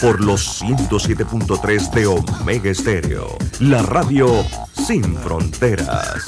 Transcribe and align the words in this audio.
por 0.00 0.22
los 0.22 0.62
107.3 0.62 1.90
de 1.90 2.06
Omega 2.06 2.70
Estéreo, 2.70 3.36
la 3.60 3.82
radio 3.82 4.44
sin 4.86 5.16
fronteras. 5.16 6.24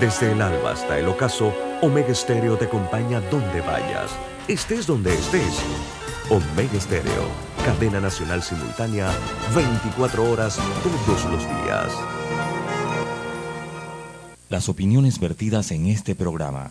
Desde 0.00 0.32
el 0.32 0.42
alba 0.42 0.72
hasta 0.72 0.98
el 0.98 1.08
ocaso, 1.08 1.52
Omega 1.82 2.10
Estéreo 2.10 2.56
te 2.56 2.66
acompaña 2.66 3.20
donde 3.20 3.60
vayas, 3.62 4.12
estés 4.46 4.86
donde 4.86 5.12
estés. 5.12 5.58
Omega 6.30 6.74
Estéreo, 6.74 7.28
cadena 7.64 8.00
nacional 8.00 8.42
simultánea, 8.42 9.10
24 9.54 10.30
horas 10.30 10.58
todos 10.82 11.24
los 11.24 11.40
días. 11.40 11.92
Las 14.48 14.68
opiniones 14.68 15.18
vertidas 15.18 15.72
en 15.72 15.86
este 15.86 16.14
programa 16.14 16.70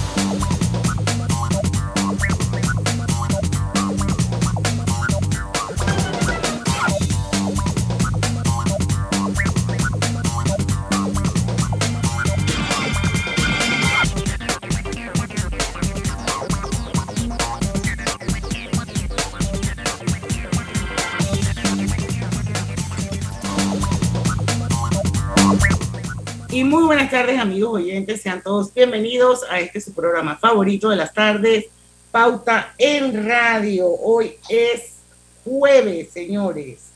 Muy 26.63 26.83
buenas 26.83 27.09
tardes, 27.09 27.39
amigos 27.39 27.75
oyentes. 27.75 28.21
Sean 28.21 28.41
todos 28.43 28.73
bienvenidos 28.73 29.41
a 29.49 29.59
este 29.59 29.81
su 29.81 29.93
programa 29.93 30.37
favorito 30.37 30.89
de 30.89 30.95
las 30.95 31.13
tardes, 31.13 31.65
Pauta 32.11 32.73
en 32.77 33.25
Radio. 33.25 33.87
Hoy 33.87 34.35
es 34.47 34.97
jueves, 35.43 36.11
señores. 36.11 36.89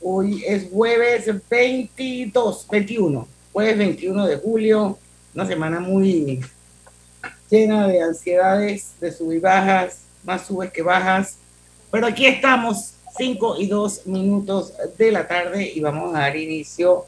Hoy 0.00 0.44
es 0.46 0.68
jueves 0.70 1.28
22, 1.48 2.66
21, 2.70 3.28
jueves 3.52 3.78
21 3.78 4.26
de 4.26 4.36
julio, 4.36 4.98
una 5.34 5.46
semana 5.46 5.80
muy 5.80 6.40
llena 7.50 7.88
de 7.88 8.02
ansiedades, 8.02 8.92
de 9.00 9.10
sub 9.10 9.32
y 9.32 9.38
bajas, 9.38 10.02
más 10.22 10.46
subes 10.46 10.70
que 10.70 10.82
bajas. 10.82 11.38
Pero 11.90 12.06
aquí 12.06 12.26
estamos, 12.26 12.92
5 13.16 13.56
y 13.58 13.66
2 13.66 14.06
minutos 14.06 14.74
de 14.96 15.10
la 15.10 15.26
tarde, 15.26 15.72
y 15.74 15.80
vamos 15.80 16.14
a 16.14 16.20
dar 16.20 16.36
inicio 16.36 17.06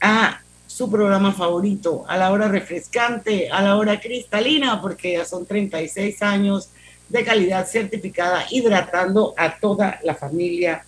a 0.00 0.42
su 0.78 0.88
programa 0.88 1.32
favorito, 1.32 2.04
a 2.06 2.16
la 2.16 2.30
hora 2.30 2.46
refrescante, 2.46 3.50
a 3.50 3.60
la 3.62 3.76
hora 3.76 3.98
cristalina, 3.98 4.80
porque 4.80 5.14
ya 5.14 5.24
son 5.24 5.44
36 5.44 6.22
años 6.22 6.68
de 7.08 7.24
calidad 7.24 7.66
certificada, 7.66 8.46
hidratando 8.48 9.34
a 9.36 9.58
toda 9.58 9.98
la 10.04 10.14
familia 10.14 10.84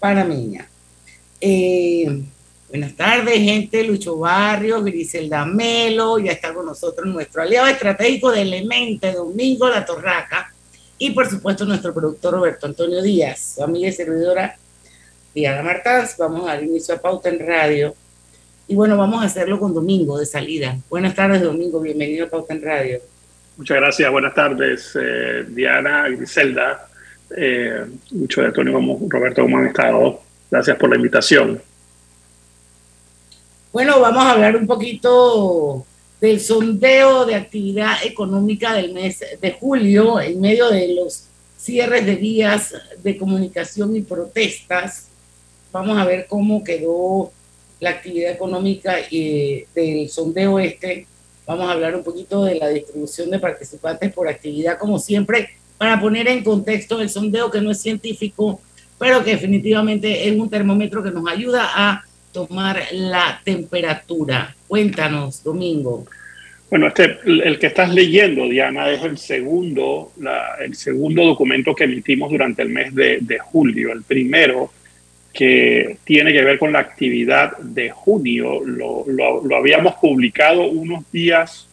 panameña. 0.00 0.66
Eh, 1.42 2.22
buenas 2.70 2.96
tardes, 2.96 3.34
gente. 3.34 3.84
Lucho 3.84 4.16
Barrios, 4.16 4.82
Griselda 4.82 5.44
Melo, 5.44 6.18
ya 6.18 6.32
está 6.32 6.54
con 6.54 6.64
nosotros 6.64 7.06
nuestro 7.06 7.42
aliado 7.42 7.66
estratégico 7.66 8.30
de 8.30 8.40
Elemente, 8.40 9.12
Domingo 9.12 9.68
La 9.68 9.84
Torraca, 9.84 10.54
y 10.96 11.10
por 11.10 11.28
supuesto 11.28 11.66
nuestro 11.66 11.92
productor 11.92 12.32
Roberto 12.32 12.64
Antonio 12.64 13.02
Díaz, 13.02 13.56
su 13.58 13.76
y 13.76 13.92
servidora 13.92 14.56
Diana 15.34 15.62
Martans. 15.62 16.16
Vamos 16.16 16.48
a 16.48 16.54
dar 16.54 16.62
inicio 16.62 16.94
a 16.94 16.98
Pauta 16.98 17.28
en 17.28 17.46
Radio 17.46 17.94
y 18.66 18.74
bueno, 18.74 18.96
vamos 18.96 19.22
a 19.22 19.26
hacerlo 19.26 19.58
con 19.58 19.74
Domingo 19.74 20.18
de 20.18 20.26
salida. 20.26 20.76
Buenas 20.88 21.14
tardes, 21.14 21.42
Domingo. 21.42 21.80
Bienvenido 21.80 22.26
a 22.26 22.30
Pauta 22.30 22.54
en 22.54 22.62
Radio. 22.62 22.98
Muchas 23.56 23.76
gracias. 23.76 24.10
Buenas 24.10 24.34
tardes, 24.34 24.98
eh, 25.00 25.44
Diana, 25.48 26.08
Griselda, 26.08 26.88
eh, 27.36 27.84
mucho 28.12 28.40
de 28.40 28.48
Antonio, 28.48 28.72
como 28.72 28.98
Roberto, 29.08 29.42
¿cómo 29.42 29.58
han 29.58 29.66
estado? 29.66 30.20
Gracias 30.50 30.76
por 30.76 30.88
la 30.90 30.96
invitación. 30.96 31.60
Bueno, 33.72 34.00
vamos 34.00 34.24
a 34.24 34.32
hablar 34.32 34.56
un 34.56 34.66
poquito 34.66 35.84
del 36.20 36.40
sondeo 36.40 37.26
de 37.26 37.34
actividad 37.34 37.96
económica 38.04 38.72
del 38.72 38.94
mes 38.94 39.22
de 39.40 39.52
julio 39.52 40.20
en 40.20 40.40
medio 40.40 40.70
de 40.70 40.94
los 40.94 41.24
cierres 41.58 42.06
de 42.06 42.16
vías 42.16 42.74
de 43.02 43.18
comunicación 43.18 43.94
y 43.94 44.00
protestas. 44.00 45.08
Vamos 45.70 45.98
a 45.98 46.04
ver 46.04 46.26
cómo 46.28 46.64
quedó 46.64 47.30
la 47.84 47.90
actividad 47.90 48.32
económica 48.32 48.96
y 49.10 49.64
del 49.74 50.08
sondeo 50.08 50.58
este. 50.58 51.06
Vamos 51.46 51.68
a 51.68 51.72
hablar 51.72 51.94
un 51.94 52.02
poquito 52.02 52.44
de 52.44 52.54
la 52.56 52.68
distribución 52.70 53.30
de 53.30 53.38
participantes 53.38 54.12
por 54.12 54.26
actividad, 54.26 54.78
como 54.78 54.98
siempre, 54.98 55.50
para 55.76 56.00
poner 56.00 56.26
en 56.28 56.42
contexto 56.42 57.00
el 57.00 57.10
sondeo 57.10 57.50
que 57.50 57.60
no 57.60 57.70
es 57.70 57.82
científico, 57.82 58.60
pero 58.98 59.22
que 59.22 59.32
definitivamente 59.32 60.26
es 60.26 60.34
un 60.34 60.48
termómetro 60.48 61.02
que 61.02 61.10
nos 61.10 61.28
ayuda 61.28 61.70
a 61.74 62.02
tomar 62.32 62.82
la 62.92 63.40
temperatura. 63.44 64.56
Cuéntanos, 64.66 65.44
Domingo. 65.44 66.06
Bueno, 66.70 66.88
este, 66.88 67.18
el 67.26 67.58
que 67.58 67.66
estás 67.66 67.92
leyendo, 67.92 68.48
Diana, 68.48 68.90
es 68.90 69.02
el 69.04 69.18
segundo, 69.18 70.12
el 70.60 70.74
segundo 70.74 71.22
documento 71.24 71.74
que 71.74 71.84
emitimos 71.84 72.30
durante 72.30 72.62
el 72.62 72.70
mes 72.70 72.94
de, 72.94 73.18
de 73.20 73.38
julio. 73.38 73.92
El 73.92 74.02
primero 74.02 74.72
que 75.34 75.96
tiene 76.04 76.32
que 76.32 76.44
ver 76.44 76.58
con 76.60 76.72
la 76.72 76.78
actividad 76.78 77.58
de 77.58 77.90
junio. 77.90 78.60
Lo, 78.64 79.04
lo, 79.06 79.56
habíamos 79.56 79.96
publicado 79.96 80.62
unos 80.62 81.10
días 81.10 81.68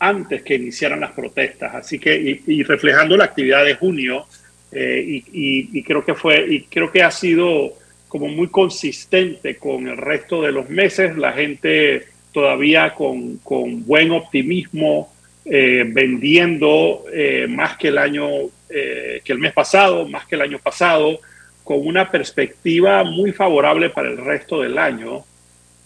antes 0.00 0.42
que 0.42 0.56
iniciaran 0.56 1.00
las 1.00 1.12
protestas, 1.12 1.74
así 1.76 1.98
que 1.98 2.42
y, 2.46 2.62
reflejando 2.64 3.16
la 3.16 3.24
actividad 3.24 3.64
de 3.64 3.74
junio 3.74 4.26
eh, 4.72 5.02
y, 5.06 5.24
y, 5.72 5.82
creo 5.82 6.04
que 6.04 6.14
fue 6.14 6.46
y 6.48 6.62
creo 6.62 6.90
que 6.90 7.02
ha 7.02 7.10
sido 7.10 7.72
como 8.08 8.28
muy 8.28 8.48
consistente 8.48 9.56
con 9.56 9.86
el 9.86 9.96
resto 9.96 10.42
de 10.42 10.52
los 10.52 10.68
meses. 10.68 11.16
La 11.16 11.32
gente 11.32 12.06
todavía 12.32 12.94
con, 12.94 13.38
con 13.38 13.84
buen 13.86 14.10
optimismo 14.10 15.12
eh, 15.44 15.84
vendiendo 15.86 17.04
eh, 17.12 17.46
más 17.48 17.76
que 17.76 17.88
el 17.88 17.98
año 17.98 18.28
que 18.68 19.32
el 19.32 19.38
mes 19.38 19.54
pasado, 19.54 20.06
más 20.06 20.26
que 20.26 20.34
el 20.34 20.42
año 20.42 20.58
pasado 20.58 21.20
con 21.68 21.86
una 21.86 22.10
perspectiva 22.10 23.04
muy 23.04 23.30
favorable 23.30 23.90
para 23.90 24.08
el 24.08 24.16
resto 24.16 24.62
del 24.62 24.78
año. 24.78 25.22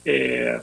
Eh, 0.04 0.56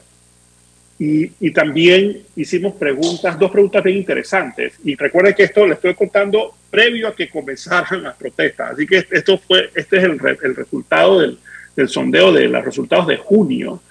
y, 0.97 1.51
también 1.51 2.23
hicimos 2.37 2.75
preguntas, 2.75 3.37
dos 3.37 3.51
preguntas 3.51 3.83
bien 3.83 3.97
interesantes. 3.97 4.75
Y 4.81 4.95
recuerden 4.95 5.33
que 5.33 5.43
esto 5.43 5.67
le 5.67 5.73
estoy 5.73 5.93
contando 5.93 6.55
previo 6.71 7.09
a 7.09 7.15
que 7.17 7.27
comenzaran 7.27 8.03
las 8.03 8.15
protestas. 8.15 8.71
Así 8.71 8.87
que 8.87 9.05
esto 9.11 9.37
fue, 9.37 9.69
este 9.75 9.97
es 9.97 10.03
el, 10.05 10.17
el 10.41 10.55
resultado 10.55 11.19
del, 11.19 11.37
del, 11.75 11.89
sondeo 11.89 12.31
de 12.31 12.47
los 12.47 12.63
resultados 12.63 13.07
de 13.07 13.17
junio. 13.17 13.81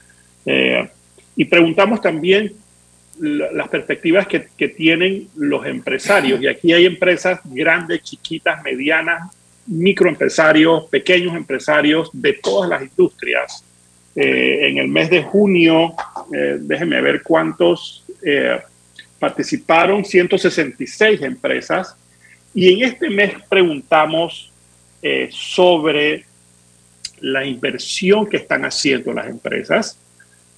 Eh, 0.46 0.88
y 1.36 1.44
preguntamos 1.44 2.00
también 2.00 2.54
las 3.18 3.68
perspectivas 3.68 4.26
que, 4.26 4.48
que, 4.56 4.68
tienen 4.68 5.28
los 5.36 5.66
empresarios. 5.66 6.40
Y 6.40 6.46
aquí 6.46 6.72
hay 6.72 6.86
empresas 6.86 7.40
grandes, 7.44 8.02
chiquitas, 8.02 8.62
medianas, 8.62 9.30
microempresarios, 9.68 10.86
pequeños 10.86 11.36
empresarios 11.36 12.10
de 12.12 12.32
todas 12.34 12.70
las 12.70 12.82
industrias. 12.82 13.64
Eh, 14.16 14.68
en 14.68 14.78
el 14.78 14.88
mes 14.88 15.10
de 15.10 15.22
junio, 15.22 15.94
eh, 16.34 16.56
déjenme 16.58 17.00
ver 17.00 17.22
cuántos 17.22 18.04
eh, 18.22 18.58
participaron, 19.18 20.04
166 20.04 21.22
empresas. 21.22 21.94
Y 22.54 22.72
en 22.72 22.88
este 22.88 23.10
mes 23.10 23.34
preguntamos 23.48 24.52
sobre 25.30 26.24
la 27.20 27.44
inversión 27.44 28.26
que 28.26 28.38
están 28.38 28.64
haciendo 28.64 29.12
las 29.12 29.28
empresas 29.28 29.96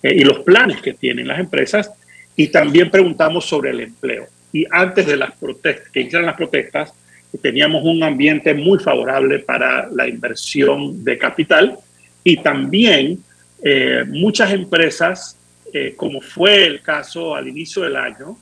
y 0.03 0.25
los 0.25 0.39
planes 0.39 0.81
que 0.81 0.95
tienen 0.95 1.29
las 1.29 1.39
empresas. 1.39 1.91
Y 2.37 2.49
también 2.49 2.91
preguntamos 2.91 3.45
sobre 3.45 3.71
el 3.71 3.81
empleo. 3.81 4.29
Y 4.51 4.65
antes 4.71 5.06
de 5.06 5.17
las 5.19 5.33
protestas, 5.33 5.91
que 5.91 6.01
iniciaran 6.01 6.27
las 6.27 6.37
protestas, 6.37 6.95
teníamos 7.38 7.85
un 7.85 8.03
ambiente 8.03 8.55
muy 8.55 8.79
favorable 8.79 9.38
para 9.38 9.88
la 9.91 10.09
inversión 10.09 11.05
de 11.05 11.19
capital 11.19 11.79
y 12.25 12.38
también 12.38 13.23
eh, 13.62 14.05
muchas 14.06 14.53
empresas, 14.53 15.38
eh, 15.73 15.94
como 15.97 16.21
fue 16.21 16.67
el 16.67 16.82
caso 16.82 17.35
al 17.35 17.49
inicio 17.49 17.82
del 17.82 17.97
año, 17.97 18.37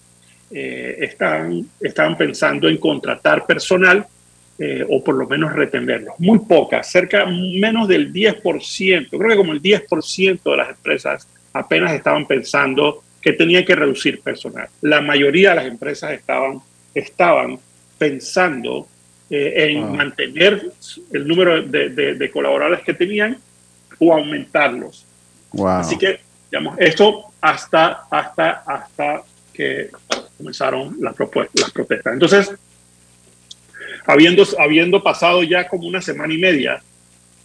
eh, 0.51 0.97
estaban, 1.01 1.67
estaban 1.81 2.17
pensando 2.17 2.69
en 2.69 2.79
contratar 2.79 3.47
personal 3.47 4.07
o 4.89 5.05
por 5.05 5.15
lo 5.15 5.29
menos 5.29 5.53
retenerlos. 5.53 6.17
Muy 6.19 6.41
pocas, 6.41 6.91
cerca 6.91 7.25
menos 7.27 7.87
del 7.87 8.13
10%, 8.13 9.09
creo 9.09 9.29
que 9.29 9.37
como 9.37 9.53
el 9.53 9.63
10% 9.63 10.43
de 10.43 10.57
las 10.57 10.71
empresas 10.71 11.29
apenas 11.53 11.93
estaban 11.93 12.27
pensando 12.27 13.05
que 13.23 13.35
tenían 13.35 13.65
que 13.65 13.77
reducir 13.77 14.21
personal. 14.21 14.69
La 14.81 15.01
mayoría 15.01 15.51
de 15.51 15.57
las 15.57 15.67
empresas 15.67 16.11
estaban, 16.11 16.59
estaban 16.93 17.61
pensando 17.99 18.87
en 19.31 19.95
mantener 19.95 20.73
el 21.13 21.29
número 21.29 21.63
de, 21.63 22.31
colaboradores 22.33 22.81
que 22.81 22.95
tenían 22.95 23.39
o 23.99 24.15
aumentarlos. 24.15 25.05
Así 25.67 25.99
que, 25.99 26.21
digamos, 26.51 26.79
esto 26.79 27.25
hasta, 27.41 28.05
hasta, 28.11 28.63
hasta 28.67 29.23
que 29.53 29.91
comenzaron 30.37 30.97
las, 31.01 31.15
las 31.55 31.71
protestas. 31.73 32.13
Entonces, 32.13 32.53
habiendo, 34.07 34.45
habiendo 34.59 35.03
pasado 35.03 35.43
ya 35.43 35.69
como 35.69 35.87
una 35.87 36.01
semana 36.01 36.33
y 36.33 36.39
media 36.39 36.83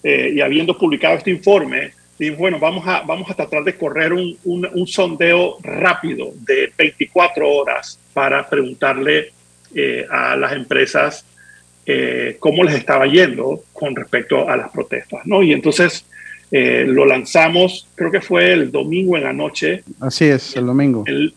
eh, 0.03 0.33
y 0.35 0.41
habiendo 0.41 0.77
publicado 0.77 1.17
este 1.17 1.31
informe, 1.31 1.93
dijimos, 2.17 2.39
bueno, 2.39 2.59
vamos 2.59 2.87
a, 2.87 3.01
vamos 3.01 3.29
a 3.29 3.33
tratar 3.33 3.63
de 3.63 3.75
correr 3.75 4.13
un, 4.13 4.37
un, 4.43 4.87
sondeo 4.87 5.57
rápido 5.61 6.31
de 6.35 6.71
24 6.77 7.49
horas 7.49 7.99
para 8.13 8.47
preguntarle 8.47 9.33
eh, 9.75 10.05
a 10.09 10.35
las 10.35 10.53
empresas 10.53 11.25
eh, 11.85 12.37
cómo 12.39 12.63
les 12.63 12.75
estaba 12.75 13.05
yendo 13.05 13.63
con 13.73 13.95
respecto 13.95 14.47
a 14.47 14.55
las 14.55 14.71
protestas, 14.71 15.21
¿no? 15.25 15.43
Y 15.43 15.53
entonces 15.53 16.05
lo 16.55 17.07
lanzamos, 17.07 17.87
creo 17.95 18.11
que 18.11 18.21
fue 18.21 18.53
el 18.53 18.71
domingo 18.71 19.17
en 19.17 19.23
la 19.23 19.33
noche. 19.33 19.83
Así 19.99 20.25
es, 20.25 20.55
el 20.55 20.67
domingo. 20.67 21.03
El, 21.07 21.33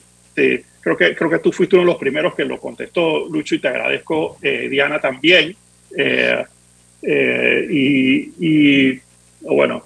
creo 0.87 0.97
que, 0.97 1.17
creo 1.17 1.29
que 1.29 1.38
tú 1.41 1.50
fuiste 1.50 1.75
uno 1.75 1.85
de 1.85 1.91
los 1.91 1.99
primeros 1.99 2.33
que 2.37 2.44
lo 2.44 2.61
contestó, 2.61 3.29
Lucho, 3.29 3.56
y 3.56 3.59
te 3.59 3.67
agradezco, 3.67 4.39
eh, 4.41 4.69
Diana, 4.71 5.00
también. 5.00 5.56
Eh, 5.99 6.44
eh, 7.03 7.67
y, 7.69 9.00
bueno, 9.41 9.85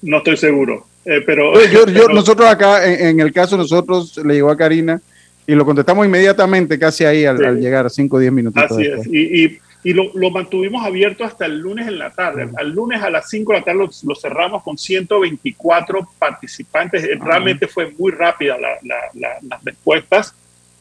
no 0.00 0.16
estoy 0.16 0.38
seguro, 0.38 0.86
pero, 1.04 1.62
yo, 1.66 2.08
Nosotros 2.08 2.48
acá, 2.48 2.86
en, 2.86 3.20
el 3.20 3.34
caso 3.34 3.58
nosotros, 3.58 4.16
le 4.24 4.34
llegó 4.34 4.50
a 4.50 4.56
Karina 4.56 4.98
y 5.48 5.54
lo 5.54 5.64
contestamos 5.64 6.04
inmediatamente, 6.04 6.78
casi 6.78 7.06
ahí 7.06 7.24
al, 7.24 7.58
llegar, 7.58 7.88
5 7.88 8.14
o 8.14 8.20
10 8.20 8.32
minutos. 8.32 8.62
Así 8.62 8.82
es, 8.82 9.06
y, 9.06 9.58
y 9.82 9.94
lo, 9.94 10.10
lo, 10.14 10.30
mantuvimos 10.30 10.84
abierto 10.84 11.24
hasta 11.24 11.46
el 11.46 11.58
lunes 11.58 11.88
en 11.88 11.98
la 11.98 12.10
tarde. 12.10 12.50
Al 12.58 12.70
lunes 12.70 13.02
a 13.02 13.08
las 13.08 13.30
5 13.30 13.52
de 13.54 13.58
la 13.58 13.64
tarde 13.64 13.88
lo, 14.02 14.14
cerramos 14.14 14.62
con 14.62 14.76
124 14.76 16.06
participantes. 16.18 17.08
Realmente 17.18 17.66
fue 17.66 17.90
muy 17.98 18.12
rápida 18.12 18.58
las 18.58 19.64
respuestas 19.64 20.34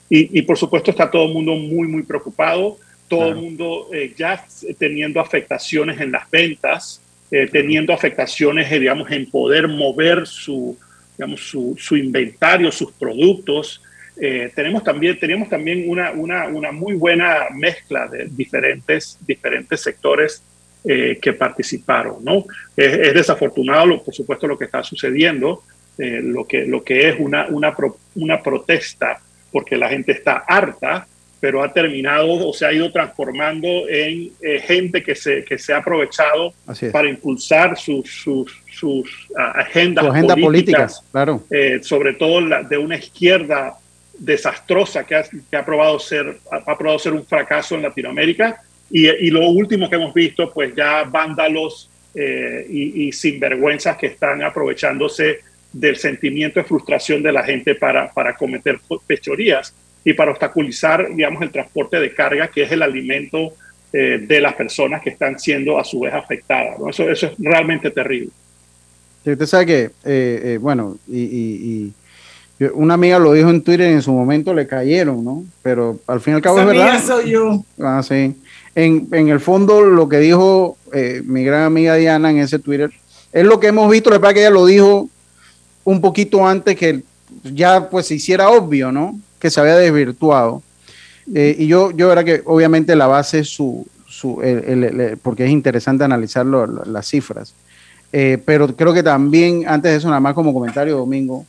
y, 0.09 0.37
y, 0.37 0.41
por 0.41 0.57
supuesto 0.57 0.91
está 0.91 1.09
todo 1.09 1.27
el 1.27 1.33
mundo 1.33 1.55
muy, 1.55 1.87
muy 1.87 2.03
preocupado. 2.03 2.77
Todo 3.07 3.29
el 3.29 3.35
mundo 3.35 3.87
eh, 3.93 4.13
ya 4.17 4.45
teniendo 4.77 5.21
afectaciones 5.21 6.01
en 6.01 6.11
las 6.11 6.29
ventas, 6.29 7.01
eh, 7.31 7.47
teniendo 7.49 7.93
afectaciones, 7.93 8.69
eh, 8.69 8.79
digamos, 8.81 9.09
en 9.11 9.31
poder 9.31 9.69
mover 9.69 10.27
su, 10.27 10.77
digamos, 11.17 11.39
su, 11.39 11.77
su 11.79 11.95
inventario, 11.95 12.69
sus 12.69 12.91
productos. 12.91 13.81
Eh, 14.19 14.51
tenemos 14.55 14.83
también, 14.83 15.19
teníamos 15.19 15.49
también 15.49 15.87
una, 15.87 16.11
una, 16.11 16.47
una, 16.47 16.71
muy 16.71 16.95
buena 16.95 17.47
mezcla 17.53 18.07
de 18.07 18.25
diferentes, 18.25 19.17
diferentes 19.25 19.81
sectores 19.81 20.41
eh, 20.83 21.19
que 21.21 21.33
participaron. 21.33 22.23
¿no? 22.23 22.45
Es, 22.75 23.13
desafortunado, 23.13 24.03
por 24.03 24.13
supuesto, 24.13 24.47
lo 24.47 24.57
que 24.57 24.65
está 24.65 24.83
sucediendo, 24.83 25.63
eh, 25.97 26.21
lo, 26.23 26.45
que, 26.45 26.65
lo 26.65 26.83
que 26.83 27.09
es 27.09 27.19
una, 27.19 27.47
una, 27.47 27.75
una 28.15 28.41
protesta, 28.41 29.19
porque 29.51 29.77
la 29.77 29.89
gente 29.89 30.13
está 30.13 30.37
harta, 30.47 31.07
pero 31.39 31.63
ha 31.63 31.71
terminado 31.71 32.47
o 32.47 32.51
se 32.51 32.65
ha 32.65 32.73
ido 32.73 32.91
transformando 32.91 33.67
en 33.87 34.31
gente 34.63 35.03
que 35.03 35.13
se, 35.13 35.43
que 35.43 35.59
se 35.59 35.71
ha 35.71 35.77
aprovechado 35.77 36.51
para 36.91 37.07
impulsar 37.07 37.77
sus, 37.77 38.09
sus, 38.09 38.59
sus 38.71 39.07
agendas 39.35 40.07
agenda 40.07 40.35
políticas, 40.35 41.03
claro. 41.11 41.43
sobre 41.81 42.13
todo 42.13 42.41
la, 42.41 42.63
de 42.63 42.79
una 42.79 42.97
izquierda 42.97 43.77
desastrosa 44.19 45.03
que 45.05 45.15
ha, 45.15 45.23
que 45.23 45.57
ha, 45.57 45.65
probado 45.65 45.99
ser, 45.99 46.37
ha, 46.51 46.77
probado 46.77 46.99
ser 46.99 47.13
un 47.13 47.25
fracaso 47.25 47.75
en 47.75 47.83
Latinoamérica. 47.83 48.61
Y, 48.89 49.07
y, 49.07 49.29
lo 49.29 49.47
último 49.49 49.89
que 49.89 49.97
hemos 49.97 50.13
visto, 50.13 50.51
pues 50.53 50.73
ya 50.75 51.03
vándalos 51.03 51.89
eh, 52.15 52.65
y, 52.69 53.07
y, 53.07 53.11
sinvergüenzas 53.11 53.97
que 53.97 54.07
están 54.07 54.41
aprovechándose 54.43 55.39
del 55.73 55.97
sentimiento 55.97 56.59
de 56.59 56.65
frustración 56.65 57.21
de 57.21 57.33
la 57.33 57.43
gente 57.43 57.75
para, 57.75 58.11
para 58.11 58.35
cometer 58.35 58.79
pechorías 59.05 59.73
y 60.05 60.13
para 60.13 60.31
obstaculizar, 60.31 61.13
digamos, 61.13 61.41
el 61.41 61.51
transporte 61.51 61.99
de 61.99 62.13
carga, 62.13 62.47
que 62.47 62.63
es 62.63 62.71
el 62.71 62.81
alimento 62.81 63.53
eh, 63.91 64.19
de 64.25 64.41
las 64.41 64.53
personas 64.55 65.01
que 65.01 65.09
están 65.09 65.37
siendo 65.37 65.77
a 65.77 65.83
su 65.83 65.99
vez 65.99 66.13
afectadas. 66.13 66.77
Eso, 66.89 67.09
eso 67.09 67.27
es 67.27 67.33
realmente 67.37 67.91
terrible. 67.91 68.29
usted 69.25 69.45
sabe 69.45 69.65
que, 69.65 69.89
eh, 70.05 70.57
bueno, 70.61 70.97
y 71.07 71.91
una 72.73 72.95
amiga 72.95 73.19
lo 73.19 73.33
dijo 73.33 73.49
en 73.49 73.61
Twitter 73.61 73.89
y 73.89 73.93
en 73.93 74.01
su 74.01 74.11
momento 74.11 74.53
le 74.53 74.65
cayeron, 74.65 75.23
¿no? 75.23 75.43
Pero 75.61 75.99
al 76.07 76.21
fin 76.21 76.33
y 76.33 76.35
al 76.37 76.41
cabo 76.41 76.59
es 76.59 76.65
verdad. 76.65 77.03
soy 77.05 77.31
yo. 77.31 77.63
Ah, 77.79 78.01
sí. 78.03 78.35
En, 78.73 79.07
el 79.11 79.39
fondo, 79.39 79.81
lo 79.81 80.09
que 80.09 80.17
dijo 80.19 80.77
eh, 80.93 81.21
mi 81.25 81.43
gran 81.43 81.63
amiga 81.63 81.95
Diana 81.95 82.31
en 82.31 82.39
ese 82.39 82.59
Twitter 82.59 82.91
es 83.31 83.45
lo 83.45 83.59
que 83.59 83.67
hemos 83.67 83.89
visto. 83.91 84.09
La 84.09 84.17
verdad 84.17 84.33
que 84.33 84.41
ella 84.41 84.49
lo 84.49 84.65
dijo 84.65 85.09
un 85.83 86.01
poquito 86.01 86.47
antes 86.47 86.75
que 86.75 87.03
ya 87.43 87.89
pues 87.89 88.07
se 88.07 88.15
hiciera 88.15 88.49
obvio, 88.49 88.91
¿no? 88.91 89.19
Que 89.39 89.49
se 89.49 89.59
había 89.59 89.75
desvirtuado. 89.75 90.61
Eh, 91.33 91.55
y 91.59 91.67
yo, 91.67 91.91
yo 91.91 92.11
era 92.11 92.23
que 92.23 92.41
obviamente 92.45 92.95
la 92.95 93.07
base 93.07 93.39
es 93.39 93.49
su, 93.49 93.85
su 94.07 94.41
porque 95.21 95.45
es 95.45 95.51
interesante 95.51 96.03
analizar 96.03 96.45
las 96.45 97.07
cifras. 97.07 97.53
Eh, 98.13 98.41
pero 98.45 98.73
creo 98.75 98.93
que 98.93 99.03
también, 99.03 99.65
antes 99.67 99.91
de 99.91 99.97
eso, 99.97 100.07
nada 100.07 100.19
más 100.19 100.33
como 100.33 100.53
comentario, 100.53 100.97
Domingo, 100.97 101.45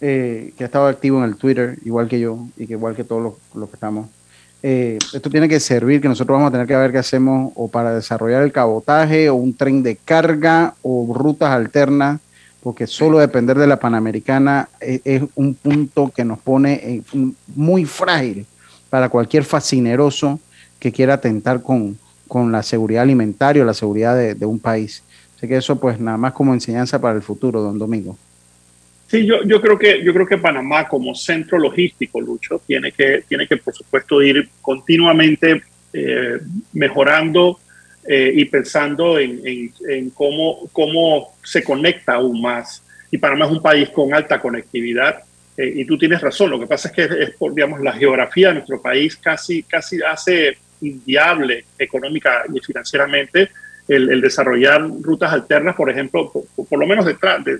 eh, 0.00 0.52
que 0.56 0.64
ha 0.64 0.66
estado 0.66 0.86
activo 0.86 1.18
en 1.18 1.24
el 1.24 1.36
Twitter, 1.36 1.76
igual 1.84 2.08
que 2.08 2.20
yo, 2.20 2.46
y 2.56 2.66
que 2.66 2.74
igual 2.74 2.94
que 2.94 3.04
todos 3.04 3.34
los, 3.54 3.68
que 3.68 3.74
estamos. 3.74 4.08
Eh, 4.62 4.98
esto 5.12 5.28
tiene 5.28 5.48
que 5.48 5.58
servir, 5.58 6.00
que 6.00 6.08
nosotros 6.08 6.36
vamos 6.36 6.48
a 6.48 6.52
tener 6.52 6.66
que 6.66 6.76
ver 6.76 6.92
qué 6.92 6.98
hacemos 6.98 7.52
o 7.56 7.68
para 7.68 7.94
desarrollar 7.94 8.42
el 8.42 8.52
cabotaje 8.52 9.28
o 9.28 9.34
un 9.34 9.54
tren 9.54 9.82
de 9.82 9.96
carga 9.96 10.74
o 10.82 11.12
rutas 11.12 11.50
alternas, 11.50 12.20
porque 12.62 12.86
solo 12.86 13.18
depender 13.18 13.58
de 13.58 13.66
la 13.66 13.78
Panamericana 13.78 14.68
es, 14.80 15.00
es 15.04 15.22
un 15.34 15.54
punto 15.54 16.12
que 16.14 16.24
nos 16.24 16.38
pone 16.38 17.02
muy 17.54 17.84
frágil 17.84 18.46
para 18.90 19.08
cualquier 19.08 19.44
fascineroso 19.44 20.38
que 20.78 20.92
quiera 20.92 21.14
atentar 21.14 21.60
con, 21.60 21.98
con 22.28 22.52
la 22.52 22.62
seguridad 22.62 23.02
alimentaria 23.02 23.62
o 23.62 23.66
la 23.66 23.74
seguridad 23.74 24.16
de, 24.16 24.34
de 24.34 24.46
un 24.46 24.60
país. 24.60 25.02
Así 25.36 25.48
que 25.48 25.56
eso 25.56 25.78
pues 25.78 25.98
nada 25.98 26.18
más 26.18 26.32
como 26.32 26.54
enseñanza 26.54 27.00
para 27.00 27.16
el 27.16 27.22
futuro, 27.22 27.62
don 27.62 27.78
Domingo. 27.78 28.16
Sí, 29.08 29.24
yo, 29.24 29.42
yo, 29.42 29.58
creo 29.62 29.78
que, 29.78 30.04
yo 30.04 30.12
creo 30.12 30.26
que 30.26 30.36
Panamá 30.36 30.86
como 30.86 31.14
centro 31.14 31.58
logístico, 31.58 32.20
Lucho, 32.20 32.60
tiene 32.66 32.92
que, 32.92 33.24
tiene 33.26 33.48
que 33.48 33.56
por 33.56 33.74
supuesto, 33.74 34.20
ir 34.20 34.50
continuamente 34.60 35.62
eh, 35.94 36.38
mejorando 36.74 37.58
eh, 38.06 38.30
y 38.34 38.44
pensando 38.44 39.18
en, 39.18 39.72
en, 39.88 40.10
cómo, 40.10 40.68
cómo 40.72 41.38
se 41.42 41.64
conecta 41.64 42.14
aún 42.14 42.42
más. 42.42 42.84
Y 43.10 43.16
Panamá 43.16 43.46
es 43.46 43.52
un 43.52 43.62
país 43.62 43.88
con 43.88 44.12
alta 44.12 44.38
conectividad. 44.38 45.22
Eh, 45.56 45.72
y 45.76 45.84
tú 45.86 45.96
tienes 45.96 46.20
razón, 46.20 46.50
lo 46.50 46.60
que 46.60 46.66
pasa 46.66 46.88
es 46.88 46.94
que 46.94 47.22
es, 47.22 47.30
por, 47.30 47.54
digamos, 47.54 47.80
la 47.80 47.94
geografía 47.94 48.48
de 48.48 48.54
nuestro 48.54 48.82
país 48.82 49.16
casi, 49.16 49.62
casi 49.62 50.02
hace 50.02 50.58
inviable 50.82 51.64
económica 51.78 52.44
y 52.52 52.60
financieramente 52.60 53.48
el, 53.88 54.20
desarrollar 54.20 54.86
rutas 55.00 55.32
alternas, 55.32 55.74
por 55.74 55.90
ejemplo, 55.90 56.30
por, 56.30 56.78
lo 56.78 56.86
menos 56.86 57.06
de, 57.06 57.16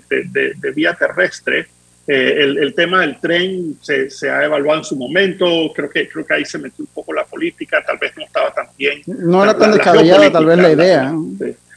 de, 0.07 0.71
vía 0.71 0.93
terrestre. 0.93 1.67
Eh, 2.07 2.55
el, 2.59 2.73
tema 2.73 3.01
del 3.01 3.19
tren 3.19 3.75
se, 3.81 4.09
se, 4.09 4.31
ha 4.31 4.43
evaluado 4.43 4.79
en 4.79 4.85
su 4.85 4.95
momento, 4.95 5.71
creo 5.75 5.89
que, 5.89 6.07
creo 6.07 6.25
que 6.25 6.33
ahí 6.33 6.45
se 6.45 6.57
metió 6.57 6.83
un 6.83 6.91
poco 6.91 7.13
la 7.13 7.23
política, 7.23 7.83
tal 7.85 7.97
vez 7.99 8.13
no 8.17 8.23
estaba 8.23 8.51
tan 8.51 8.67
bien. 8.77 9.01
No 9.05 9.43
era 9.43 9.55
tan 9.55 9.71
descabellada 9.71 10.31
tal 10.31 10.45
vez 10.45 10.57
la 10.57 10.71
idea. 10.71 11.13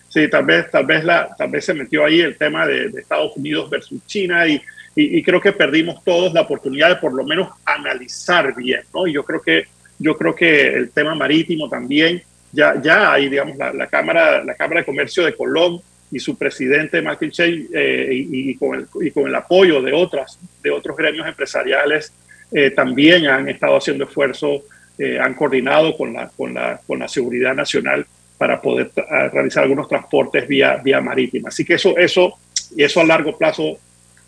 sí, 0.08 0.28
tal, 0.28 0.44
vez, 0.44 0.70
tal, 0.70 0.86
vez 0.86 1.04
la, 1.04 1.34
tal 1.36 1.50
vez 1.50 1.64
se 1.64 1.74
metió 1.74 2.04
ahí 2.04 2.20
el 2.20 2.36
tema 2.36 2.66
de, 2.66 2.86
Estados 2.86 3.36
Unidos 3.36 3.68
versus 3.68 4.06
China 4.06 4.46
y, 4.46 4.54
y, 4.96 5.18
y, 5.18 5.22
creo 5.22 5.40
que 5.40 5.52
perdimos 5.52 6.02
todos 6.02 6.32
la 6.32 6.42
oportunidad 6.42 6.90
de 6.90 6.96
por 6.96 7.12
lo 7.12 7.24
menos 7.24 7.48
analizar 7.66 8.54
bien, 8.54 8.82
¿no? 8.94 9.06
Y 9.06 9.12
yo 9.12 9.24
creo 9.24 9.42
que, 9.42 9.66
yo 9.98 10.16
creo 10.16 10.34
que 10.34 10.74
el 10.74 10.90
tema 10.90 11.14
marítimo 11.14 11.68
también 11.68 12.22
ya, 12.52 12.80
ya 12.80 13.12
hay, 13.12 13.28
digamos, 13.28 13.56
la, 13.56 13.86
Cámara, 13.86 14.44
la 14.44 14.54
Cámara 14.54 14.80
de 14.80 14.86
Comercio 14.86 15.24
de 15.24 15.34
Colón 15.34 15.80
y 16.10 16.18
su 16.18 16.36
presidente, 16.36 17.00
Michael 17.00 17.32
Che, 17.32 17.66
eh, 17.72 18.08
y, 18.12 18.54
con 18.56 18.74
el, 18.74 18.86
y 19.00 19.10
con 19.10 19.26
el 19.26 19.34
apoyo 19.34 19.80
de, 19.80 19.92
otras, 19.94 20.38
de 20.62 20.70
otros 20.70 20.94
gremios 20.96 21.26
empresariales, 21.26 22.12
eh, 22.52 22.70
también 22.70 23.26
han 23.26 23.48
estado 23.48 23.76
haciendo 23.76 24.04
esfuerzos, 24.04 24.62
eh, 24.98 25.18
han 25.18 25.32
coordinado 25.32 25.96
con 25.96 26.12
la, 26.12 26.28
con, 26.28 26.52
la, 26.52 26.78
con 26.86 26.98
la 26.98 27.08
seguridad 27.08 27.54
nacional 27.54 28.06
para 28.36 28.60
poder 28.60 28.90
realizar 29.32 29.62
algunos 29.62 29.88
transportes 29.88 30.46
vía, 30.46 30.76
vía 30.84 31.00
marítima. 31.00 31.48
Así 31.48 31.64
que 31.64 31.74
eso, 31.74 31.96
eso, 31.96 32.38
y 32.76 32.82
eso 32.82 33.00
a 33.00 33.04
largo 33.04 33.38
plazo, 33.38 33.78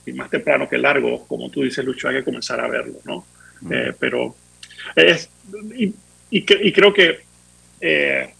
y 0.07 0.13
más 0.13 0.31
temprano 0.31 0.69
que 0.69 0.79
largo, 0.79 1.27
como 1.27 1.51
tú 1.51 1.63
dices, 1.63 1.85
Lucho, 1.85 2.09
hay 2.09 2.17
que 2.17 2.25
comenzar 2.25 2.61
a 2.61 2.69
verlo, 2.69 3.01
¿no? 3.05 3.27
pero 3.99 4.35
es, 4.95 5.29
y, 5.77 5.95
y 6.31 6.73
creo 6.73 6.93
que 6.93 7.25
eh, 7.87 8.31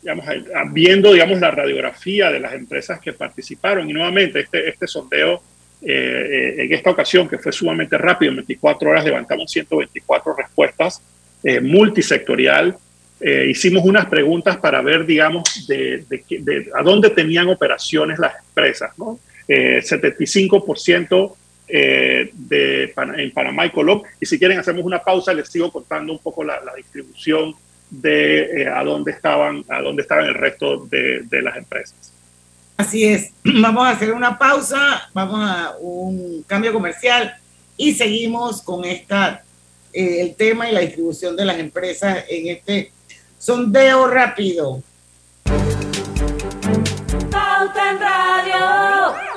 digamos, 0.00 0.24
viendo 0.72 1.12
digamos, 1.12 1.38
la 1.40 1.50
radiografía 1.50 2.30
de 2.30 2.40
las 2.40 2.54
empresas 2.54 2.98
que 3.00 3.12
participaron. 3.12 3.88
Y 3.88 3.92
nuevamente, 3.92 4.40
este, 4.40 4.68
este 4.68 4.86
sondeo, 4.86 5.42
eh, 5.82 6.54
en 6.58 6.72
esta 6.72 6.90
ocasión, 6.90 7.28
que 7.28 7.38
fue 7.38 7.52
sumamente 7.52 7.98
rápido, 7.98 8.30
en 8.30 8.36
24 8.36 8.90
horas 8.90 9.04
levantamos 9.04 9.50
124 9.50 10.34
respuestas, 10.34 11.02
eh, 11.44 11.60
multisectorial, 11.60 12.76
eh, 13.20 13.48
hicimos 13.50 13.84
unas 13.84 14.06
preguntas 14.06 14.56
para 14.56 14.80
ver, 14.80 15.04
digamos, 15.04 15.66
de, 15.66 16.04
a 16.74 16.82
dónde 16.82 17.10
tenían 17.10 17.48
operaciones 17.48 18.18
las 18.18 18.32
empresas. 18.38 18.96
¿no? 18.96 19.18
75% 19.48 21.34
eh, 21.70 22.30
de, 22.32 22.94
en 23.16 23.30
Panamá 23.32 23.66
y 23.66 23.70
Colombia. 23.70 24.10
Y 24.18 24.24
si 24.24 24.38
quieren, 24.38 24.58
hacemos 24.58 24.84
una 24.84 25.00
pausa, 25.02 25.34
les 25.34 25.50
sigo 25.50 25.70
contando 25.70 26.12
un 26.12 26.18
poco 26.18 26.42
la, 26.42 26.60
distribución 26.74 27.54
de 27.90 28.70
a 28.72 28.84
dónde 28.84 29.12
estaban, 29.12 29.64
a 29.68 29.80
dónde 29.80 30.02
estaban 30.02 30.26
el 30.26 30.34
resto 30.34 30.86
de, 30.86 31.22
de 31.24 31.42
las 31.42 31.56
empresas. 31.56 32.12
Así 32.76 33.04
es, 33.04 33.32
vamos 33.44 33.86
a 33.86 33.90
hacer 33.90 34.12
una 34.12 34.38
pausa, 34.38 35.10
vamos 35.12 35.40
a 35.42 35.74
un 35.80 36.44
cambio 36.46 36.72
comercial 36.72 37.34
y 37.76 37.92
seguimos 37.92 38.62
con 38.62 38.84
esta, 38.84 39.42
eh, 39.92 40.20
el 40.20 40.34
tema 40.36 40.68
y 40.68 40.72
la 40.72 40.80
distribución 40.80 41.36
de 41.36 41.44
las 41.44 41.58
empresas 41.58 42.24
en 42.28 42.48
este 42.48 42.92
sondeo 43.38 44.08
rápido. 44.08 44.82
Pauta 47.30 47.90
en 47.90 48.00
Radio. 48.00 49.27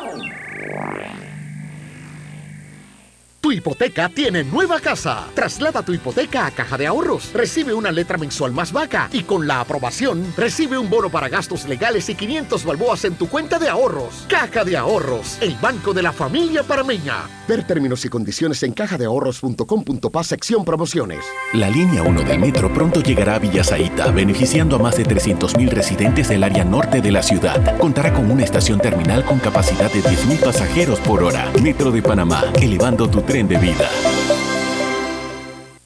Tu 3.42 3.54
hipoteca 3.54 4.08
tiene 4.08 4.44
nueva 4.44 4.80
casa. 4.80 5.28
Traslada 5.34 5.84
tu 5.84 5.94
hipoteca 5.94 6.46
a 6.46 6.52
Caja 6.52 6.78
de 6.78 6.86
Ahorros. 6.86 7.34
Recibe 7.34 7.74
una 7.74 7.92
letra 7.92 8.20
mensual 8.20 8.52
más 8.52 8.72
vaca 8.72 9.10
y 9.12 9.24
con 9.24 9.48
la 9.48 9.62
aprobación 9.62 10.32
recibe 10.38 10.78
un 10.78 10.92
bono 10.92 11.10
para 11.10 11.28
gastos 11.28 11.68
legales 11.68 12.08
y 12.10 12.14
500 12.14 12.64
balboas 12.64 13.04
en 13.04 13.16
tu 13.16 13.28
cuenta 13.28 13.58
de 13.58 13.68
ahorros. 13.68 14.28
Caja 14.30 14.64
de 14.64 14.78
Ahorros, 14.78 15.40
el 15.42 15.56
banco 15.56 15.92
de 15.92 16.04
la 16.04 16.14
familia 16.14 16.62
parameña. 16.62 17.24
Ver 17.48 17.66
términos 17.66 18.06
y 18.06 18.10
condiciones 18.10 18.62
en 18.62 18.74
cajadeahorros.com.pa 18.74 20.24
sección 20.24 20.64
promociones. 20.64 21.26
La 21.54 21.70
línea 21.72 22.04
1 22.04 22.22
del 22.22 22.38
metro 22.38 22.72
pronto 22.72 23.02
llegará 23.02 23.36
a 23.36 23.40
Villasaita, 23.40 24.12
beneficiando 24.12 24.76
a 24.76 24.80
más 24.80 24.98
de 24.98 25.04
300.000 25.04 25.68
residentes 25.70 26.30
del 26.30 26.44
área 26.44 26.64
norte 26.64 27.02
de 27.02 27.12
la 27.12 27.24
ciudad. 27.24 27.76
Contará 27.80 28.14
con 28.14 28.30
una 28.30 28.44
estación 28.44 28.80
terminal 28.80 29.26
con 29.26 29.40
capacidad 29.40 29.92
de 29.92 30.04
10.000 30.04 30.38
pasajeros 30.42 31.00
por 31.00 31.24
hora. 31.24 31.52
Metro 31.62 31.90
de 31.92 32.04
Panamá, 32.04 32.44
elevando 32.62 33.10
tu 33.10 33.20
tren 33.32 33.48
de 33.48 33.58
vida. 33.60 34.41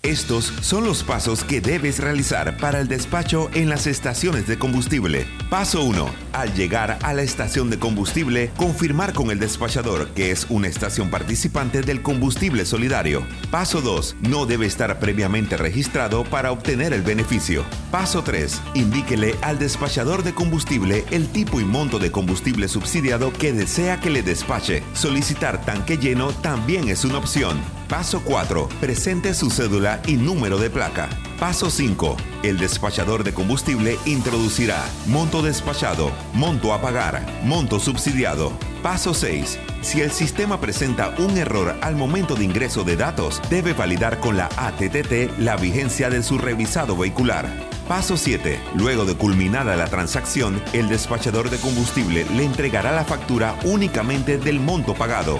Estos 0.06 0.54
son 0.62 0.86
los 0.86 1.04
pasos 1.04 1.44
que 1.44 1.62
debes 1.62 1.98
realizar 1.98 2.58
para 2.58 2.80
el 2.80 2.88
despacho 2.88 3.50
en 3.56 3.70
las 3.70 3.88
estaciones 3.88 4.46
de 4.46 4.60
combustible. 4.60 5.26
Paso 5.50 5.84
1. 5.84 6.08
Al 6.32 6.54
llegar 6.54 7.00
a 7.02 7.12
la 7.14 7.24
estación 7.24 7.72
de 7.72 7.80
combustible, 7.80 8.52
confirmar 8.56 9.14
con 9.14 9.32
el 9.32 9.40
despachador 9.40 10.10
que 10.10 10.30
es 10.30 10.46
una 10.50 10.68
estación 10.68 11.10
participante 11.10 11.82
del 11.82 12.04
combustible 12.04 12.68
solidario. 12.68 13.26
Paso 13.50 13.82
2. 13.82 14.18
No 14.30 14.46
debe 14.46 14.68
estar 14.68 15.00
previamente 15.00 15.58
registrado 15.58 16.24
para 16.24 16.52
obtener 16.52 16.94
el 16.94 17.02
beneficio. 17.02 17.66
Paso 17.90 18.24
3. 18.24 18.62
Indíquele 18.76 19.34
al 19.42 19.58
despachador 19.58 20.22
de 20.22 20.36
combustible 20.36 21.04
el 21.10 21.30
tipo 21.30 21.60
y 21.60 21.66
monto 21.66 21.98
de 21.98 22.12
combustible 22.12 22.68
subsidiado 22.68 23.34
que 23.34 23.54
desea 23.54 24.00
que 24.00 24.12
le 24.12 24.22
despache. 24.22 24.84
Solicitar 24.94 25.66
tanque 25.66 25.98
lleno 25.98 26.32
también 26.32 26.90
es 26.90 27.06
una 27.06 27.18
opción. 27.18 27.58
Paso 27.90 28.22
4. 28.24 28.68
Presente 28.82 29.36
su 29.36 29.52
cédula 29.52 30.02
y 30.08 30.14
número 30.14 30.58
de 30.58 30.72
placa. 30.72 31.08
Paso 31.40 31.70
5. 31.70 32.18
El 32.42 32.58
despachador 32.58 33.24
de 33.24 33.34
combustible 33.34 34.00
introducirá 34.06 34.84
monto 35.06 35.44
despachado, 35.44 36.12
monto 36.34 36.74
a 36.74 36.82
pagar, 36.82 37.24
monto 37.44 37.80
subsidiado. 37.80 38.52
Paso 38.82 39.14
6. 39.14 39.60
Si 39.82 40.02
el 40.02 40.10
sistema 40.10 40.60
presenta 40.60 41.14
un 41.20 41.38
error 41.38 41.76
al 41.82 41.96
momento 41.96 42.36
de 42.36 42.46
ingreso 42.46 42.84
de 42.84 42.98
datos, 42.98 43.40
debe 43.52 43.74
validar 43.74 44.20
con 44.20 44.36
la 44.36 44.50
ATTT 44.58 45.38
la 45.38 45.56
vigencia 45.56 46.10
de 46.10 46.24
su 46.24 46.40
revisado 46.40 46.98
vehicular. 46.98 47.48
Paso 47.88 48.18
7. 48.18 48.60
Luego 48.76 49.06
de 49.06 49.16
culminada 49.16 49.76
la 49.76 49.86
transacción, 49.86 50.60
el 50.74 50.90
despachador 50.90 51.52
de 51.52 51.58
combustible 51.58 52.26
le 52.36 52.46
entregará 52.46 52.92
la 52.92 53.06
factura 53.06 53.56
únicamente 53.64 54.40
del 54.40 54.60
monto 54.60 54.96
pagado. 54.96 55.40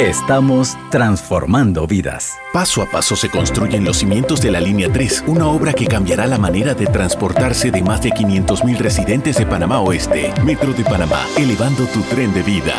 Estamos 0.00 0.76
transformando 0.90 1.86
vidas. 1.86 2.36
Paso 2.52 2.82
a 2.82 2.86
paso 2.86 3.14
se 3.14 3.30
construyen 3.30 3.84
los 3.84 3.98
cimientos 3.98 4.40
de 4.40 4.50
la 4.50 4.58
Línea 4.58 4.92
3, 4.92 5.22
una 5.28 5.46
obra 5.46 5.72
que 5.72 5.86
cambiará 5.86 6.26
la 6.26 6.36
manera 6.36 6.74
de 6.74 6.86
transportarse 6.86 7.70
de 7.70 7.80
más 7.80 8.02
de 8.02 8.10
500.000 8.10 8.76
residentes 8.78 9.38
de 9.38 9.46
Panamá 9.46 9.80
Oeste. 9.82 10.34
Metro 10.44 10.72
de 10.72 10.82
Panamá, 10.82 11.24
elevando 11.36 11.86
tu 11.86 12.00
tren 12.10 12.34
de 12.34 12.42
vida. 12.42 12.74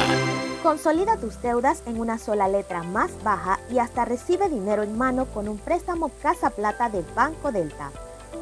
Consolida 0.62 1.16
tus 1.16 1.42
deudas 1.42 1.84
en 1.86 2.02
una 2.02 2.18
sola 2.18 2.50
letra 2.50 2.84
más 2.84 3.12
baja 3.24 3.62
y 3.72 3.80
hasta 3.80 4.04
recibe 4.04 4.50
dinero 4.50 4.84
en 4.84 4.98
mano 4.98 5.24
con 5.24 5.48
un 5.48 5.58
préstamo 5.58 6.12
Casa 6.22 6.50
Plata 6.50 6.90
de 6.90 7.02
Banco 7.16 7.54
Delta. 7.54 7.92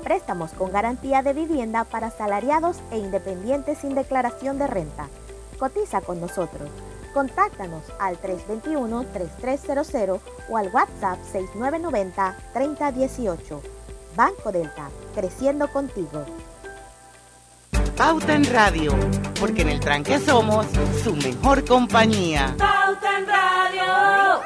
Préstamos 0.03 0.51
con 0.53 0.71
garantía 0.71 1.21
de 1.21 1.33
vivienda 1.33 1.83
para 1.83 2.09
salariados 2.09 2.77
e 2.89 2.97
independientes 2.97 3.77
sin 3.77 3.93
declaración 3.93 4.57
de 4.57 4.65
renta. 4.65 5.09
Cotiza 5.59 6.01
con 6.01 6.19
nosotros. 6.19 6.71
Contáctanos 7.13 7.83
al 7.99 8.19
321-3300 8.21 10.19
o 10.49 10.57
al 10.57 10.69
WhatsApp 10.69 11.19
6990-3018. 11.31 13.61
Banco 14.15 14.51
Delta, 14.51 14.89
creciendo 15.13 15.67
contigo. 15.67 16.25
Pauta 17.95 18.33
en 18.33 18.45
Radio, 18.45 18.91
porque 19.39 19.61
en 19.61 19.69
el 19.69 19.79
tranque 19.79 20.17
somos 20.19 20.65
su 21.03 21.15
mejor 21.15 21.63
compañía. 21.65 22.55
Pauta 22.57 23.19
en 23.19 23.27
Radio. 23.27 24.41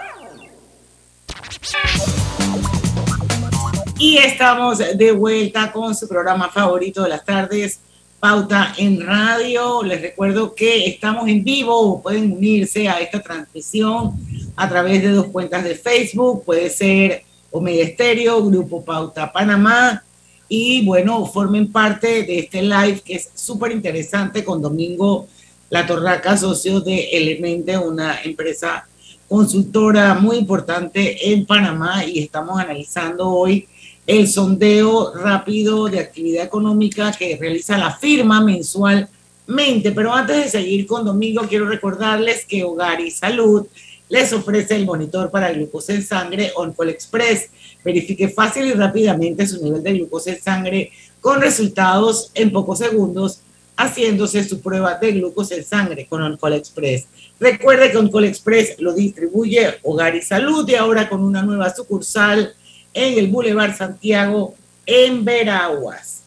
Y 3.97 4.17
estamos 4.17 4.77
de 4.77 5.11
vuelta 5.11 5.71
con 5.71 5.95
su 5.95 6.07
programa 6.07 6.49
favorito 6.49 7.01
de 7.03 7.09
las 7.09 7.25
tardes, 7.25 7.79
Pauta 8.19 8.73
en 8.77 9.05
Radio. 9.05 9.83
Les 9.83 10.01
recuerdo 10.01 10.55
que 10.55 10.87
estamos 10.87 11.27
en 11.27 11.43
vivo, 11.43 12.01
pueden 12.01 12.31
unirse 12.31 12.89
a 12.89 12.99
esta 12.99 13.21
transmisión 13.21 14.13
a 14.55 14.67
través 14.67 15.01
de 15.01 15.09
dos 15.09 15.27
cuentas 15.27 15.63
de 15.63 15.75
Facebook, 15.75 16.43
puede 16.43 16.69
ser 16.69 17.23
Omega 17.51 17.83
Estéreo, 17.83 18.43
Grupo 18.43 18.83
Pauta 18.83 19.31
Panamá, 19.31 20.03
y 20.49 20.85
bueno, 20.85 21.25
formen 21.25 21.71
parte 21.71 22.23
de 22.23 22.39
este 22.39 22.61
live 22.61 23.01
que 23.01 23.15
es 23.15 23.29
súper 23.35 23.71
interesante 23.71 24.43
con 24.43 24.61
Domingo 24.61 25.27
La 25.69 25.85
Torraca, 25.85 26.37
socio 26.37 26.79
de 26.79 27.09
Elemente, 27.11 27.77
una 27.77 28.21
empresa 28.23 28.87
consultora 29.27 30.13
muy 30.15 30.37
importante 30.37 31.31
en 31.31 31.45
Panamá. 31.45 32.05
Y 32.05 32.19
estamos 32.19 32.59
analizando 32.59 33.29
hoy 33.29 33.67
el 34.07 34.29
sondeo 34.29 35.13
rápido 35.13 35.89
de 35.89 35.99
actividad 35.99 36.45
económica 36.45 37.11
que 37.11 37.35
realiza 37.35 37.77
la 37.77 37.93
firma 37.93 38.41
mensualmente. 38.41 39.91
Pero 39.91 40.13
antes 40.13 40.37
de 40.37 40.49
seguir 40.49 40.87
con 40.87 41.03
Domingo, 41.03 41.41
quiero 41.47 41.67
recordarles 41.67 42.45
que 42.45 42.63
Hogar 42.63 43.01
y 43.01 43.11
Salud 43.11 43.67
les 44.07 44.31
ofrece 44.31 44.77
el 44.77 44.85
monitor 44.85 45.29
para 45.29 45.51
glucosa 45.51 45.93
en 45.93 46.03
sangre 46.03 46.53
OnCall 46.55 46.89
Express. 46.89 47.49
Verifique 47.83 48.29
fácil 48.29 48.67
y 48.67 48.71
rápidamente 48.71 49.45
su 49.45 49.61
nivel 49.61 49.83
de 49.83 49.93
glucosa 49.93 50.31
en 50.31 50.41
sangre 50.41 50.91
con 51.19 51.41
resultados 51.41 52.31
en 52.33 52.53
pocos 52.53 52.79
segundos 52.79 53.41
haciéndose 53.75 54.43
su 54.43 54.61
prueba 54.61 54.95
de 54.95 55.11
glucosa 55.11 55.55
en 55.55 55.65
sangre 55.65 56.07
con 56.07 56.21
OnCall 56.21 56.53
Express. 56.53 57.07
Recuerde 57.41 57.91
que 57.91 57.97
OnCall 57.97 58.23
Express 58.23 58.79
lo 58.79 58.93
distribuye 58.93 59.75
Hogar 59.83 60.15
y 60.15 60.21
Salud 60.21 60.67
y 60.69 60.75
ahora 60.75 61.09
con 61.09 61.21
una 61.21 61.43
nueva 61.43 61.75
sucursal 61.75 62.55
en 62.97 63.19
el 63.19 63.27
Boulevard 63.27 63.77
Santiago 63.77 64.55
en 64.83 65.23
Veraguas. 65.23 66.23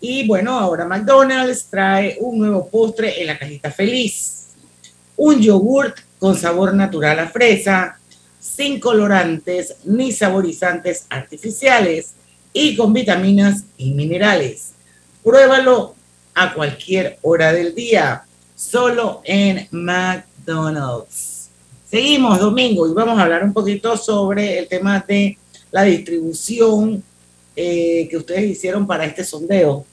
Y 0.00 0.26
bueno, 0.26 0.58
ahora 0.58 0.84
McDonald's 0.84 1.66
trae 1.70 2.16
un 2.20 2.40
nuevo 2.40 2.68
postre 2.68 3.20
en 3.20 3.28
la 3.28 3.38
cajita 3.38 3.70
feliz. 3.70 4.48
Un 5.16 5.40
yogurt 5.40 5.96
con 6.18 6.34
sabor 6.34 6.74
natural 6.74 7.20
a 7.20 7.28
fresa, 7.28 8.00
sin 8.40 8.80
colorantes 8.80 9.76
ni 9.84 10.10
saborizantes 10.10 11.06
artificiales 11.08 12.14
y 12.52 12.74
con 12.74 12.92
vitaminas 12.92 13.62
y 13.76 13.92
minerales. 13.92 14.72
Pruébalo 15.22 15.94
a 16.34 16.52
cualquier 16.52 17.18
hora 17.22 17.52
del 17.52 17.76
día, 17.76 18.24
solo 18.56 19.22
en 19.24 19.68
McDonald's. 19.70 21.50
Seguimos 21.88 22.40
domingo 22.40 22.88
y 22.88 22.92
vamos 22.92 23.18
a 23.18 23.22
hablar 23.22 23.44
un 23.44 23.52
poquito 23.52 23.96
sobre 23.96 24.58
el 24.58 24.66
tema 24.66 25.04
de 25.06 25.38
la 25.70 25.82
distribución 25.82 27.02
eh, 27.56 28.06
que 28.08 28.16
ustedes 28.16 28.44
hicieron 28.44 28.86
para 28.86 29.04
este 29.04 29.24
sondeo. 29.24 29.84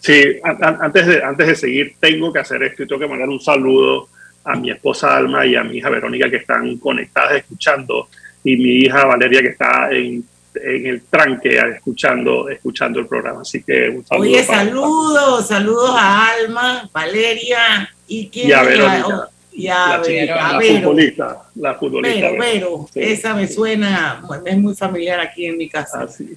Sí, 0.00 0.38
antes 0.42 1.06
de, 1.06 1.22
antes 1.22 1.46
de 1.46 1.54
seguir, 1.54 1.94
tengo 2.00 2.32
que 2.32 2.38
hacer 2.38 2.62
esto 2.62 2.82
y 2.82 2.86
tengo 2.88 3.00
que 3.00 3.06
mandar 3.06 3.28
un 3.28 3.40
saludo 3.40 4.08
a 4.44 4.56
mi 4.56 4.70
esposa 4.70 5.16
Alma 5.16 5.44
y 5.44 5.54
a 5.54 5.62
mi 5.62 5.76
hija 5.76 5.90
Verónica 5.90 6.30
que 6.30 6.36
están 6.36 6.78
conectadas 6.78 7.36
escuchando 7.36 8.08
y 8.42 8.56
mi 8.56 8.70
hija 8.78 9.04
Valeria 9.04 9.42
que 9.42 9.48
está 9.48 9.90
en, 9.90 10.24
en 10.54 10.86
el 10.86 11.02
tranque 11.02 11.58
escuchando, 11.74 12.48
escuchando 12.48 13.00
el 13.00 13.06
programa. 13.06 13.42
Así 13.42 13.62
que 13.62 13.90
un 13.90 14.06
saludo. 14.06 14.26
Oye, 14.26 14.42
saludos, 14.42 15.46
saludos 15.46 15.90
a 15.94 16.32
Alma, 16.32 16.88
Valeria 16.90 17.90
y, 18.08 18.28
quién 18.28 18.48
y 18.48 18.52
a 18.52 18.62
Verónica 18.62 19.28
ya, 19.60 19.98
la, 19.98 20.02
chiquita, 20.02 20.34
la 20.34 20.60
futbolista, 20.60 21.42
la 21.54 21.74
futbolista. 21.74 22.28
Pero, 22.30 22.38
pero, 22.38 22.88
sí, 22.92 23.00
esa 23.00 23.34
me 23.34 23.46
suena, 23.46 24.22
es 24.44 24.58
muy 24.58 24.74
familiar 24.74 25.20
aquí 25.20 25.46
en 25.46 25.56
mi 25.56 25.68
casa. 25.68 26.02
Ah, 26.02 26.08
sí, 26.08 26.36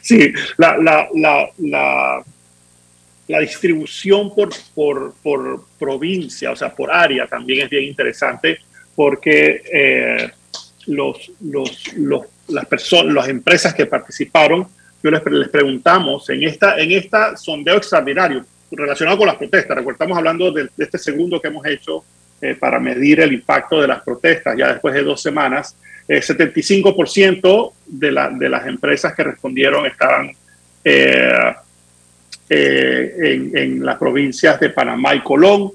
sí 0.02 0.32
la, 0.56 0.76
la, 0.78 1.08
la, 1.14 1.48
la, 1.58 2.24
la 3.28 3.40
distribución 3.40 4.34
por, 4.34 4.50
por, 4.74 5.14
por, 5.22 5.64
provincia, 5.78 6.50
o 6.50 6.56
sea, 6.56 6.74
por 6.74 6.90
área 6.90 7.26
también 7.26 7.64
es 7.64 7.70
bien 7.70 7.84
interesante 7.84 8.58
porque 8.94 9.62
eh, 9.72 10.30
los, 10.86 11.30
los, 11.40 11.92
los, 11.94 12.22
las 12.48 12.66
personas, 12.66 13.14
las 13.14 13.28
empresas 13.28 13.74
que 13.74 13.86
participaron, 13.86 14.66
yo 15.02 15.10
les, 15.10 15.24
les 15.26 15.48
preguntamos 15.48 16.28
en 16.30 16.42
esta, 16.42 16.78
en 16.78 16.92
esta 16.92 17.36
sondeo 17.36 17.76
extraordinario, 17.76 18.44
relacionado 18.70 19.18
con 19.18 19.26
las 19.26 19.36
protestas. 19.36 19.76
Recuerda, 19.76 19.96
estamos 20.04 20.18
hablando 20.18 20.52
de, 20.52 20.68
este 20.76 20.98
segundo 20.98 21.40
que 21.40 21.48
hemos 21.48 21.66
hecho 21.66 22.04
eh, 22.40 22.54
para 22.54 22.78
medir 22.78 23.20
el 23.20 23.32
impacto 23.32 23.80
de 23.80 23.88
las 23.88 24.02
protestas 24.02 24.56
ya 24.56 24.72
después 24.72 24.94
de 24.94 25.02
dos 25.02 25.20
semanas. 25.20 25.76
Eh, 26.08 26.20
75% 26.22 27.72
de, 27.84 28.12
la, 28.12 28.30
de 28.30 28.48
las 28.48 28.66
empresas 28.66 29.14
que 29.14 29.24
respondieron 29.24 29.84
estaban 29.84 30.32
eh, 30.82 31.52
eh 32.48 33.50
en, 33.52 33.84
las 33.84 33.98
provincias 33.98 34.58
de 34.58 34.70
Panamá 34.70 35.14
y 35.14 35.20
Colón, 35.20 35.70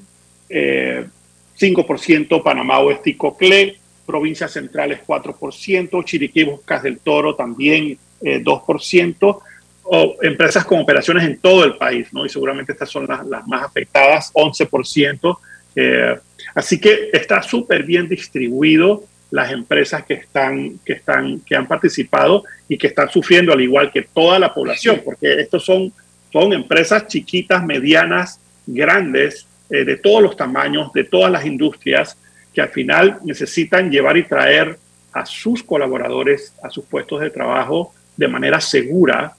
5% 0.50 2.38
eh, 2.38 2.42
Panamá 2.44 2.80
Oeste 2.80 3.12
y 3.12 3.14
Coclé, 3.14 3.78
provincias 4.08 4.52
centrales 4.52 5.02
4%, 5.06 6.04
Chiriquí, 6.04 6.44
Boscas 6.44 6.82
del 6.82 6.98
Toro 6.98 7.36
también 7.36 8.00
2%, 8.20 9.40
o 9.84 10.16
empresas 10.22 10.66
con 10.66 10.80
operaciones 10.80 11.26
en 11.26 11.38
todo 11.38 11.66
el 11.66 11.76
país, 11.76 12.08
¿no? 12.14 12.26
Y 12.26 12.30
seguramente 12.30 12.72
estas 12.72 12.90
son 12.90 13.06
las, 13.08 13.26
las 13.26 13.46
más 13.48 13.64
afectadas, 13.64 14.32
11%. 14.34 15.38
Eh, 15.76 16.16
así 16.56 16.80
que 16.80 17.10
está 17.12 17.42
súper 17.42 17.84
bien 17.84 18.08
distribuido 18.08 19.04
las 19.32 19.52
empresas 19.52 20.06
que 20.06 20.14
están, 20.14 20.80
que 20.86 20.94
están, 20.94 21.40
que 21.40 21.56
han 21.56 21.68
participado 21.68 22.44
y 22.68 22.78
que 22.78 22.88
están 22.88 23.10
sufriendo 23.10 23.52
al 23.52 23.62
igual 23.62 23.92
que 23.92 24.04
toda 24.04 24.38
la 24.40 24.54
población, 24.54 25.02
porque 25.04 25.42
estos 25.42 25.66
son, 25.66 25.92
son 26.32 26.54
empresas 26.54 27.08
chiquitas, 27.08 27.66
medianas, 27.66 28.40
grandes, 28.68 29.48
eh, 29.70 29.84
de 29.84 29.98
todos 29.98 30.22
los 30.22 30.38
tamaños, 30.38 30.94
de 30.94 31.04
todas 31.04 31.32
las 31.32 31.46
industrias, 31.46 32.16
que 32.54 32.62
al 32.62 32.70
final 32.70 33.18
necesitan 33.24 33.90
llevar 33.90 34.18
y 34.18 34.24
traer 34.24 34.78
a 35.12 35.26
sus 35.26 35.64
colaboradores 35.64 36.54
a 36.62 36.70
sus 36.70 36.86
puestos 36.86 37.22
de 37.22 37.30
trabajo 37.30 37.94
de 38.16 38.28
manera 38.28 38.62
segura 38.62 39.34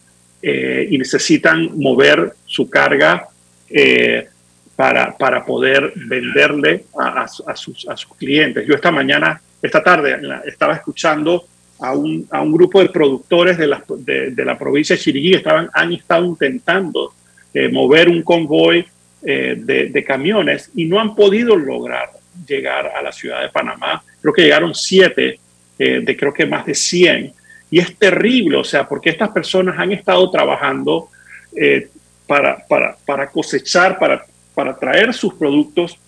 eh, 0.47 0.89
y 0.91 0.99
necesitan 0.99 1.71
mover 1.75 2.35
su 2.45 2.69
carga 2.69 3.29
eh, 3.71 4.29
para, 4.77 5.17
para, 5.17 5.43
poder 5.43 5.91
venderle 5.97 6.85
a, 6.99 7.23
a, 7.23 7.23
a, 7.23 7.57
sus, 7.57 7.89
a, 7.89 7.97
sus, 7.97 8.15
clientes. 8.15 8.67
Yo 8.67 8.75
esta 8.75 8.91
mañana, 8.91 9.41
esta 9.63 9.83
tarde, 9.83 10.21
estaba 10.45 10.75
escuchando 10.75 11.47
a 11.79 11.95
un, 11.95 12.29
a 12.31 12.43
un 12.43 12.53
grupo 12.53 12.83
de 12.83 12.91
productores 12.91 13.57
de 13.57 13.69
la, 13.69 13.83
de, 13.89 14.45
la 14.45 14.59
provincia 14.59 14.95
de 14.97 15.01
Chiriquí 15.01 15.33
estaban, 15.33 15.71
han 15.73 15.95
estado 15.95 16.27
intentando 16.27 17.15
eh, 17.55 17.71
mover 17.71 18.11
un 18.11 18.21
convoy 18.21 18.85
eh, 19.23 19.57
de, 19.59 19.87
de, 19.89 20.05
camiones 20.05 20.71
y 20.75 20.85
no 20.85 21.01
han 21.01 21.15
podido 21.15 21.57
lograr 21.57 22.11
llegar 22.47 22.89
a 22.89 23.01
la 23.01 23.13
ciudad 23.13 23.41
de 23.41 23.49
Panamá. 23.49 24.03
Creo 24.21 24.35
que 24.35 24.43
llegaron 24.43 24.75
siete 24.75 25.39
de 25.79 26.17
creo 26.17 26.33
que 26.35 26.47
más 26.47 26.67
de 26.67 26.75
100 26.75 27.33
y 27.75 27.81
es 27.81 27.99
terrible, 27.99 28.59
o 28.59 28.63
sea, 28.63 28.87
porque 28.89 29.11
estas 29.11 29.31
personas 29.31 29.77
han 29.81 29.91
estado 29.91 30.31
trabajando 30.31 31.09
eh, 31.57 31.89
para, 32.25 32.65
para, 32.69 32.97
para, 33.05 33.29
cosechar, 33.29 33.99
para, 33.99 34.25
para 34.55 34.77
traer 34.77 35.13
sus 35.13 35.35
productos 35.35 35.99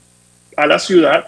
a 0.56 0.64
la 0.64 0.78
ciudad 0.78 1.26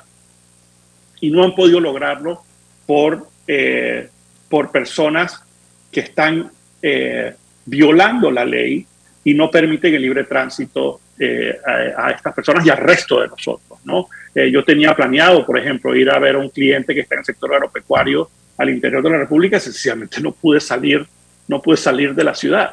y 1.20 1.32
no 1.32 1.42
han 1.42 1.56
podido 1.56 1.80
lograrlo 1.80 2.40
por, 2.86 3.26
eh, 3.48 4.08
por 4.48 4.70
personas 4.70 5.42
que 5.90 6.02
están 6.02 6.52
eh, 6.82 7.34
violando 7.66 8.30
la 8.30 8.44
ley 8.44 8.86
y 9.24 9.34
no 9.34 9.50
permiten 9.50 9.92
el 9.92 10.02
libre 10.02 10.22
tránsito 10.22 11.00
eh, 11.18 11.58
a, 11.66 12.06
a, 12.06 12.10
estas 12.12 12.32
personas 12.32 12.64
y 12.64 12.70
al 12.70 12.78
resto 12.78 13.20
de 13.20 13.26
nosotros, 13.26 13.80
¿no? 13.82 14.06
Eh, 14.32 14.52
yo 14.52 14.62
tenía 14.62 14.94
planeado, 14.94 15.44
por 15.44 15.58
ejemplo, 15.58 15.96
ir 15.96 16.08
a 16.08 16.18
ver 16.20 16.36
a 16.36 16.38
un 16.38 16.50
cliente 16.50 16.94
que 16.94 17.00
está 17.00 17.16
en 17.16 17.18
el 17.20 17.24
sector 17.24 17.52
agropecuario 17.52 18.30
al 18.58 18.70
interior 18.70 19.02
de 19.02 19.10
la 19.10 19.18
República, 19.18 19.58
sencillamente 19.58 20.20
no 20.20 20.32
pude 20.32 20.60
salir, 20.60 21.06
no 21.46 21.62
pude 21.62 21.76
salir 21.76 22.14
de 22.14 22.24
la 22.24 22.34
ciudad. 22.34 22.72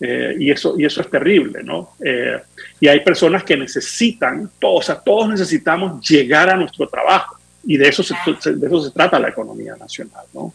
Eh, 0.00 0.36
y, 0.38 0.50
eso, 0.50 0.74
y 0.78 0.84
eso 0.84 1.00
es 1.00 1.10
terrible, 1.10 1.62
¿no? 1.62 1.94
Eh, 2.04 2.40
y 2.80 2.88
hay 2.88 3.00
personas 3.00 3.44
que 3.44 3.56
necesitan, 3.56 4.50
todos, 4.58 4.78
o 4.78 4.82
sea, 4.82 5.00
todos 5.00 5.28
necesitamos 5.28 6.08
llegar 6.08 6.48
a 6.48 6.56
nuestro 6.56 6.88
trabajo. 6.88 7.36
Y 7.64 7.76
de 7.76 7.88
eso 7.88 8.02
se, 8.02 8.14
de 8.52 8.66
eso 8.66 8.82
se 8.82 8.90
trata 8.92 9.18
la 9.18 9.28
economía 9.28 9.76
nacional, 9.76 10.24
¿no? 10.32 10.54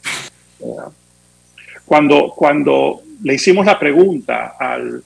cuando, 1.86 2.30
cuando 2.30 3.02
le 3.22 3.34
hicimos 3.34 3.66
la 3.66 3.78
pregunta 3.78 4.56
al, 4.58 5.04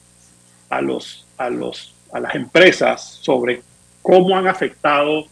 a, 0.69 0.81
los, 0.81 1.25
a, 1.37 1.49
los, 1.49 1.95
a 2.13 2.19
las 2.19 2.35
empresas 2.35 3.19
sobre 3.21 3.61
cómo 4.01 4.37
han 4.37 4.47
afectado 4.47 5.25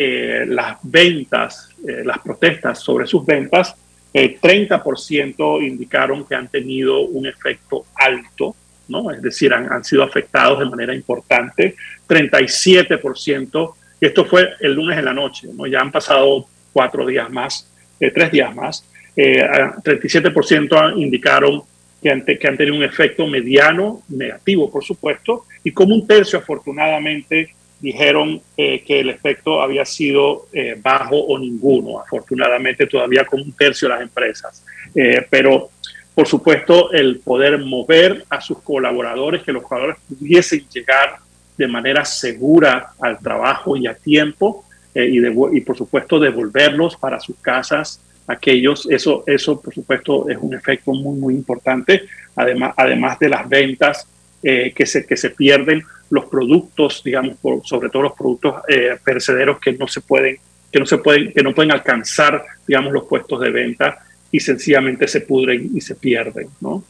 eh, 0.00 0.44
las 0.46 0.78
ventas, 0.80 1.70
eh, 1.84 2.02
las 2.04 2.20
protestas 2.20 2.78
sobre 2.78 3.04
sus 3.04 3.26
ventas, 3.26 3.74
el 4.12 4.40
30% 4.40 5.66
indicaron 5.66 6.24
que 6.24 6.36
han 6.36 6.46
tenido 6.46 7.00
un 7.00 7.26
efecto 7.26 7.84
alto, 7.96 8.54
¿no? 8.86 9.10
es 9.10 9.20
decir, 9.20 9.52
han, 9.52 9.72
han 9.72 9.82
sido 9.82 10.04
afectados 10.04 10.60
de 10.60 10.66
manera 10.66 10.94
importante, 10.94 11.74
37%, 12.08 13.74
y 14.00 14.06
esto 14.06 14.24
fue 14.24 14.50
el 14.60 14.74
lunes 14.74 14.96
en 15.00 15.04
la 15.04 15.12
noche, 15.12 15.48
¿no? 15.52 15.66
ya 15.66 15.80
han 15.80 15.90
pasado 15.90 16.46
cuatro 16.72 17.04
días 17.04 17.28
más, 17.28 17.68
eh, 17.98 18.12
tres 18.12 18.30
días 18.30 18.54
más, 18.54 18.84
37% 19.16 20.96
indicaron 20.96 21.62
que 22.00 22.08
han, 22.08 22.24
que 22.24 22.46
han 22.46 22.56
tenido 22.56 22.76
un 22.76 22.84
efecto 22.84 23.26
mediano, 23.26 24.02
negativo 24.10 24.70
por 24.70 24.84
supuesto, 24.84 25.46
y 25.64 25.72
como 25.72 25.96
un 25.96 26.06
tercio 26.06 26.38
afortunadamente 26.38 27.52
dijeron 27.80 28.40
eh, 28.56 28.82
que 28.84 29.00
el 29.00 29.10
efecto 29.10 29.62
había 29.62 29.84
sido 29.84 30.46
eh, 30.52 30.76
bajo 30.80 31.16
o 31.16 31.38
ninguno, 31.38 32.00
afortunadamente 32.00 32.86
todavía 32.86 33.24
con 33.24 33.40
un 33.40 33.52
tercio 33.52 33.88
de 33.88 33.94
las 33.94 34.02
empresas. 34.02 34.64
Eh, 34.94 35.24
pero, 35.30 35.70
por 36.14 36.26
supuesto, 36.26 36.90
el 36.92 37.20
poder 37.20 37.58
mover 37.58 38.24
a 38.28 38.40
sus 38.40 38.60
colaboradores, 38.62 39.42
que 39.42 39.52
los 39.52 39.62
colaboradores 39.62 40.02
pudiesen 40.08 40.66
llegar 40.68 41.18
de 41.56 41.68
manera 41.68 42.04
segura 42.04 42.92
al 43.00 43.18
trabajo 43.18 43.76
y 43.76 43.86
a 43.86 43.94
tiempo, 43.94 44.64
y, 44.94 45.20
y, 45.24 45.60
por 45.60 45.76
supuesto 45.76 46.18
devolverlos 46.18 46.96
para 46.96 47.20
sus 47.20 47.36
casas 47.36 48.00
aquellos, 48.26 48.88
eso, 48.90 49.22
eso 49.26 49.60
por 49.60 49.72
supuesto 49.72 50.28
es 50.28 50.36
un 50.40 50.54
efecto 50.54 50.92
muy, 50.92 51.16
muy 51.16 51.34
importante, 51.34 52.02
además, 52.34 52.74
además 52.76 53.18
de 53.20 53.28
las 53.28 53.48
ventas 53.48 54.08
que, 54.42 54.86
se, 54.86 55.06
que 55.06 55.16
se 55.16 55.30
pierden 55.30 55.82
los 56.10 56.26
productos, 56.26 57.02
digamos, 57.04 57.36
sobre 57.64 57.90
todo 57.90 58.02
los 58.02 58.12
productos 58.14 58.62
eh, 58.68 58.96
perecederos 59.04 59.58
que 59.58 59.72
no 59.72 59.86
se 59.86 60.00
pueden, 60.00 60.38
que 60.72 60.78
no 60.78 60.86
se 60.86 60.98
pueden, 60.98 61.32
que 61.32 61.42
no 61.42 61.54
pueden 61.54 61.72
alcanzar, 61.72 62.44
digamos, 62.66 62.92
los 62.92 63.04
puestos 63.04 63.40
de 63.40 63.50
venta 63.50 64.04
y 64.30 64.40
sencillamente 64.40 65.08
se 65.08 65.22
pudren 65.22 65.70
y 65.74 65.80
se 65.80 65.94
pierden, 65.94 66.48
¿no? 66.60 66.82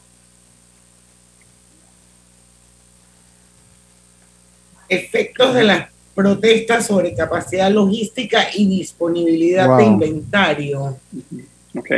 Efectos 4.89 5.55
de 5.55 5.65
las 5.65 5.89
protestas 6.15 6.87
sobre 6.87 7.15
capacidad 7.15 7.71
logística 7.71 8.47
y 8.55 8.67
disponibilidad 8.67 9.77
de 9.77 9.85
inventario. 9.85 10.97
Ok. 11.77 11.91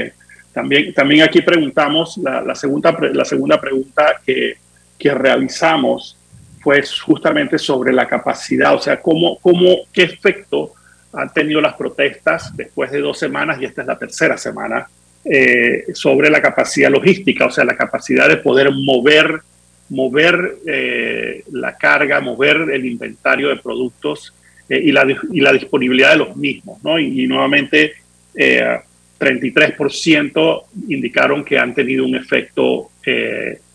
También, 0.53 0.93
también 0.93 1.23
aquí 1.23 1.41
preguntamos, 1.41 2.19
la, 2.19 2.43
la, 2.43 2.55
segunda, 2.55 2.91
la 3.13 3.25
segunda 3.25 3.61
pregunta 3.61 4.21
que, 4.27 4.55
que 4.99 5.15
realizamos 5.15 6.17
fue 6.61 6.85
justamente 7.05 7.59
sobre 7.59 7.93
la 7.93 8.07
capacidad, 8.07 8.73
o 8.75 8.81
sea, 8.81 9.01
cómo, 9.01 9.39
cómo, 9.41 9.79
qué 9.93 10.03
efecto 10.03 10.75
han 11.13 11.33
tenido 11.33 11.61
las 11.61 11.75
protestas 11.75 12.57
después 12.57 12.93
de 12.93 13.01
dos 13.01 13.19
semanas, 13.19 13.61
y 13.61 13.65
esta 13.65 13.81
es 13.81 13.89
la 13.89 13.99
tercera 13.99 14.37
semana, 14.37 14.87
eh, 15.25 15.87
sobre 15.93 16.31
la 16.31 16.41
capacidad 16.41 16.89
logística, 16.91 17.47
o 17.47 17.51
sea, 17.51 17.65
la 17.65 17.77
capacidad 17.77 18.29
de 18.29 18.37
poder 18.37 18.71
mover, 18.71 19.41
mover 19.89 20.59
eh, 20.67 21.43
la 21.53 21.77
carga, 21.77 22.21
mover 22.21 22.69
el 22.73 22.87
inventario 22.87 23.49
de 23.49 23.57
productos 23.57 24.33
eh, 24.69 24.81
y, 24.83 24.93
la, 24.93 25.05
y, 25.33 25.41
la, 25.41 25.53
disponibilidad 25.53 26.13
de 26.13 26.19
los 26.19 26.37
mismos, 26.37 26.81
¿no? 26.85 26.97
Y, 26.99 27.25
y 27.25 27.27
nuevamente, 27.27 27.95
33% 28.33 30.63
indicaron 30.89 31.45
que 31.45 31.59
han 31.59 31.75
tenido 31.75 32.07
un 32.07 32.15
efecto 32.15 32.93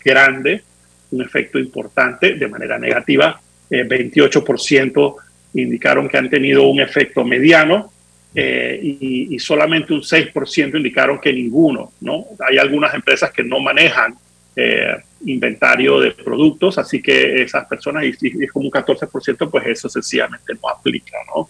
grande 0.02 0.62
un 1.10 1.22
efecto 1.22 1.58
importante 1.58 2.34
de 2.34 2.48
manera 2.48 2.78
negativa. 2.78 3.40
28% 3.70 5.14
eh, 5.54 5.60
indicaron 5.62 6.08
que 6.08 6.18
han 6.18 6.30
tenido 6.30 6.68
un 6.68 6.80
efecto 6.80 7.24
mediano 7.24 7.92
eh, 8.34 8.78
y, 8.82 9.38
solamente 9.38 9.94
un 9.94 10.02
6% 10.02 10.76
indicaron 10.76 11.20
que 11.20 11.32
ninguno. 11.32 11.92
¿no? 12.00 12.26
Hay 12.46 12.58
algunas 12.58 12.94
empresas 12.94 13.30
que 13.32 13.42
no 13.42 13.60
manejan 13.60 14.14
eh, 14.54 14.96
inventario 15.24 16.00
de 16.00 16.12
productos, 16.12 16.78
así 16.78 17.02
que 17.02 17.42
esas 17.42 17.66
personas, 17.66 18.04
y, 18.04 18.44
es 18.44 18.52
como 18.52 18.66
un 18.66 18.72
14%, 18.72 19.50
pues 19.50 19.66
eso 19.66 19.88
sencillamente 19.88 20.54
no 20.54 20.68
aplica. 20.68 21.16
¿no? 21.34 21.48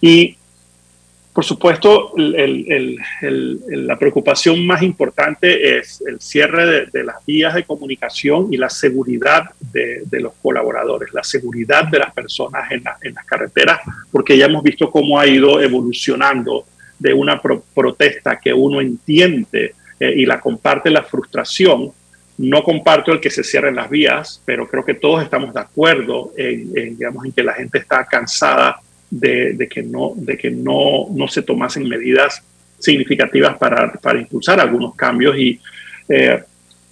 y 0.00 0.36
por 1.32 1.44
supuesto, 1.44 2.12
la 2.16 3.98
preocupación 3.98 4.66
más 4.66 4.82
importante 4.82 5.78
es 5.78 6.02
el 6.06 6.20
cierre 6.20 6.86
de, 6.92 7.04
las 7.04 7.24
vías 7.24 7.54
de 7.54 7.64
comunicación 7.64 8.52
y 8.52 8.58
la 8.58 8.68
seguridad 8.68 9.44
de, 9.58 10.04
los 10.20 10.34
colaboradores, 10.42 11.14
la 11.14 11.24
seguridad 11.24 11.88
de 11.88 12.00
las 12.00 12.12
personas 12.12 12.70
en, 12.70 12.84
las 12.84 13.24
carreteras, 13.24 13.80
porque 14.10 14.36
ya 14.36 14.44
hemos 14.44 14.62
visto 14.62 14.90
cómo 14.90 15.18
ha 15.18 15.26
ido 15.26 15.62
evolucionando 15.62 16.66
de 16.98 17.14
una 17.14 17.40
protesta 17.40 18.38
que 18.38 18.52
uno 18.52 18.82
entiende 18.82 19.74
eh, 19.98 20.12
y 20.14 20.26
la 20.26 20.38
comparte 20.38 20.90
la 20.90 21.02
frustración. 21.02 21.92
No 22.36 22.62
comparto 22.62 23.10
el 23.10 23.20
que 23.20 23.30
se 23.30 23.42
cierren 23.42 23.76
las 23.76 23.88
vías, 23.88 24.42
pero 24.44 24.68
creo 24.68 24.84
que 24.84 24.94
todos 24.94 25.22
estamos 25.22 25.54
de 25.54 25.60
acuerdo 25.60 26.32
en, 26.36 26.98
que 27.34 27.42
la 27.42 27.54
gente 27.54 27.78
está 27.78 28.04
cansada 28.04 28.80
de, 29.12 29.68
que, 29.68 29.82
no, 29.82 30.14
de 30.16 30.38
que 30.38 30.50
no, 30.50 31.06
no 31.10 31.28
se 31.28 31.42
tomasen 31.42 31.86
medidas 31.86 32.42
significativas 32.78 33.58
para, 33.58 33.92
para 33.92 34.18
impulsar 34.18 34.58
algunos 34.58 34.94
cambios 34.94 35.36
y, 35.36 35.60
eh, 36.08 36.42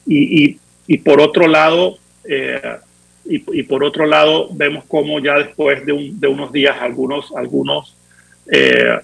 y, 0.06 0.58
y, 0.86 0.98
por 0.98 1.20
otro 1.20 1.48
lado 1.48 1.98
eh, 2.24 2.76
y, 3.24 3.62
por 3.62 3.84
otro 3.84 4.06
lado 4.06 4.48
vemos 4.52 4.84
cómo 4.86 5.18
ya 5.18 5.38
después 5.38 5.84
de, 5.86 5.92
un, 5.92 6.20
de 6.20 6.28
unos 6.28 6.52
días 6.52 6.76
algunos 6.80 7.32
algunos 7.34 7.96
eh, 8.52 8.98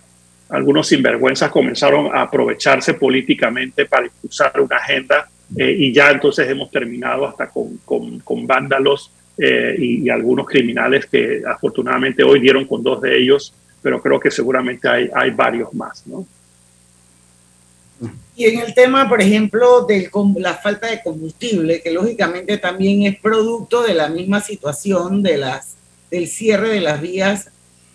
algunos 0.48 0.86
sinvergüenzas 0.86 1.50
comenzaron 1.50 2.14
a 2.14 2.22
aprovecharse 2.22 2.94
políticamente 2.94 3.86
para 3.86 4.06
impulsar 4.06 4.60
una 4.60 4.76
agenda 4.76 5.28
y 5.56 5.92
ya 5.92 6.10
entonces 6.10 6.48
hemos 6.48 6.70
terminado 6.70 7.26
hasta 7.26 7.48
con, 7.48 7.78
con, 7.84 8.18
con 8.20 8.46
vándalos 8.46 9.12
eh, 9.38 9.76
y, 9.78 10.08
algunos 10.08 10.46
criminales 10.46 11.06
que 11.06 11.42
afortunadamente 11.46 12.22
hoy 12.22 12.40
dieron 12.40 12.64
con 12.64 12.82
dos 12.82 13.00
de 13.02 13.18
ellos, 13.18 13.52
pero 13.82 14.00
creo 14.00 14.18
que 14.18 14.30
seguramente 14.30 14.88
hay, 14.88 15.10
hay 15.14 15.30
varios 15.30 15.72
más, 15.74 16.06
¿no? 16.06 16.26
Y 18.34 18.44
en 18.44 18.60
el 18.60 18.74
tema, 18.74 19.08
por 19.08 19.22
ejemplo, 19.22 19.86
de 19.86 20.10
la 20.38 20.54
falta 20.54 20.88
de 20.88 21.02
combustible, 21.02 21.80
que 21.80 21.90
lógicamente 21.90 22.58
también 22.58 23.04
es 23.04 23.18
producto 23.18 23.82
de 23.82 23.94
la 23.94 24.08
misma 24.08 24.42
situación 24.42 25.22
de 25.22 25.38
las, 25.38 25.76
del 26.10 26.28
cierre 26.28 26.68
de 26.68 26.80
las 26.82 27.00
vías 27.00 27.50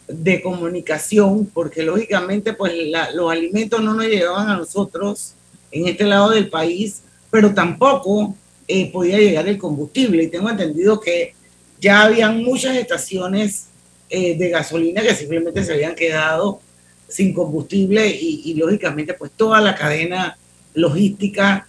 de 0.08 0.42
comunicación, 0.42 1.46
porque 1.46 1.84
lógicamente 1.84 2.54
pues 2.54 2.74
los 3.14 3.32
alimentos 3.32 3.82
no 3.82 3.94
nos 3.94 4.06
llegaban 4.06 4.50
a 4.50 4.58
nosotros 4.58 5.36
en 5.72 5.88
este 5.88 6.06
lado 6.06 6.32
del 6.32 6.50
país, 6.50 7.04
pero 7.30 7.54
tampoco 7.54 8.36
eh, 8.74 8.90
podía 8.90 9.18
llegar 9.18 9.50
el 9.50 9.58
combustible. 9.58 10.24
Y 10.24 10.28
tengo 10.28 10.50
entendido 10.50 10.98
que 10.98 11.34
ya 11.82 12.04
habían 12.04 12.42
muchas 12.42 12.78
estaciones 12.78 13.68
eh, 14.10 14.38
de 14.38 14.50
gasolina 14.50 15.02
que 15.02 15.14
simplemente 15.14 15.62
se 15.62 15.74
habían 15.74 15.94
quedado 15.94 16.62
sin 17.10 17.34
combustible 17.34 18.08
y, 18.08 18.54
lógicamente 18.54 19.14
pues 19.14 19.32
toda 19.32 19.60
la 19.60 19.76
cadena 19.76 20.38
logística 20.74 21.68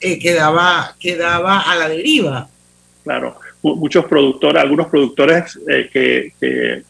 eh, 0.00 0.18
quedaba, 0.18 0.96
quedaba 0.98 1.60
a 1.60 1.76
la 1.76 1.90
deriva. 1.90 2.48
Claro, 3.04 3.38
muchos 3.60 4.06
productores, 4.06 4.62
algunos 4.62 4.86
productores 4.86 5.58
que, 5.92 6.32
que 6.40 6.82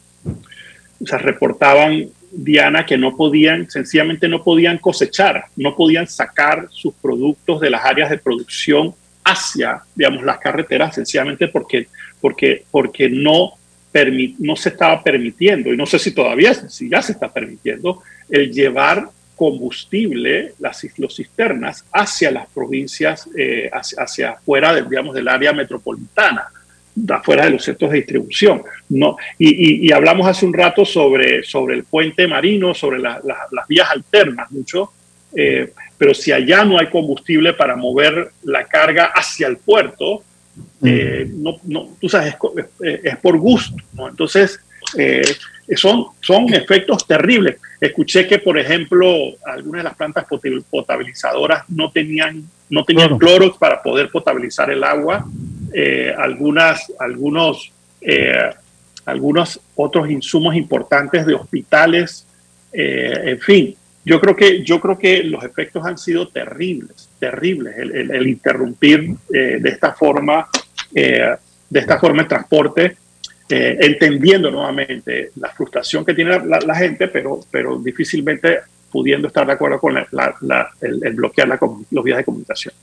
o 1.01 1.17
reportaban 1.17 2.09
Diana, 2.31 2.85
que 2.85 2.97
no 2.97 3.15
podían, 3.15 3.69
sencillamente 3.69 4.27
no 4.27 4.43
podían 4.43 4.77
cosechar, 4.77 5.45
no 5.55 5.75
podían 5.75 6.07
sacar 6.07 6.67
sus 6.71 6.93
productos 6.95 7.61
de 7.61 7.69
las 7.69 7.85
áreas 7.85 8.09
de 8.09 8.17
producción 8.17 8.93
hacia, 9.23 9.81
digamos, 9.95 10.23
las 10.23 10.39
carreteras, 10.39 10.95
sencillamente 10.95 11.47
porque, 11.47 11.87
porque, 12.21 12.65
porque 12.71 13.09
no, 13.09 13.53
no 14.39 14.55
se 14.55 14.69
estaba 14.69 15.03
permitiendo, 15.03 15.73
y 15.73 15.77
no 15.77 15.85
sé 15.85 15.99
si 15.99 16.11
todavía, 16.11 16.53
si 16.53 16.89
ya 16.89 17.01
se 17.01 17.13
está 17.13 17.31
permitiendo, 17.31 18.01
el 18.29 18.51
llevar 18.51 19.09
combustible, 19.35 20.53
las 20.59 20.85
los 20.97 21.15
cisternas, 21.15 21.85
hacia 21.91 22.31
las 22.31 22.47
provincias, 22.47 23.29
eh, 23.37 23.69
hacia, 23.71 24.03
hacia, 24.03 24.29
afuera, 24.31 24.75
digamos, 24.81 25.13
del 25.13 25.27
área 25.27 25.53
metropolitana, 25.53 26.49
afuera 27.09 27.45
de 27.45 27.51
los 27.51 27.63
centros 27.63 27.91
de 27.91 27.97
distribución, 27.97 28.63
no, 28.89 29.17
y, 29.37 29.91
hablamos 29.91 30.27
hace 30.27 30.45
un 30.45 30.53
rato 30.53 30.85
sobre, 30.85 31.43
sobre 31.43 31.75
el 31.75 31.83
puente 31.83 32.27
marino, 32.27 32.73
sobre 32.73 32.99
las 32.99 33.67
vías 33.67 33.89
alternas, 33.91 34.51
mucho, 34.51 34.91
eh, 35.35 35.71
pero 35.97 36.13
si 36.13 36.31
allá 36.31 36.63
no 36.63 36.79
hay 36.79 36.87
combustible 36.87 37.53
para 37.53 37.75
mover 37.75 38.31
la 38.43 38.65
carga 38.65 39.11
hacia 39.13 39.47
el 39.47 39.57
puerto, 39.57 40.23
eh, 40.83 41.29
no, 41.33 41.57
no, 41.63 41.89
tú 41.99 42.09
sabes, 42.09 42.35
es, 42.81 43.17
por 43.17 43.37
gusto, 43.37 43.75
¿no? 43.93 44.07
Entonces, 44.07 44.59
eh, 44.97 45.21
son, 45.75 46.07
son 46.21 46.53
efectos 46.53 47.05
terribles. 47.05 47.57
Escuché 47.79 48.27
que, 48.27 48.39
por 48.39 48.57
ejemplo, 48.57 49.07
algunas 49.45 49.79
de 49.79 49.83
las 49.89 49.95
plantas 49.95 50.25
potabilizadoras 50.69 51.63
no 51.69 51.91
tenían, 51.91 52.43
no 52.69 52.85
tenían 52.85 53.17
cloro 53.17 53.55
para 53.57 53.81
poder 53.81 54.09
potabilizar 54.09 54.69
el 54.71 54.83
agua. 54.83 55.25
Algunas, 56.17 56.91
algunos 56.99 57.71
algunos 59.07 59.59
otros 59.75 60.09
insumos 60.09 60.53
importantes 60.55 61.25
de 61.25 61.33
hospitales, 61.33 62.27
eh, 62.73 63.21
en 63.23 63.39
fin, 63.39 63.75
yo 64.03 64.19
creo 64.19 64.35
que 64.35 64.63
yo 64.63 64.81
creo 64.81 64.99
que 64.99 65.23
los 65.23 65.43
efectos 65.45 65.85
han 65.85 65.97
sido 65.97 66.27
terribles, 66.27 67.09
terribles, 67.17 67.75
el, 67.77 68.27
interrumpir 68.27 69.15
eh, 69.33 69.59
de 69.61 69.69
esta 69.69 69.93
forma, 69.93 70.49
eh, 70.93 71.35
de 71.69 71.79
esta 71.79 71.97
forma 71.97 72.21
el 72.21 72.27
transporte, 72.27 72.97
entendiendo 73.49 74.51
nuevamente 74.51 75.31
la 75.37 75.47
frustración 75.49 76.03
que 76.03 76.13
tiene 76.13 76.37
la, 76.45 76.75
gente, 76.75 77.07
pero, 77.07 77.39
pero 77.49 77.77
difícilmente 77.77 78.59
pudiendo 78.91 79.29
estar 79.29 79.47
de 79.47 79.53
acuerdo 79.53 79.79
con 79.79 79.97
el, 79.97 81.13
bloquear 81.13 81.57
los 81.91 82.03
vías 82.03 82.17
de 82.17 82.25
comunicación. 82.25 82.73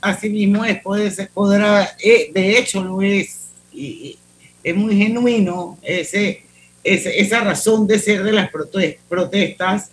Así 0.00 0.30
mismo 0.30 0.64
es, 0.64 0.80
puede 0.80 1.10
ser, 1.10 1.28
podrá, 1.30 1.96
de 2.02 2.58
hecho 2.58 2.82
lo 2.82 3.02
es, 3.02 3.48
y, 3.72 4.18
es 4.62 4.76
muy 4.76 4.96
genuino 4.96 5.78
ese, 5.82 6.42
esa 6.84 7.40
razón 7.40 7.86
de 7.86 7.98
ser 7.98 8.22
de 8.22 8.32
las 8.32 8.50
protestas. 8.50 9.90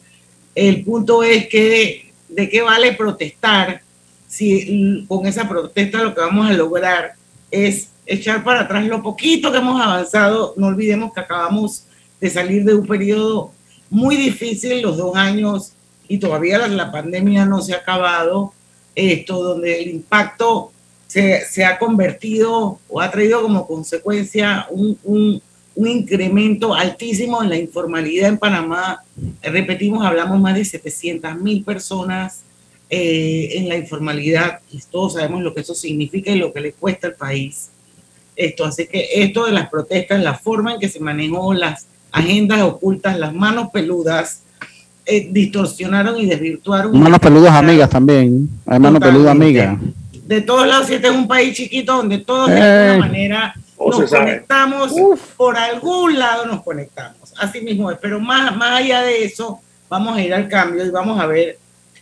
El 0.54 0.84
punto 0.84 1.24
es 1.24 1.48
que 1.48 2.12
de 2.30 2.50
qué 2.50 2.62
vale 2.62 2.94
protestar 2.94 3.82
si 4.28 5.06
con 5.08 5.26
esa 5.26 5.48
protesta 5.48 6.04
lo 6.04 6.14
que 6.14 6.22
vamos 6.22 6.50
a 6.50 6.54
lograr 6.54 7.14
es 7.52 7.90
echar 8.06 8.44
para 8.44 8.62
atrás 8.62 8.86
lo 8.86 9.02
poquito 9.02 9.52
que 9.52 9.60
hemos 9.60 9.82
avanzado. 9.82 10.54
No 10.58 10.68
olvidemos 10.68 11.14
que 11.14 11.22
acabamos 11.22 11.86
de 12.20 12.30
salir 12.30 12.64
de 12.64 12.76
un 12.76 12.86
periodo 12.86 13.52
muy 13.90 14.16
difícil, 14.16 14.82
los 14.82 14.98
dos 14.98 15.16
años, 15.16 15.74
y 16.08 16.18
todavía 16.18 16.68
la 16.68 16.92
pandemia 16.92 17.46
no 17.46 17.62
se 17.62 17.74
ha 17.74 17.78
acabado, 17.78 18.54
esto 18.96 19.44
donde 19.44 19.82
el 19.82 19.90
impacto 19.90 20.72
se, 21.08 21.66
ha 21.66 21.78
convertido 21.78 22.80
o 22.90 23.02
ha 23.02 23.12
traído 23.12 23.42
como 23.42 23.68
consecuencia 23.68 24.68
un, 24.70 24.98
un, 25.04 25.42
incremento 25.78 26.74
altísimo 26.74 27.44
en 27.44 27.50
la 27.50 27.58
informalidad 27.58 28.30
en 28.30 28.38
Panamá. 28.38 29.04
Repetimos, 29.42 30.06
hablamos 30.06 30.40
más 30.40 30.56
de 30.56 30.64
700 30.64 31.36
mil 31.36 31.64
personas 31.66 32.44
eh, 32.90 33.50
en 33.56 33.68
la 33.68 33.76
informalidad 33.76 34.60
y 34.72 34.80
todos 34.90 35.14
sabemos 35.14 35.44
lo 35.44 35.54
que 35.54 35.62
eso 35.62 35.76
significa 35.76 36.32
y 36.32 36.38
lo 36.38 36.54
que 36.54 36.62
le 36.62 36.72
cuesta 36.72 37.08
al 37.08 37.16
país. 37.16 37.70
Esto, 38.38 38.64
así 38.64 38.88
que 38.88 39.10
esto 39.16 39.46
de 39.46 39.52
las 39.52 39.70
protestas, 39.70 40.22
la 40.22 40.36
forma 40.36 40.74
en 40.74 40.80
que 40.80 40.90
se 40.90 41.02
manejó 41.02 41.54
las 41.54 41.88
agendas 42.12 42.62
ocultas, 42.62 43.20
las 43.20 43.34
manos 43.34 43.70
peludas, 43.72 44.44
eh, 45.06 45.28
distorsionaron 45.30 46.18
y 46.18 46.26
desvirtuaron. 46.26 46.98
Manos 47.00 47.20
peludas 47.20 47.54
amigas 47.54 47.90
también. 47.90 48.50
Hay 48.66 48.80
manos 48.80 49.00
peludas 49.00 49.32
amigas. 49.32 49.78
De 50.26 50.42
todos 50.42 50.66
lados, 50.68 50.88
si 50.88 50.96
este 50.96 51.08
es 51.08 51.14
un 51.14 51.28
país 51.28 51.56
chiquito 51.56 51.98
donde 51.98 52.18
todos 52.20 52.50
de 52.50 52.60
alguna 52.60 53.08
manera 53.08 53.56
nos 53.78 54.10
conectamos, 54.10 54.94
por 55.38 55.58
algún 55.58 56.18
lado 56.18 56.46
nos 56.46 56.64
conectamos. 56.64 57.34
Así 57.38 57.62
mismo 57.62 57.92
es, 57.92 57.98
pero 58.02 58.20
más, 58.20 58.56
más 58.56 58.82
allá 58.82 59.04
de 59.04 59.24
eso, 59.24 59.60
vamos 59.90 60.18
a 60.18 60.22
ir 60.24 60.34
al 60.34 60.48
cambio 60.48 60.84
y 60.84 60.90
vamos 60.90 61.20
a 61.20 61.28
ver 61.28 61.60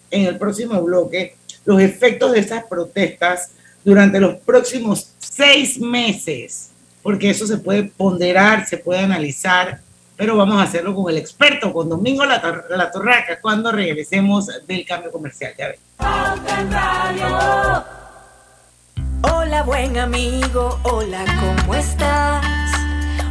en 0.09 0.27
el 0.27 0.37
próximo 0.37 0.81
bloque 0.81 1.35
los 1.65 1.81
efectos 1.81 2.31
de 2.31 2.39
esas 2.39 2.63
protestas 2.65 3.51
durante 3.83 4.19
los 4.19 4.35
próximos 4.35 5.09
seis 5.19 5.79
meses, 5.79 6.69
porque 7.01 7.29
eso 7.29 7.45
se 7.47 7.57
puede 7.57 7.83
ponderar, 7.83 8.65
se 8.65 8.77
puede 8.77 9.01
analizar, 9.01 9.81
pero 10.15 10.37
vamos 10.37 10.57
a 10.57 10.63
hacerlo 10.63 10.93
con 10.95 11.09
el 11.11 11.17
experto, 11.17 11.73
con 11.73 11.89
Domingo 11.89 12.25
La, 12.25 12.65
la 12.69 12.91
Torraca, 12.91 13.39
cuando 13.41 13.71
regresemos 13.71 14.47
del 14.67 14.85
cambio 14.85 15.11
comercial. 15.11 15.53
Ya 15.57 15.67
ven. 15.69 15.79
Hola 19.21 19.63
buen 19.63 19.97
amigo, 19.97 20.79
hola, 20.83 21.23
¿cómo 21.39 21.75
estás? 21.75 22.45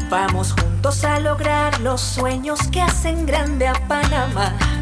Vamos 0.09 0.53
juntos 0.53 1.05
a 1.05 1.19
lograr 1.21 1.81
los 1.81 2.01
sueños 2.01 2.61
que 2.69 2.81
hacen 2.81 3.27
grande 3.27 3.67
a 3.67 3.75
Panamá. 3.89 4.82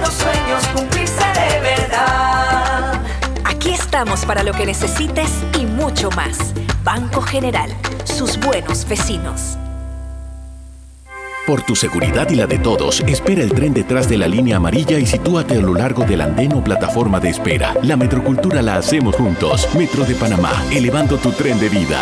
estamos 3.91 4.23
para 4.23 4.41
lo 4.41 4.53
que 4.53 4.65
necesites 4.65 5.29
y 5.59 5.65
mucho 5.65 6.09
más. 6.11 6.53
Banco 6.81 7.21
General, 7.21 7.69
sus 8.05 8.39
buenos 8.39 8.87
vecinos. 8.87 9.57
Por 11.45 11.61
tu 11.63 11.75
seguridad 11.75 12.29
y 12.29 12.35
la 12.35 12.47
de 12.47 12.57
todos, 12.57 13.01
espera 13.01 13.43
el 13.43 13.51
tren 13.51 13.73
detrás 13.73 14.07
de 14.07 14.17
la 14.17 14.29
línea 14.29 14.55
amarilla 14.55 14.97
y 14.97 15.05
sitúate 15.05 15.55
a 15.55 15.61
lo 15.61 15.73
largo 15.73 16.05
del 16.05 16.21
andén 16.21 16.53
o 16.53 16.63
plataforma 16.63 17.19
de 17.19 17.31
espera. 17.31 17.75
La 17.83 17.97
metrocultura 17.97 18.61
la 18.61 18.77
hacemos 18.77 19.17
juntos. 19.17 19.67
Metro 19.75 20.05
de 20.05 20.15
Panamá, 20.15 20.53
elevando 20.71 21.17
tu 21.17 21.33
tren 21.33 21.59
de 21.59 21.67
vida. 21.67 22.01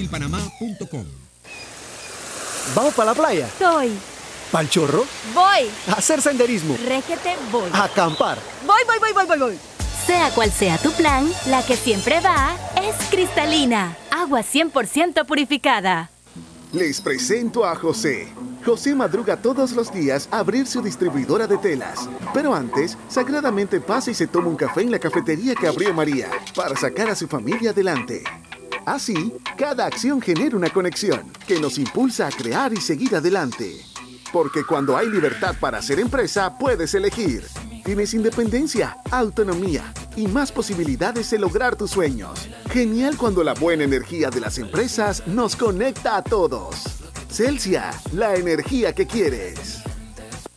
móvilpanamá.com. 0.01 1.05
¿Vamos 2.75 2.93
para 2.93 3.11
la 3.11 3.15
playa? 3.15 3.49
Soy. 3.59 3.91
¿Pal 4.51 4.69
chorro? 4.69 5.05
Voy. 5.33 5.69
A 5.87 5.93
hacer 5.93 6.21
senderismo. 6.21 6.77
Régete, 6.85 7.35
voy. 7.51 7.69
A 7.73 7.85
acampar. 7.85 8.37
Voy, 8.65 8.81
voy, 8.85 8.97
voy, 8.99 9.13
voy, 9.13 9.25
voy, 9.25 9.39
voy. 9.39 9.59
Sea 10.05 10.29
cual 10.31 10.51
sea 10.51 10.77
tu 10.77 10.91
plan, 10.93 11.31
la 11.47 11.63
que 11.63 11.77
siempre 11.77 12.19
va 12.21 12.55
es 12.81 12.95
cristalina. 13.09 13.95
Agua 14.09 14.41
100% 14.41 15.25
purificada. 15.25 16.09
Les 16.73 17.01
presento 17.01 17.65
a 17.65 17.75
José. 17.75 18.29
José 18.65 18.95
madruga 18.95 19.37
todos 19.37 19.73
los 19.73 19.91
días 19.93 20.27
a 20.31 20.39
abrir 20.39 20.65
su 20.65 20.81
distribuidora 20.81 21.45
de 21.45 21.57
telas. 21.57 22.09
Pero 22.33 22.53
antes, 22.55 22.97
sagradamente 23.09 23.81
pasa 23.81 24.11
y 24.11 24.13
se 24.13 24.27
toma 24.27 24.47
un 24.47 24.55
café 24.55 24.81
en 24.81 24.91
la 24.91 24.99
cafetería 24.99 25.53
que 25.53 25.67
abrió 25.67 25.93
María 25.93 26.29
para 26.55 26.75
sacar 26.75 27.09
a 27.09 27.15
su 27.15 27.27
familia 27.27 27.71
adelante. 27.71 28.23
Así, 28.85 29.33
cada 29.57 29.85
acción 29.85 30.21
genera 30.21 30.57
una 30.57 30.69
conexión 30.69 31.31
que 31.47 31.59
nos 31.59 31.77
impulsa 31.77 32.27
a 32.27 32.31
crear 32.31 32.73
y 32.73 32.77
seguir 32.77 33.15
adelante. 33.15 33.81
Porque 34.33 34.63
cuando 34.63 34.97
hay 34.97 35.07
libertad 35.07 35.55
para 35.59 35.79
hacer 35.79 35.99
empresa, 35.99 36.57
puedes 36.57 36.93
elegir. 36.93 37.45
Tienes 37.83 38.13
independencia, 38.13 38.97
autonomía 39.11 39.93
y 40.15 40.27
más 40.27 40.51
posibilidades 40.51 41.29
de 41.29 41.39
lograr 41.39 41.75
tus 41.75 41.91
sueños. 41.91 42.47
Genial 42.69 43.17
cuando 43.17 43.43
la 43.43 43.53
buena 43.53 43.83
energía 43.83 44.29
de 44.29 44.39
las 44.39 44.57
empresas 44.57 45.27
nos 45.27 45.55
conecta 45.55 46.17
a 46.17 46.23
todos. 46.23 46.75
Celsia, 47.29 47.91
la 48.13 48.35
energía 48.35 48.93
que 48.93 49.07
quieres. 49.07 49.81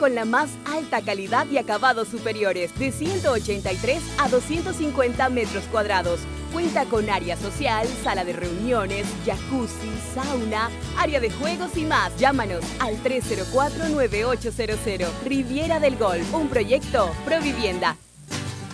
con 0.00 0.14
la 0.14 0.24
más 0.24 0.50
alta 0.64 1.02
calidad 1.02 1.46
y 1.50 1.58
acabados 1.58 2.08
superiores, 2.08 2.76
de 2.78 2.90
183 2.90 4.00
a 4.18 4.30
250 4.30 5.28
metros 5.28 5.64
cuadrados. 5.70 6.20
Cuenta 6.54 6.86
con 6.86 7.10
área 7.10 7.36
social, 7.36 7.86
sala 8.02 8.24
de 8.24 8.32
reuniones, 8.32 9.06
jacuzzi, 9.26 9.90
sauna, 10.14 10.70
área 10.98 11.20
de 11.20 11.28
juegos 11.30 11.76
y 11.76 11.84
más. 11.84 12.16
Llámanos 12.16 12.64
al 12.80 12.96
304-9800. 13.04 15.06
Riviera 15.24 15.78
del 15.78 15.98
Golf, 15.98 16.32
un 16.34 16.48
proyecto 16.48 17.12
Provivienda. 17.26 17.98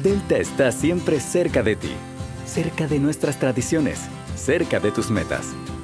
Delta 0.03 0.37
está 0.39 0.71
siempre 0.71 1.19
cerca 1.19 1.65
de 1.65 1.75
ti, 1.75 1.91
cerca 2.47 2.87
de 2.87 3.01
nuestras 3.01 3.41
tradiciones, 3.41 4.03
cerca 4.37 4.79
de 4.79 4.93
tus 4.93 5.11
metas 5.11 5.47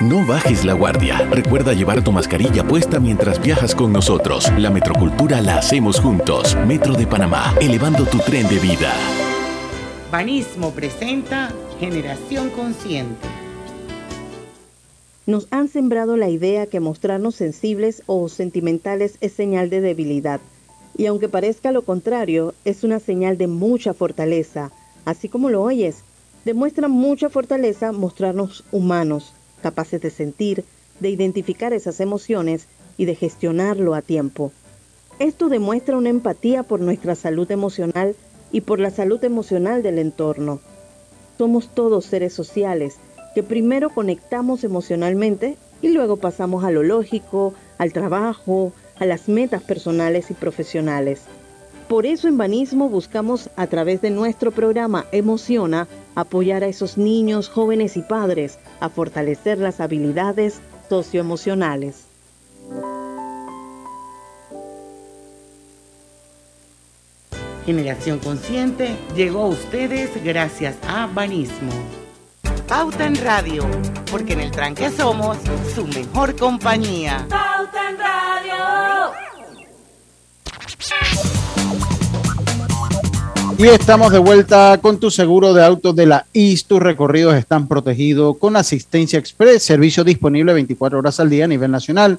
No 0.00 0.26
bajes 0.26 0.62
la 0.66 0.74
guardia. 0.74 1.26
Recuerda 1.30 1.72
llevar 1.72 2.04
tu 2.04 2.12
mascarilla 2.12 2.62
puesta 2.62 3.00
mientras 3.00 3.42
viajas 3.42 3.74
con 3.74 3.94
nosotros. 3.94 4.52
La 4.58 4.68
metrocultura 4.68 5.40
la 5.40 5.56
hacemos 5.56 6.00
juntos. 6.00 6.54
Metro 6.66 6.92
de 6.92 7.06
Panamá, 7.06 7.54
elevando 7.62 8.04
tu 8.04 8.18
tren 8.18 8.46
de 8.46 8.58
vida. 8.58 8.92
Banismo 10.12 10.72
presenta 10.72 11.50
Generación 11.80 12.50
Consciente. 12.50 13.26
Nos 15.24 15.48
han 15.50 15.66
sembrado 15.68 16.18
la 16.18 16.28
idea 16.28 16.66
que 16.66 16.78
mostrarnos 16.78 17.34
sensibles 17.34 18.02
o 18.04 18.28
sentimentales 18.28 19.16
es 19.22 19.32
señal 19.32 19.70
de 19.70 19.80
debilidad. 19.80 20.42
Y 20.98 21.06
aunque 21.06 21.30
parezca 21.30 21.72
lo 21.72 21.86
contrario, 21.86 22.52
es 22.66 22.84
una 22.84 23.00
señal 23.00 23.38
de 23.38 23.46
mucha 23.46 23.94
fortaleza. 23.94 24.72
Así 25.06 25.30
como 25.30 25.48
lo 25.48 25.62
oyes, 25.62 26.02
demuestra 26.44 26.86
mucha 26.86 27.30
fortaleza 27.30 27.92
mostrarnos 27.92 28.62
humanos 28.72 29.32
capaces 29.66 30.00
de 30.00 30.10
sentir, 30.10 30.64
de 31.00 31.10
identificar 31.10 31.72
esas 31.72 31.98
emociones 31.98 32.68
y 32.96 33.04
de 33.06 33.16
gestionarlo 33.16 33.94
a 33.94 34.00
tiempo. 34.00 34.52
Esto 35.18 35.48
demuestra 35.48 35.96
una 35.96 36.08
empatía 36.08 36.62
por 36.62 36.78
nuestra 36.78 37.16
salud 37.16 37.50
emocional 37.50 38.14
y 38.52 38.60
por 38.60 38.78
la 38.78 38.90
salud 38.90 39.24
emocional 39.24 39.82
del 39.82 39.98
entorno. 39.98 40.60
Somos 41.36 41.74
todos 41.74 42.04
seres 42.04 42.32
sociales 42.32 42.98
que 43.34 43.42
primero 43.42 43.90
conectamos 43.90 44.62
emocionalmente 44.62 45.56
y 45.82 45.88
luego 45.88 46.16
pasamos 46.16 46.62
a 46.62 46.70
lo 46.70 46.84
lógico, 46.84 47.54
al 47.76 47.92
trabajo, 47.92 48.72
a 49.00 49.04
las 49.04 49.28
metas 49.28 49.64
personales 49.64 50.30
y 50.30 50.34
profesionales. 50.34 51.22
Por 51.88 52.06
eso 52.06 52.28
en 52.28 52.38
Banismo 52.38 52.88
buscamos 52.88 53.50
a 53.56 53.66
través 53.66 54.00
de 54.00 54.10
nuestro 54.10 54.52
programa 54.52 55.06
Emociona 55.10 55.88
apoyar 56.14 56.62
a 56.62 56.68
esos 56.68 56.96
niños, 56.96 57.48
jóvenes 57.48 57.96
y 57.96 58.02
padres 58.02 58.60
a 58.80 58.88
fortalecer 58.88 59.58
las 59.58 59.80
habilidades 59.80 60.60
socioemocionales. 60.88 62.04
Generación 67.66 68.20
Consciente 68.20 68.96
llegó 69.16 69.42
a 69.42 69.48
ustedes 69.48 70.22
gracias 70.22 70.76
a 70.86 71.08
Banismo. 71.08 71.72
Pauta 72.68 73.06
en 73.06 73.16
Radio, 73.16 73.64
porque 74.10 74.34
en 74.34 74.40
el 74.40 74.50
tranque 74.52 74.88
somos 74.90 75.36
su 75.74 75.84
mejor 75.86 76.36
compañía. 76.36 77.26
Pauta 77.28 77.90
en 77.90 77.98
Radio. 77.98 78.16
Y 83.58 83.68
estamos 83.68 84.12
de 84.12 84.18
vuelta 84.18 84.78
con 84.82 85.00
tu 85.00 85.10
seguro 85.10 85.54
de 85.54 85.64
autos 85.64 85.96
de 85.96 86.04
la 86.04 86.26
IS. 86.34 86.66
Tus 86.66 86.78
recorridos 86.78 87.34
están 87.36 87.66
protegidos 87.66 88.36
con 88.36 88.54
asistencia 88.54 89.18
express, 89.18 89.62
servicio 89.62 90.04
disponible 90.04 90.52
24 90.52 90.98
horas 90.98 91.20
al 91.20 91.30
día 91.30 91.46
a 91.46 91.48
nivel 91.48 91.70
nacional. 91.70 92.18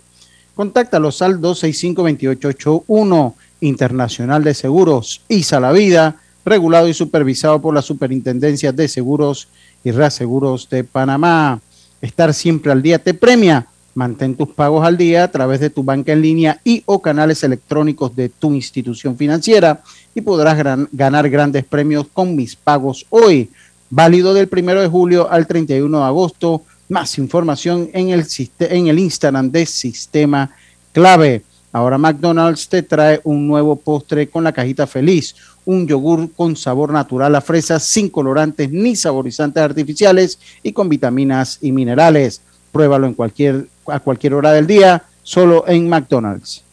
Contáctalos 0.56 1.21
al 1.21 1.39
265-2881 1.39 3.36
Internacional 3.62 4.43
de 4.43 4.56
Seguros 4.56 5.21
ISA 5.28 5.60
La 5.60 5.71
Vida, 5.71 6.15
regulado 6.43 6.88
y 6.88 6.95
supervisado 6.95 7.62
por 7.62 7.76
la 7.76 7.84
Superintendencia 7.84 8.71
de 8.71 8.88
Seguros 8.88 9.47
y 9.84 9.91
Reaseguros 9.91 10.67
de 10.69 10.86
Panamá. 10.86 11.60
Estar 12.02 12.34
siempre 12.34 12.71
al 12.71 12.82
día 12.82 12.97
te 12.97 13.13
premia. 13.13 13.67
Mantén 13.97 14.36
tus 14.36 14.49
pagos 14.49 14.86
al 14.86 14.95
día 14.95 15.23
a 15.23 15.31
través 15.31 15.60
de 15.60 15.71
tu 15.71 15.81
banca 15.81 16.13
en 16.13 16.21
línea 16.21 16.62
y 16.63 16.83
o 16.86 17.01
canales 17.01 17.43
electrónicos 17.43 18.15
de 18.15 18.29
tu 18.29 18.53
institución 18.53 19.17
financiera 19.17 19.81
y 20.13 20.21
podrás 20.21 20.55
ganar 20.91 21.27
grandes 21.31 21.65
premios 21.65 22.05
con 22.13 22.36
mis 22.36 22.55
pagos 22.55 23.07
hoy. 23.10 23.49
Válido 23.89 24.36
del 24.36 24.47
1 24.51 24.81
de 24.81 24.88
julio 24.88 25.27
al 25.31 25.47
31 25.47 25.97
de 25.97 26.03
agosto. 26.03 26.62
Más 26.89 27.17
información 27.17 27.89
en 27.91 28.10
el, 28.10 28.23
en 28.60 28.86
el 28.86 28.99
Instagram 28.99 29.49
de 29.49 29.65
Sistema 29.65 30.51
Clave. 30.91 31.41
Ahora 31.71 31.97
McDonald's 31.97 32.69
te 32.69 32.83
trae 32.83 33.19
un 33.23 33.47
nuevo 33.47 33.75
postre 33.77 34.29
con 34.29 34.43
la 34.43 34.53
cajita 34.53 34.86
feliz, 34.86 35.36
un 35.65 35.88
yogur 35.88 36.31
con 36.33 36.55
sabor 36.55 36.91
natural 36.91 37.33
a 37.36 37.41
fresa, 37.41 37.79
sin 37.79 38.10
colorantes 38.10 38.69
ni 38.71 38.95
saborizantes 38.95 39.63
artificiales 39.63 40.38
y 40.62 40.71
con 40.71 40.88
vitaminas 40.88 41.57
y 41.62 41.71
minerales. 41.71 42.41
Pruébalo 42.71 43.07
en 43.07 43.15
cualquier 43.15 43.67
a 43.88 44.00
cualquier 44.00 44.34
hora 44.34 44.52
del 44.54 44.67
día, 44.67 45.04
solo 45.23 45.67
en 45.67 45.88
McDonald's. 45.88 46.63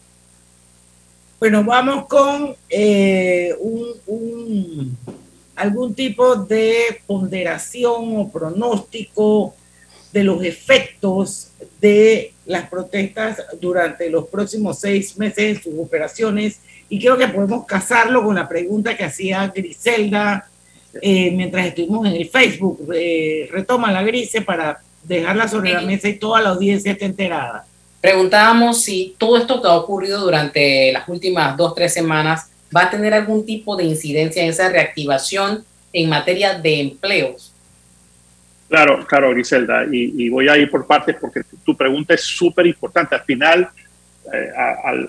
Bueno, 1.39 1.63
vamos 1.63 2.05
con 2.07 2.55
eh, 2.69 3.53
algún 5.55 5.93
tipo 5.93 6.35
de 6.35 7.01
ponderación 7.05 8.17
o 8.17 8.29
pronóstico 8.29 9.53
de 10.11 10.23
los 10.23 10.43
efectos 10.43 11.49
de 11.81 12.33
las 12.45 12.69
protestas 12.69 13.43
durante 13.59 14.09
los 14.09 14.27
próximos 14.27 14.79
seis 14.79 15.17
meses 15.17 15.57
en 15.57 15.61
sus 15.61 15.73
operaciones. 15.77 16.59
Y 16.87 16.99
creo 16.99 17.17
que 17.17 17.27
podemos 17.27 17.65
casarlo 17.65 18.23
con 18.23 18.35
la 18.35 18.47
pregunta 18.47 18.95
que 18.95 19.03
hacía 19.03 19.47
Griselda 19.53 20.47
eh, 21.01 21.31
mientras 21.31 21.67
estuvimos 21.67 22.07
en 22.07 22.13
el 22.13 22.29
Facebook. 22.29 22.89
Eh, 22.93 23.49
retoma 23.51 23.91
la 23.91 24.03
Grise 24.03 24.41
para 24.41 24.79
dejarla 25.07 25.47
sobre 25.47 25.73
la 25.73 25.81
mesa 25.81 26.07
y 26.07 26.17
toda 26.17 26.41
la 26.41 26.49
audiencia 26.49 26.91
esté 26.91 27.05
enterada. 27.05 27.65
Preguntábamos 28.01 28.83
si 28.83 29.15
todo 29.17 29.37
esto 29.37 29.61
que 29.61 29.67
ha 29.67 29.73
ocurrido 29.73 30.21
durante 30.21 30.91
las 30.91 31.07
últimas 31.09 31.57
dos, 31.57 31.73
tres 31.73 31.93
semanas 31.93 32.51
va 32.75 32.83
a 32.83 32.89
tener 32.89 33.13
algún 33.13 33.45
tipo 33.45 33.75
de 33.75 33.83
incidencia 33.83 34.43
en 34.43 34.49
esa 34.49 34.69
reactivación 34.69 35.65
en 35.93 36.09
materia 36.09 36.59
de 36.59 36.81
empleos. 36.81 37.51
Claro, 38.67 39.05
claro, 39.07 39.29
Griselda, 39.31 39.85
y, 39.91 40.29
voy 40.29 40.49
a 40.49 40.57
ir 40.57 40.69
por 40.69 40.85
partes 40.85 41.15
porque 41.19 41.41
tu 41.63 41.77
pregunta 41.77 42.13
es 42.13 42.21
súper 42.21 42.65
importante. 42.65 43.15
Al 43.15 43.23
final, 43.23 43.69
eh, 44.33 44.51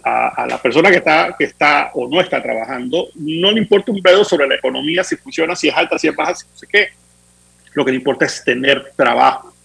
a, 0.05 0.47
la 0.47 0.61
persona 0.63 0.91
que 0.91 0.97
está, 0.97 1.35
que 1.37 1.45
está 1.45 1.91
o 1.95 2.07
no 2.07 2.21
está 2.21 2.43
trabajando, 2.43 3.09
no 3.15 3.51
le 3.51 3.61
importa 3.61 3.91
un 3.91 4.01
pedo 4.01 4.25
sobre 4.25 4.47
la 4.47 4.57
economía, 4.57 5.03
si 5.03 5.17
funciona, 5.17 5.57
si 5.57 5.69
es 5.69 5.75
alta, 5.75 5.99
si 5.99 6.09
es 6.09 6.15
baja, 6.15 6.35
si 6.35 6.47
no 6.47 6.57
sé 6.57 6.67
qué. 6.71 6.89
Lo 7.73 7.85
que 7.85 7.91
le 7.91 7.97
importa 7.97 8.27
es 8.27 8.45
tener 8.45 8.93
trabajo 8.95 9.56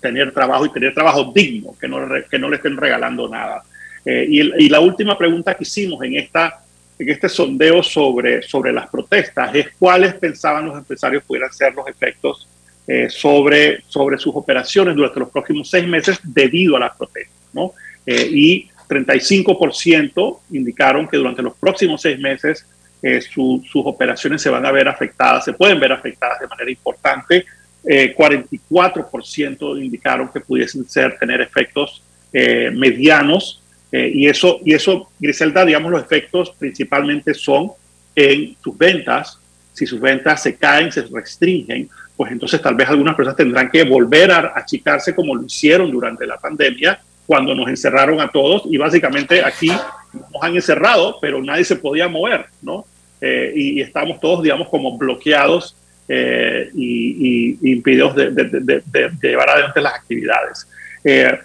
tener 0.00 0.32
trabajo 0.32 0.66
y 0.66 0.72
tener 0.72 0.94
trabajo 0.94 1.32
digno, 1.34 1.74
que 1.80 1.88
no, 1.88 2.08
que 2.30 2.38
no 2.38 2.48
le 2.48 2.56
estén 2.56 2.76
regalando 2.76 3.28
nada. 3.28 3.62
Eh, 4.04 4.26
y, 4.28 4.68
la 4.68 4.80
última 4.80 5.18
pregunta 5.18 5.54
que 5.54 5.64
hicimos 5.64 6.02
en, 6.04 6.16
esta, 6.16 6.60
en 6.98 7.08
este 7.08 7.28
sondeo 7.28 7.82
sobre, 7.82 8.42
sobre 8.42 8.72
las 8.72 8.88
protestas 8.88 9.54
es 9.54 9.68
cuáles 9.78 10.14
pensaban 10.14 10.66
los 10.66 10.78
empresarios 10.78 11.24
pudieran 11.24 11.52
ser 11.52 11.74
los 11.74 11.88
efectos 11.88 12.48
eh, 12.86 13.08
sobre, 13.10 13.82
sobre 13.88 14.16
sus 14.16 14.34
operaciones 14.36 14.94
durante 14.94 15.18
los 15.18 15.30
próximos 15.30 15.68
seis 15.68 15.88
meses 15.88 16.20
debido 16.22 16.76
a 16.76 16.80
las 16.80 16.96
protestas. 16.96 17.34
¿no? 17.52 17.72
Eh, 18.06 18.28
y 18.30 18.70
35% 18.88 20.38
indicaron 20.52 21.08
que 21.08 21.16
durante 21.16 21.42
los 21.42 21.54
próximos 21.56 22.00
seis 22.00 22.18
meses 22.20 22.64
eh, 23.02 23.20
sus 23.20 23.62
operaciones 23.74 24.40
se 24.40 24.50
van 24.50 24.64
a 24.64 24.70
ver 24.70 24.88
afectadas, 24.88 25.44
se 25.44 25.52
pueden 25.52 25.78
ver 25.80 25.92
afectadas 25.92 26.40
de 26.40 26.46
manera 26.46 26.70
importante. 26.70 27.44
44% 27.86 29.82
indicaron 29.82 30.28
que 30.32 30.40
pudiesen 30.40 30.88
ser, 30.88 31.16
tener 31.18 31.40
efectos 31.40 32.02
medianos 32.32 33.62
y, 33.92 34.26
eso, 34.26 34.58
y 34.64 34.74
eso, 34.74 35.10
Griselda, 35.18 35.64
digamos, 35.64 35.92
los 35.92 36.02
efectos 36.02 36.52
principalmente 36.58 37.32
son 37.32 37.70
en 38.14 38.56
sus 38.62 38.76
ventas. 38.76 39.38
Si 39.72 39.86
sus 39.86 40.00
ventas 40.00 40.42
se 40.42 40.56
caen, 40.56 40.90
se 40.90 41.02
restringen, 41.02 41.88
pues 42.16 42.32
entonces 42.32 42.60
tal 42.62 42.74
vez 42.74 42.88
algunas 42.88 43.14
personas 43.14 43.36
tendrán 43.36 43.70
que 43.70 43.84
volver 43.84 44.30
a 44.32 44.52
achicarse 44.56 45.14
como 45.14 45.34
lo 45.34 45.44
hicieron 45.44 45.90
durante 45.90 46.26
la 46.26 46.38
pandemia, 46.38 46.98
cuando 47.26 47.54
nos 47.54 47.68
encerraron 47.68 48.20
a 48.20 48.28
todos 48.28 48.62
y 48.70 48.78
básicamente 48.78 49.44
aquí 49.44 49.68
nos 49.68 50.42
han 50.42 50.54
encerrado, 50.54 51.18
pero 51.20 51.42
nadie 51.42 51.64
se 51.64 51.76
podía 51.76 52.08
mover, 52.08 52.46
¿no? 52.62 52.86
Eh, 53.20 53.52
y, 53.54 53.80
estamos 53.80 54.20
todos, 54.20 54.42
digamos, 54.42 54.68
como 54.68 54.96
bloqueados 54.96 55.76
eh, 56.08 56.70
y, 56.74 57.58
y, 57.62 57.72
impedidos 57.72 58.14
de, 58.14 59.10
llevar 59.22 59.50
adelante 59.50 59.80
las 59.80 59.94
actividades. 59.94 60.68
Eh, 61.04 61.38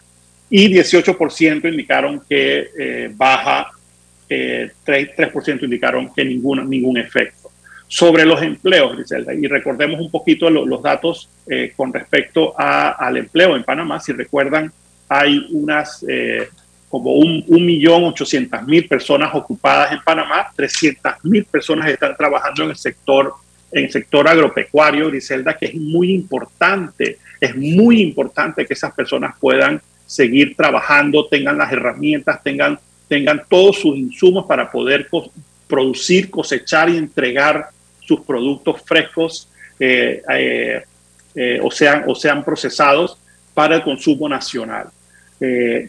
y 0.50 0.74
18% 0.74 1.70
indicaron 1.70 2.22
que 2.28 3.12
baja, 3.16 3.72
3%, 4.30 4.72
3 5.16 5.64
indicaron 5.64 6.14
que 6.14 6.26
ningún, 6.26 6.70
ningún 6.70 6.98
efecto 6.98 7.42
sobre 7.92 8.26
los 8.26 8.42
empleos, 8.42 8.96
Griselda. 8.96 9.34
Y 9.34 9.48
recordemos 9.48 10.00
un 10.00 10.10
poquito 10.10 10.50
los 10.50 10.82
datos 10.82 11.30
eh, 11.46 11.74
con 11.76 11.92
respecto 11.92 12.54
al 12.58 13.18
empleo 13.18 13.54
en 13.58 13.66
Panamá. 13.66 14.00
Si 14.00 14.14
recuerdan, 14.14 14.72
hay 15.10 15.46
unas 15.52 16.06
eh, 16.08 16.48
como 16.88 17.16
un, 17.16 17.44
millón 17.50 18.06
ochocientas 18.06 18.66
mil 18.66 18.88
personas 18.88 19.32
ocupadas 19.36 19.92
en 19.92 20.02
Panamá, 20.02 20.50
trescientas 20.56 21.18
mil 21.26 21.44
personas 21.44 21.90
están 21.90 22.16
trabajando 22.16 22.64
en 22.64 22.70
el 22.70 22.78
sector 22.78 23.34
en 23.72 23.86
el 23.86 23.92
sector 23.92 24.28
agropecuario, 24.28 25.08
Griselda, 25.08 25.58
que 25.58 25.68
es 25.68 25.76
muy 25.76 26.12
importante, 26.12 27.20
es 27.40 27.56
muy 27.56 28.02
importante 28.02 28.66
que 28.66 28.74
esas 28.74 28.94
personas 28.94 29.36
puedan 29.40 29.82
seguir 30.06 30.56
trabajando, 30.56 31.28
tengan 31.28 31.58
las 31.58 31.72
herramientas, 31.72 32.44
tengan, 32.44 32.80
tengan 33.08 33.44
todos 33.48 33.80
sus 33.80 33.98
insumos 33.98 34.46
para 34.46 34.70
poder 34.70 35.08
producir, 35.68 36.30
cosechar 36.30 36.90
y 36.90 36.98
entregar 36.98 37.70
sus 38.02 38.22
productos 38.22 38.82
frescos 38.86 39.50
eh, 39.80 40.22
eh, 40.30 40.84
eh, 41.34 41.60
o, 41.64 41.72
sean, 41.72 42.04
o 42.08 42.14
sean 42.14 42.44
procesados 42.44 43.18
para 43.54 43.76
el 43.76 43.84
consumo 43.84 44.28
nacional. 44.28 44.90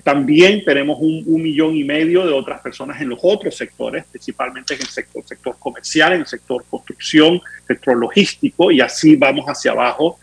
También 0.03 0.65
tenemos 0.65 0.99
un, 1.01 1.43
millón 1.43 1.77
y 1.77 1.85
medio 1.85 2.27
de 2.27 2.33
otras 2.33 2.61
personas 2.61 3.01
en 3.03 3.11
los 3.11 3.19
otros 3.23 3.55
sectores, 3.55 4.05
principalmente 4.11 4.75
en 4.75 4.81
el 4.81 4.87
sector, 4.87 5.57
comercial, 5.59 6.15
en 6.15 6.21
el 6.21 6.27
sector 6.27 6.65
construcción, 6.71 7.41
sector 7.67 7.97
logístico, 7.97 8.71
y 8.71 8.81
así 8.81 9.17
vamos 9.17 9.45
hacia 9.47 9.73
abajo. 9.73 10.19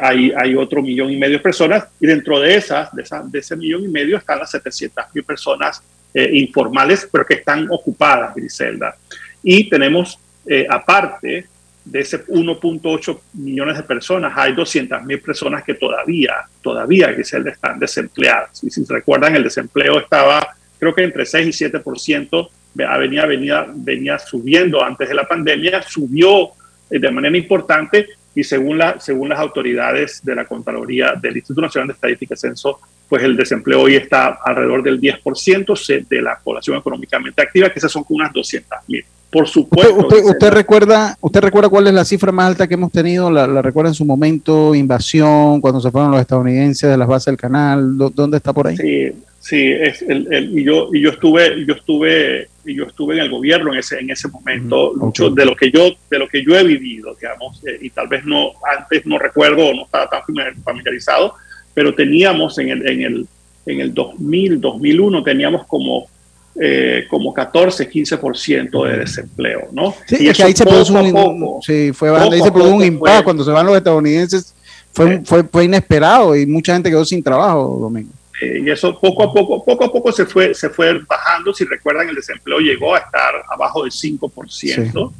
hay, 0.00 0.32
hay 0.34 0.54
otro 0.54 0.82
millón 0.82 1.10
y 1.10 1.16
medio 1.16 1.36
de 1.36 1.42
personas, 1.42 1.88
y 2.00 2.06
dentro 2.06 2.40
de 2.40 2.56
esas, 2.56 2.88
de, 2.94 3.38
ese 3.38 3.54
millón 3.56 3.84
y 3.84 3.88
medio, 3.88 4.16
están 4.16 4.38
las 4.38 4.50
700 4.50 5.04
mil 5.14 5.24
personas 5.24 5.82
informales, 6.14 7.06
pero 7.12 7.26
que 7.26 7.34
están 7.34 7.68
ocupadas, 7.70 8.34
Griselda. 8.34 8.96
Y 9.42 9.68
tenemos 9.68 10.18
eh, 10.46 10.66
aparte 10.68 11.46
de 11.84 12.00
ese 12.00 12.24
1.8 12.26 13.20
millones 13.34 13.76
de 13.76 13.82
personas, 13.82 14.32
hay 14.36 14.52
200 14.54 15.02
mil 15.04 15.20
personas 15.20 15.64
que 15.64 15.74
todavía, 15.74 16.34
todavía 16.62 17.10
están 17.10 17.78
desempleadas. 17.78 18.62
Y 18.62 18.70
si 18.70 18.84
se 18.84 18.92
recuerdan, 18.92 19.36
el 19.36 19.44
desempleo 19.44 19.98
estaba, 19.98 20.54
creo 20.78 20.94
que 20.94 21.04
entre 21.04 21.24
6 21.24 21.60
y 21.60 21.64
7%, 21.64 22.48
venía, 22.74 23.26
venía, 23.26 23.66
venía 23.74 24.18
subiendo 24.18 24.82
antes 24.84 25.08
de 25.08 25.14
la 25.14 25.26
pandemia, 25.26 25.82
subió 25.82 26.50
eh, 26.90 26.98
de 26.98 27.10
manera 27.10 27.36
importante 27.36 28.06
y 28.34 28.44
según, 28.44 28.78
la, 28.78 29.00
según 29.00 29.28
las 29.28 29.40
autoridades 29.40 30.24
de 30.24 30.34
la 30.36 30.44
Contraloría 30.44 31.14
del 31.20 31.36
Instituto 31.36 31.62
Nacional 31.62 31.88
de 31.88 31.94
Estadística 31.94 32.34
y 32.34 32.36
Censo, 32.36 32.80
pues 33.08 33.24
el 33.24 33.36
desempleo 33.36 33.82
hoy 33.82 33.96
está 33.96 34.38
alrededor 34.44 34.84
del 34.84 35.00
10% 35.00 36.06
de 36.08 36.22
la 36.22 36.38
población 36.38 36.76
económicamente 36.76 37.42
activa, 37.42 37.70
que 37.70 37.80
esas 37.80 37.90
son 37.90 38.04
unas 38.08 38.32
200 38.32 38.78
mil. 38.86 39.04
Por 39.30 39.46
supuesto. 39.46 40.08
Usted, 40.24 40.50
recuerda, 40.50 41.16
¿Usted 41.20 41.40
recuerda 41.40 41.68
cuál 41.68 41.86
es 41.86 41.94
la 41.94 42.04
cifra 42.04 42.32
más 42.32 42.48
alta 42.48 42.66
que 42.66 42.74
hemos 42.74 42.90
tenido? 42.90 43.30
¿La, 43.30 43.62
recuerda 43.62 43.90
en 43.90 43.94
su 43.94 44.04
momento? 44.04 44.74
¿Invasión? 44.74 45.60
¿Cuando 45.60 45.80
se 45.80 45.90
fueron 45.90 46.10
los 46.10 46.20
estadounidenses 46.20 46.90
de 46.90 46.96
las 46.96 47.06
bases 47.06 47.26
del 47.26 47.36
canal? 47.36 47.96
¿Dónde 47.96 48.38
está 48.38 48.52
por 48.52 48.66
ahí? 48.66 48.76
Sí, 48.76 49.12
sí. 49.38 49.70
Es 49.70 50.02
el, 50.02 50.58
y, 50.58 50.64
yo, 50.64 50.88
y 50.92 51.00
yo 51.00 51.10
estuve, 51.10 51.64
yo 51.64 51.74
estuve, 51.74 52.48
y 52.64 52.74
yo 52.74 52.84
estuve 52.84 53.14
en 53.14 53.20
el 53.20 53.30
gobierno 53.30 53.72
en 53.72 53.78
ese, 53.78 54.00
en 54.00 54.10
ese 54.10 54.26
momento. 54.26 54.94
Mucho 54.96 55.30
de 55.30 55.44
lo 55.44 55.54
que 55.54 55.70
yo, 55.70 55.90
de 56.10 56.18
lo 56.18 56.26
que 56.26 56.44
yo 56.44 56.56
he 56.56 56.64
vivido, 56.64 57.14
digamos, 57.14 57.62
eh, 57.66 57.78
y 57.80 57.90
tal 57.90 58.08
vez 58.08 58.24
no 58.24 58.52
antes 58.76 59.06
no 59.06 59.16
recuerdo, 59.16 59.72
no 59.72 59.84
estaba 59.84 60.08
tan 60.08 60.22
familiarizado, 60.64 61.34
pero 61.72 61.94
teníamos 61.94 62.58
en 62.58 62.70
el, 62.70 62.88
en 62.88 63.02
el, 63.02 63.26
en 63.66 63.80
el 63.80 63.94
2000, 63.94 64.60
2001 64.60 65.22
teníamos 65.22 65.66
como 65.68 66.08
eh, 66.56 67.06
como 67.08 67.32
14, 67.32 67.88
15% 67.88 68.86
de 68.88 68.98
desempleo, 68.98 69.68
¿no? 69.70 69.94
Sí, 70.06 70.28
y 70.28 70.32
que 70.32 70.42
ahí 70.42 70.52
se 70.52 70.64
produjo 70.64 70.94
un, 70.94 71.62
sí, 71.62 71.92
fue, 71.92 72.10
ahí 72.10 72.40
se 72.40 72.50
produjo 72.50 72.74
un 72.74 72.84
impacto 72.84 73.24
cuando 73.24 73.44
se 73.44 73.52
van 73.52 73.66
los 73.66 73.76
estadounidenses, 73.76 74.52
fue, 74.92 75.20
fue, 75.24 75.44
fue, 75.44 75.64
inesperado 75.64 76.34
y 76.34 76.46
mucha 76.46 76.72
gente 76.72 76.90
quedó 76.90 77.04
sin 77.04 77.22
trabajo, 77.22 77.78
Domingo. 77.80 78.10
y 78.42 78.68
eso 78.68 78.98
poco 78.98 79.22
a 79.22 79.32
poco, 79.32 79.64
poco 79.64 79.84
a 79.84 79.92
poco 79.92 80.10
se 80.10 80.26
fue, 80.26 80.52
se 80.52 80.68
fue 80.70 80.98
bajando. 81.08 81.54
Si 81.54 81.64
recuerdan, 81.64 82.08
el 82.08 82.16
desempleo 82.16 82.58
llegó 82.58 82.96
a 82.96 82.98
estar 82.98 83.32
abajo 83.48 83.84
del 83.84 83.92
5%. 83.92 85.12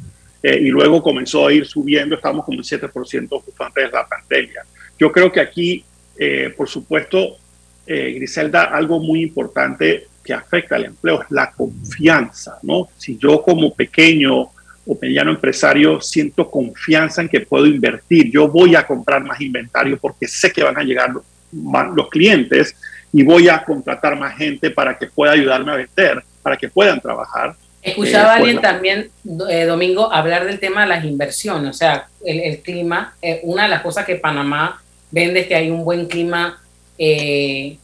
Eh, 0.43 0.59
y 0.59 0.69
luego 0.69 1.01
comenzó 1.01 1.47
a 1.47 1.53
ir 1.53 1.65
subiendo, 1.65 2.15
estamos 2.15 2.43
como 2.43 2.59
el 2.59 2.65
7% 2.65 3.29
justo 3.29 3.63
antes 3.63 3.85
de 3.85 3.91
la 3.91 4.05
pandemia. 4.05 4.65
Yo 4.99 5.11
creo 5.11 5.31
que 5.31 5.39
aquí, 5.39 5.85
eh, 6.17 6.53
por 6.57 6.67
supuesto, 6.67 7.37
Griselda, 7.87 8.65
algo 8.65 8.99
muy 8.99 9.21
importante 9.21 10.07
que 10.23 10.33
afecta 10.33 10.75
al 10.75 10.85
empleo 10.85 11.21
es 11.21 11.31
la 11.31 11.51
confianza, 11.51 12.57
¿no? 12.63 12.89
Si 12.97 13.17
yo 13.17 13.41
como 13.41 13.73
pequeño 13.73 14.49
o 14.85 14.97
mediano 14.99 15.31
empresario 15.31 16.01
siento 16.01 16.49
confianza 16.49 17.21
en 17.21 17.29
que 17.29 17.41
puedo 17.41 17.65
invertir, 17.65 18.31
yo 18.31 18.47
voy 18.47 18.75
a 18.75 18.85
comprar 18.85 19.23
más 19.23 19.39
inventario 19.41 19.97
porque 19.97 20.27
sé 20.27 20.51
que 20.51 20.63
van 20.63 20.77
a 20.77 20.83
llegar 20.83 21.11
los 21.11 22.09
clientes 22.09 22.75
y 23.13 23.23
voy 23.23 23.49
a 23.49 23.63
contratar 23.63 24.17
más 24.17 24.37
gente 24.37 24.71
para 24.71 24.97
que 24.97 25.07
pueda 25.07 25.33
ayudarme 25.33 25.71
a 25.71 25.75
vender, 25.75 26.23
para 26.41 26.57
que 26.57 26.69
puedan 26.69 26.99
trabajar. 26.99 27.55
Escuchaba 27.81 28.33
a 28.33 28.35
eh, 28.35 28.37
alguien 28.37 28.55
pues, 28.57 28.71
también, 28.71 29.09
eh, 29.49 29.65
Domingo, 29.65 30.11
hablar 30.11 30.45
del 30.45 30.59
tema 30.59 30.81
de 30.81 30.87
las 30.87 31.03
inversiones, 31.03 31.69
o 31.69 31.73
sea, 31.73 32.07
el, 32.23 32.59
clima, 32.59 33.15
eh, 33.21 33.41
una 33.43 33.63
de 33.63 33.69
las 33.69 33.81
cosas 33.81 34.05
que 34.05 34.15
Panamá 34.15 34.81
vende 35.09 35.41
es 35.41 35.47
que 35.47 35.55
hay 35.55 35.69
un 35.69 35.83
buen 35.83 36.05
clima 36.05 36.57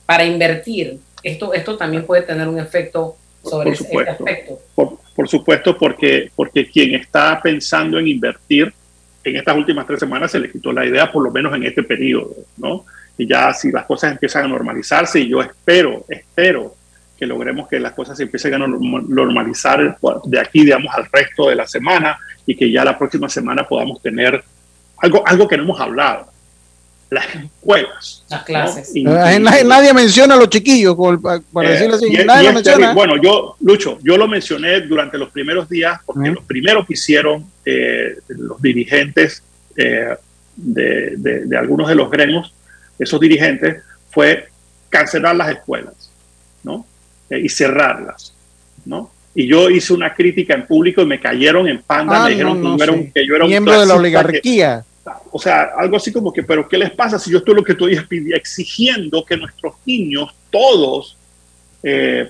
para 0.05 0.25
invertir 0.25 0.99
esto, 1.27 1.53
esto 1.53 1.77
también 1.77 2.05
puede 2.05 2.21
tener 2.23 2.47
un 2.47 2.59
efecto 2.59 3.17
sobre 3.43 3.71
por 3.75 4.01
este 4.01 4.09
aspecto. 4.09 4.59
Por, 4.75 5.27
supuesto, 5.27 5.77
porque, 5.77 6.31
porque 6.35 6.69
quien 6.69 6.95
está 6.95 7.39
pensando 7.41 7.97
en 7.97 8.07
invertir 8.07 8.71
en 9.23 9.35
estas 9.35 9.57
últimas 9.57 9.85
tres 9.85 9.99
semanas 9.99 10.31
se 10.31 10.39
le 10.39 10.51
quitó 10.51 10.71
la 10.71 10.85
idea, 10.85 11.11
por 11.11 11.23
lo 11.23 11.31
menos 11.31 11.53
en 11.55 11.63
este 11.63 11.83
periodo, 11.83 12.33
¿no? 12.57 12.85
Y 13.17 13.27
ya 13.27 13.53
si 13.53 13.71
las 13.71 13.85
cosas 13.85 14.11
empiezan 14.11 14.45
a 14.45 14.47
normalizarse, 14.47 15.19
y 15.19 15.29
yo 15.29 15.41
espero, 15.41 16.05
espero 16.07 16.75
que 17.17 17.25
logremos 17.25 17.67
que 17.67 17.79
las 17.79 17.93
cosas 17.93 18.15
se 18.15 18.23
empiecen 18.23 18.53
a 18.53 18.59
normalizar 18.59 19.97
de 20.25 20.39
aquí, 20.39 20.63
digamos, 20.63 20.93
al 20.93 21.07
resto 21.11 21.49
de 21.49 21.55
la 21.55 21.67
semana 21.67 22.17
y 22.45 22.55
que 22.55 22.71
ya 22.71 22.85
la 22.85 22.97
próxima 22.97 23.27
semana 23.27 23.67
podamos 23.67 24.01
tener 24.01 24.41
algo, 24.99 25.27
algo 25.27 25.47
que 25.47 25.57
no 25.57 25.63
hemos 25.63 25.81
hablado, 25.81 26.27
las 27.09 27.35
escuelas. 27.35 28.23
Las 28.29 28.43
clases. 28.43 28.91
nadie, 28.95 29.93
menciona 29.93 30.33
a 30.33 30.37
los 30.37 30.49
chiquillos, 30.49 30.95
para 31.53 31.69
eh, 31.69 31.71
decirlo 31.71 31.95
así. 31.95 32.09
nadie 32.25 32.51
menciona. 32.51 32.93
Bueno, 32.93 33.15
yo, 33.21 33.55
Lucho, 33.61 33.97
yo 34.03 34.17
lo 34.17 34.27
mencioné 34.27 34.81
durante 34.81 35.17
los 35.17 35.29
primeros 35.29 35.69
días, 35.69 35.99
porque 36.05 36.29
los 36.29 36.43
primeros 36.43 36.85
que 36.85 36.93
hicieron 36.93 37.49
eh, 37.65 38.17
los 38.27 38.61
dirigentes 38.61 39.41
eh, 39.75 40.15
de, 40.55 41.13
de, 41.17 41.57
algunos 41.57 41.87
de 41.87 41.95
los 41.95 42.09
gremios, 42.09 42.53
esos 42.99 43.19
dirigentes, 43.19 43.83
fue 44.09 44.49
cancelar 44.89 45.35
las 45.35 45.49
escuelas, 45.49 46.11
¿no? 46.63 46.85
y 47.29 47.49
cerrarlas, 47.49 48.33
¿no? 48.85 49.11
Y 49.35 49.47
yo 49.47 49.69
hice 49.69 49.93
una 49.93 50.13
crítica 50.13 50.55
en 50.55 50.65
público 50.65 51.01
y 51.01 51.05
me 51.05 51.19
cayeron 51.19 51.67
en 51.67 51.81
panda, 51.81 52.23
ah, 52.23 52.23
me 52.23 52.31
dijeron 52.31 52.61
que, 52.61 52.77
yo 52.77 52.83
era 52.83 52.93
un, 52.93 53.11
que, 53.11 53.27
yo 53.27 53.35
era 53.35 53.45
miembro 53.45 53.79
de 53.79 53.85
la 53.85 53.95
oligarquía 53.95 54.85
o 55.31 55.39
sea, 55.39 55.71
algo 55.77 55.97
así 55.97 56.11
como 56.11 56.33
que, 56.33 56.43
pero 56.43 56.67
¿qué 56.67 56.77
les 56.77 56.91
pasa 56.91 57.19
si 57.19 57.31
yo 57.31 57.39
estoy 57.39 57.55
lo 57.55 57.63
que 57.63 57.73
estoy 57.73 57.99
exigiendo 58.33 59.23
que 59.23 59.37
nuestros 59.37 59.75
niños, 59.85 60.33
todos, 60.51 61.17
eh, 61.83 62.29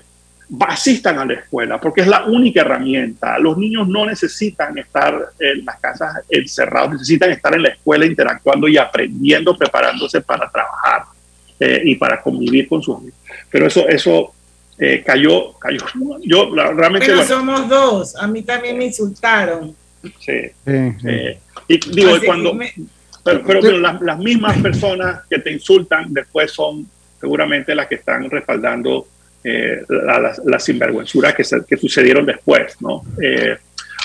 asistan 0.60 1.18
a 1.18 1.24
la 1.24 1.34
escuela? 1.34 1.80
Porque 1.80 2.02
es 2.02 2.06
la 2.06 2.24
única 2.24 2.60
herramienta. 2.60 3.38
Los 3.38 3.56
niños 3.58 3.88
no 3.88 4.06
necesitan 4.06 4.76
estar 4.78 5.30
en 5.38 5.64
las 5.64 5.78
casas 5.80 6.22
encerrados, 6.28 6.92
necesitan 6.92 7.30
estar 7.30 7.54
en 7.54 7.62
la 7.62 7.70
escuela 7.70 8.06
interactuando 8.06 8.68
y 8.68 8.78
aprendiendo, 8.78 9.56
preparándose 9.56 10.20
para 10.20 10.50
trabajar 10.50 11.02
eh, 11.60 11.82
y 11.84 11.94
para 11.96 12.22
convivir 12.22 12.68
con 12.68 12.82
sus 12.82 12.96
amigos. 12.96 13.18
Pero 13.50 13.66
eso, 13.66 13.88
eso, 13.88 14.32
eh, 14.78 15.02
cayó, 15.04 15.54
cayó. 15.58 15.80
Yo 16.22 16.54
realmente. 16.54 17.06
Pero 17.06 17.24
somos 17.24 17.68
dos, 17.68 18.16
a 18.16 18.26
mí 18.28 18.42
también 18.42 18.78
me 18.78 18.86
insultaron. 18.86 19.74
Sí. 20.20 20.52
Eh, 20.66 21.38
y 21.68 21.78
digo, 21.90 22.16
cuando. 22.24 22.58
pero, 23.24 23.42
pero, 23.44 23.78
las, 23.78 24.00
las, 24.00 24.18
mismas 24.18 24.58
personas 24.58 25.22
que 25.28 25.38
te 25.38 25.52
insultan 25.52 26.12
después 26.12 26.50
son 26.50 26.88
seguramente 27.20 27.74
las 27.74 27.86
que 27.86 27.96
están 27.96 28.30
respaldando 28.30 29.06
eh, 29.44 29.82
las, 29.88 30.40
las, 30.44 30.64
sinvergüenzuras 30.64 31.34
que, 31.34 31.44
que 31.68 31.76
sucedieron 31.76 32.26
después, 32.26 32.80
¿no? 32.80 33.02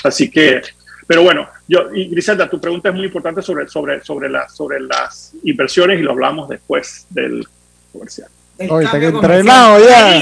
así 0.04 0.30
que 0.30 0.62
pero 1.06 1.22
bueno, 1.22 1.48
yo, 1.68 1.94
y 1.94 2.08
Griselda, 2.08 2.48
tu 2.48 2.60
pregunta 2.60 2.88
es 2.88 2.94
muy 2.94 3.04
importante 3.04 3.42
sobre, 3.42 3.68
sobre, 3.68 4.02
sobre, 4.02 4.28
la, 4.28 4.48
sobre 4.48 4.80
las 4.80 5.34
inversiones 5.44 6.00
y 6.00 6.02
lo 6.02 6.12
hablamos 6.12 6.48
después 6.48 7.06
del 7.10 7.46
comercial. 7.92 8.28
Hoy 8.58 8.84
está 8.84 8.98
entrenado 8.98 9.78
ya. 9.80 10.18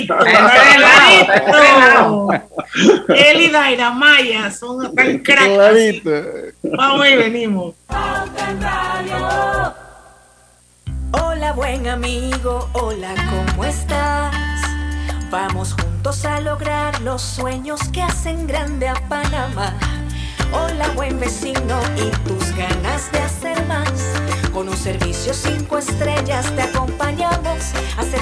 Él 3.09 3.41
y 3.41 3.49
Daira 3.53 3.91
Maya 3.91 4.51
son 4.51 4.95
tan 4.95 5.19
cracks. 5.19 6.03
Vamos 6.63 7.07
y 7.07 7.17
venimos. 7.17 7.75
Hola, 11.13 11.53
buen 11.53 11.87
amigo. 11.87 12.69
Hola, 12.73 13.15
¿cómo 13.31 13.65
estás? 13.65 14.35
Vamos 15.31 15.75
juntos 15.75 16.25
a 16.25 16.41
lograr 16.41 17.01
los 17.03 17.21
sueños 17.21 17.81
que 17.93 18.03
hacen 18.03 18.47
grande 18.47 18.89
a 18.89 18.95
Panamá. 19.09 19.75
Hola 20.53 20.89
buen 20.95 21.19
vecino 21.19 21.81
y 21.97 22.11
tus 22.29 22.55
ganas 22.55 23.11
de 23.11 23.19
hacer 23.21 23.67
más. 23.67 24.13
Con 24.53 24.69
un 24.69 24.77
servicio 24.77 25.33
cinco 25.33 25.79
estrellas 25.79 26.55
te 26.55 26.63
acompañamos 26.63 27.73
a 27.97 28.01
hacer 28.03 28.22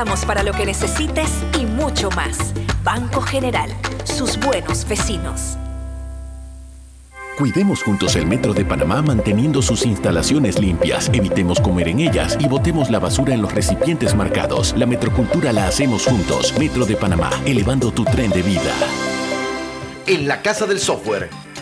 estamos 0.00 0.24
para 0.24 0.42
lo 0.42 0.54
que 0.54 0.64
necesites 0.64 1.28
y 1.60 1.66
mucho 1.66 2.08
más. 2.12 2.54
Banco 2.82 3.20
General, 3.20 3.68
sus 4.04 4.40
buenos 4.40 4.88
vecinos. 4.88 5.58
Cuidemos 7.36 7.82
juntos 7.82 8.16
el 8.16 8.26
Metro 8.26 8.54
de 8.54 8.64
Panamá 8.64 9.02
manteniendo 9.02 9.60
sus 9.60 9.84
instalaciones 9.84 10.58
limpias, 10.58 11.10
evitemos 11.12 11.60
comer 11.60 11.88
en 11.88 12.00
ellas 12.00 12.38
y 12.40 12.48
botemos 12.48 12.88
la 12.88 12.98
basura 12.98 13.34
en 13.34 13.42
los 13.42 13.52
recipientes 13.52 14.14
marcados. 14.14 14.74
La 14.74 14.86
metrocultura 14.86 15.52
la 15.52 15.66
hacemos 15.66 16.06
juntos. 16.06 16.54
Metro 16.58 16.86
de 16.86 16.96
Panamá, 16.96 17.28
elevando 17.44 17.92
tu 17.92 18.04
tren 18.04 18.30
de 18.30 18.40
vida. 18.40 18.72
En 20.06 20.26
la 20.26 20.40
Casa 20.40 20.64
del 20.64 20.80
Software 20.80 21.28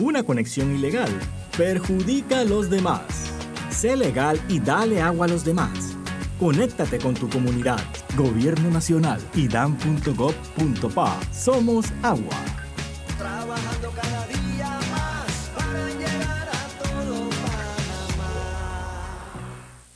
Una 0.00 0.22
conexión 0.22 0.74
ilegal 0.74 1.10
perjudica 1.58 2.40
a 2.40 2.44
los 2.44 2.70
demás. 2.70 3.02
Sé 3.68 3.96
legal 3.96 4.40
y 4.48 4.58
dale 4.58 5.02
agua 5.02 5.26
a 5.26 5.28
los 5.28 5.44
demás. 5.44 5.94
Conéctate 6.38 6.98
con 6.98 7.12
tu 7.12 7.28
comunidad. 7.28 7.80
Gobierno 8.16 8.70
Nacional 8.70 9.20
y 9.34 9.46
dan.gov.pa. 9.46 11.20
Somos 11.32 11.92
agua. 12.02 12.36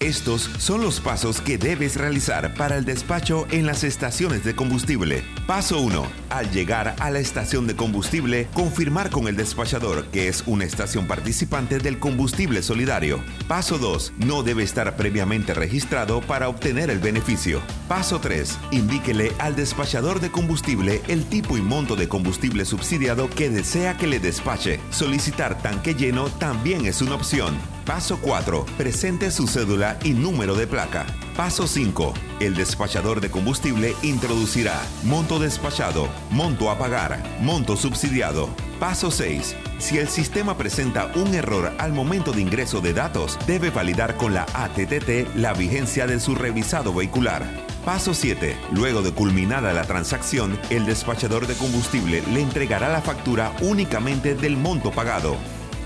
Estos 0.00 0.48
son 0.56 0.80
los 0.80 0.98
pasos 0.98 1.42
que 1.42 1.58
debes 1.58 1.96
realizar 1.96 2.54
para 2.54 2.78
el 2.78 2.86
despacho 2.86 3.46
en 3.50 3.66
las 3.66 3.84
estaciones 3.84 4.42
de 4.44 4.56
combustible. 4.56 5.22
Paso 5.46 5.78
1. 5.78 6.06
Al 6.30 6.50
llegar 6.52 6.96
a 6.98 7.10
la 7.10 7.18
estación 7.18 7.66
de 7.66 7.76
combustible, 7.76 8.48
confirmar 8.54 9.10
con 9.10 9.28
el 9.28 9.36
despachador 9.36 10.06
que 10.06 10.28
es 10.28 10.42
una 10.46 10.64
estación 10.64 11.06
participante 11.06 11.80
del 11.80 11.98
combustible 11.98 12.62
solidario. 12.62 13.22
Paso 13.46 13.76
2. 13.76 14.14
No 14.16 14.42
debe 14.42 14.62
estar 14.62 14.96
previamente 14.96 15.52
registrado 15.52 16.22
para 16.22 16.48
obtener 16.48 16.88
el 16.88 16.98
beneficio. 16.98 17.60
Paso 17.86 18.20
3. 18.20 18.58
Indíquele 18.70 19.32
al 19.38 19.54
despachador 19.54 20.20
de 20.20 20.30
combustible 20.30 21.02
el 21.08 21.26
tipo 21.26 21.58
y 21.58 21.60
monto 21.60 21.94
de 21.94 22.08
combustible 22.08 22.64
subsidiado 22.64 23.28
que 23.28 23.50
desea 23.50 23.98
que 23.98 24.06
le 24.06 24.18
despache. 24.18 24.80
Solicitar 24.88 25.60
tanque 25.60 25.94
lleno 25.94 26.30
también 26.30 26.86
es 26.86 27.02
una 27.02 27.16
opción. 27.16 27.54
Paso 27.84 28.18
4. 28.22 28.66
Presente 28.78 29.30
su 29.30 29.48
cédula 29.48 29.89
y 30.02 30.10
número 30.10 30.54
de 30.54 30.66
placa. 30.66 31.06
Paso 31.36 31.66
5. 31.66 32.12
El 32.40 32.54
despachador 32.54 33.20
de 33.20 33.30
combustible 33.30 33.94
introducirá 34.02 34.80
monto 35.04 35.38
despachado, 35.38 36.08
monto 36.30 36.70
a 36.70 36.78
pagar, 36.78 37.22
monto 37.40 37.76
subsidiado. 37.76 38.48
Paso 38.78 39.10
6. 39.10 39.56
Si 39.78 39.98
el 39.98 40.08
sistema 40.08 40.56
presenta 40.56 41.10
un 41.14 41.34
error 41.34 41.72
al 41.78 41.92
momento 41.92 42.32
de 42.32 42.42
ingreso 42.42 42.80
de 42.80 42.92
datos, 42.92 43.38
debe 43.46 43.70
validar 43.70 44.16
con 44.16 44.34
la 44.34 44.46
ATTT 44.54 45.34
la 45.36 45.54
vigencia 45.54 46.06
de 46.06 46.20
su 46.20 46.34
revisado 46.34 46.92
vehicular. 46.92 47.42
Paso 47.84 48.12
7. 48.12 48.56
Luego 48.72 49.00
de 49.00 49.12
culminada 49.12 49.72
la 49.72 49.84
transacción, 49.84 50.58
el 50.68 50.84
despachador 50.84 51.46
de 51.46 51.54
combustible 51.54 52.22
le 52.32 52.42
entregará 52.42 52.90
la 52.90 53.00
factura 53.00 53.54
únicamente 53.62 54.34
del 54.34 54.56
monto 54.56 54.90
pagado. 54.90 55.36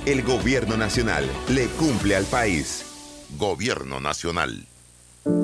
El 0.05 0.23
gobierno 0.23 0.77
nacional 0.77 1.31
le 1.49 1.67
cumple 1.67 2.17
al 2.17 2.25
país. 2.25 2.94
Gobierno 3.39 4.01
nacional. 4.01 4.66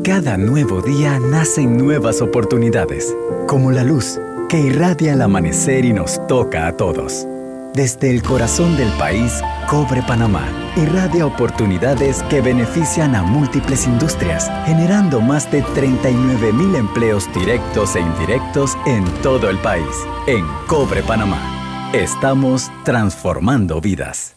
Cada 0.05 0.36
nuevo 0.36 0.80
día 0.82 1.18
nacen 1.18 1.76
nuevas 1.76 2.20
oportunidades, 2.20 3.16
como 3.49 3.72
la 3.72 3.82
luz 3.82 4.20
que 4.49 4.61
irradia 4.61 5.14
al 5.14 5.22
amanecer 5.22 5.84
y 5.84 5.93
nos 5.93 6.24
toca 6.26 6.66
a 6.66 6.76
todos. 6.76 7.26
Desde 7.74 8.11
el 8.11 8.22
corazón 8.22 8.76
del 8.76 8.91
país, 8.99 9.41
Cobre 9.68 10.03
Panamá 10.03 10.45
irradia 10.76 11.26
oportunidades 11.26 12.22
que 12.24 12.41
benefician 12.41 13.14
a 13.14 13.22
múltiples 13.22 13.86
industrias, 13.86 14.51
generando 14.66 15.20
más 15.20 15.51
de 15.51 15.62
39 15.62 16.53
mil 16.53 16.74
empleos 16.74 17.28
directos 17.32 17.97
e 17.97 18.01
indirectos 18.01 18.76
en 18.86 19.05
todo 19.22 19.51
el 19.51 19.59
país. 19.59 19.97
En 20.26 20.45
Cobre 20.66 21.03
Panamá, 21.03 21.91
estamos 21.93 22.70
transformando 22.84 23.80
vidas. 23.80 24.36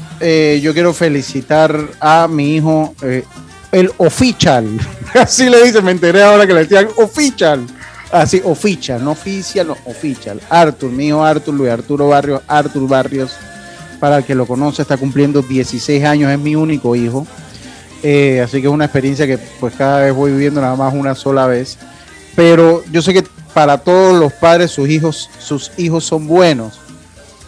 eh, 0.21 0.59
yo 0.61 0.73
quiero 0.73 0.93
felicitar 0.93 1.75
a 1.99 2.27
mi 2.27 2.55
hijo, 2.55 2.93
eh, 3.01 3.23
el 3.71 3.91
official. 3.97 4.67
Así 5.13 5.49
le 5.49 5.63
dicen, 5.63 5.83
me 5.83 5.91
enteré 5.91 6.21
ahora 6.21 6.45
que 6.45 6.53
le 6.53 6.61
decían 6.61 6.87
official. 6.97 7.65
Así, 8.11 8.41
oficial, 8.43 9.03
no 9.03 9.11
oficial, 9.11 9.67
no 9.67 9.77
oficial. 9.85 10.39
Arthur, 10.49 10.91
mi 10.91 11.07
hijo 11.07 11.23
Arthur, 11.23 11.53
Luis 11.53 11.71
Arturo 11.71 12.09
Barrios, 12.09 12.41
Arthur 12.47 12.87
Barrios, 12.87 13.31
para 13.99 14.17
el 14.17 14.23
que 14.25 14.35
lo 14.35 14.45
conoce, 14.45 14.81
está 14.81 14.97
cumpliendo 14.97 15.41
16 15.41 16.03
años, 16.03 16.29
es 16.29 16.39
mi 16.39 16.55
único 16.55 16.95
hijo. 16.95 17.25
Eh, 18.03 18.41
así 18.43 18.61
que 18.61 18.67
es 18.67 18.73
una 18.73 18.85
experiencia 18.85 19.25
que 19.25 19.37
pues 19.59 19.75
cada 19.75 20.01
vez 20.01 20.13
voy 20.13 20.31
viviendo 20.31 20.59
nada 20.59 20.75
más 20.75 20.93
una 20.93 21.15
sola 21.15 21.47
vez. 21.47 21.77
Pero 22.35 22.83
yo 22.91 23.01
sé 23.01 23.13
que 23.13 23.23
para 23.53 23.77
todos 23.77 24.19
los 24.19 24.33
padres 24.33 24.71
sus 24.71 24.89
hijos, 24.89 25.29
sus 25.39 25.71
hijos 25.77 26.03
son 26.03 26.27
buenos. 26.27 26.79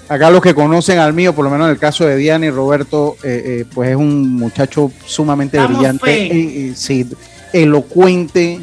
Acá 0.09 0.29
los 0.29 0.41
que 0.41 0.53
conocen 0.53 0.99
al 0.99 1.13
mío, 1.13 1.33
por 1.33 1.45
lo 1.45 1.51
menos 1.51 1.65
en 1.65 1.71
el 1.71 1.79
caso 1.79 2.05
de 2.05 2.17
Diana 2.17 2.45
y 2.45 2.49
Roberto, 2.49 3.15
eh, 3.23 3.43
eh, 3.45 3.65
pues 3.73 3.91
es 3.91 3.95
un 3.95 4.33
muchacho 4.33 4.91
sumamente 5.05 5.59
brillante, 5.59 6.73
sí, 6.75 7.09
elocuente, 7.53 8.59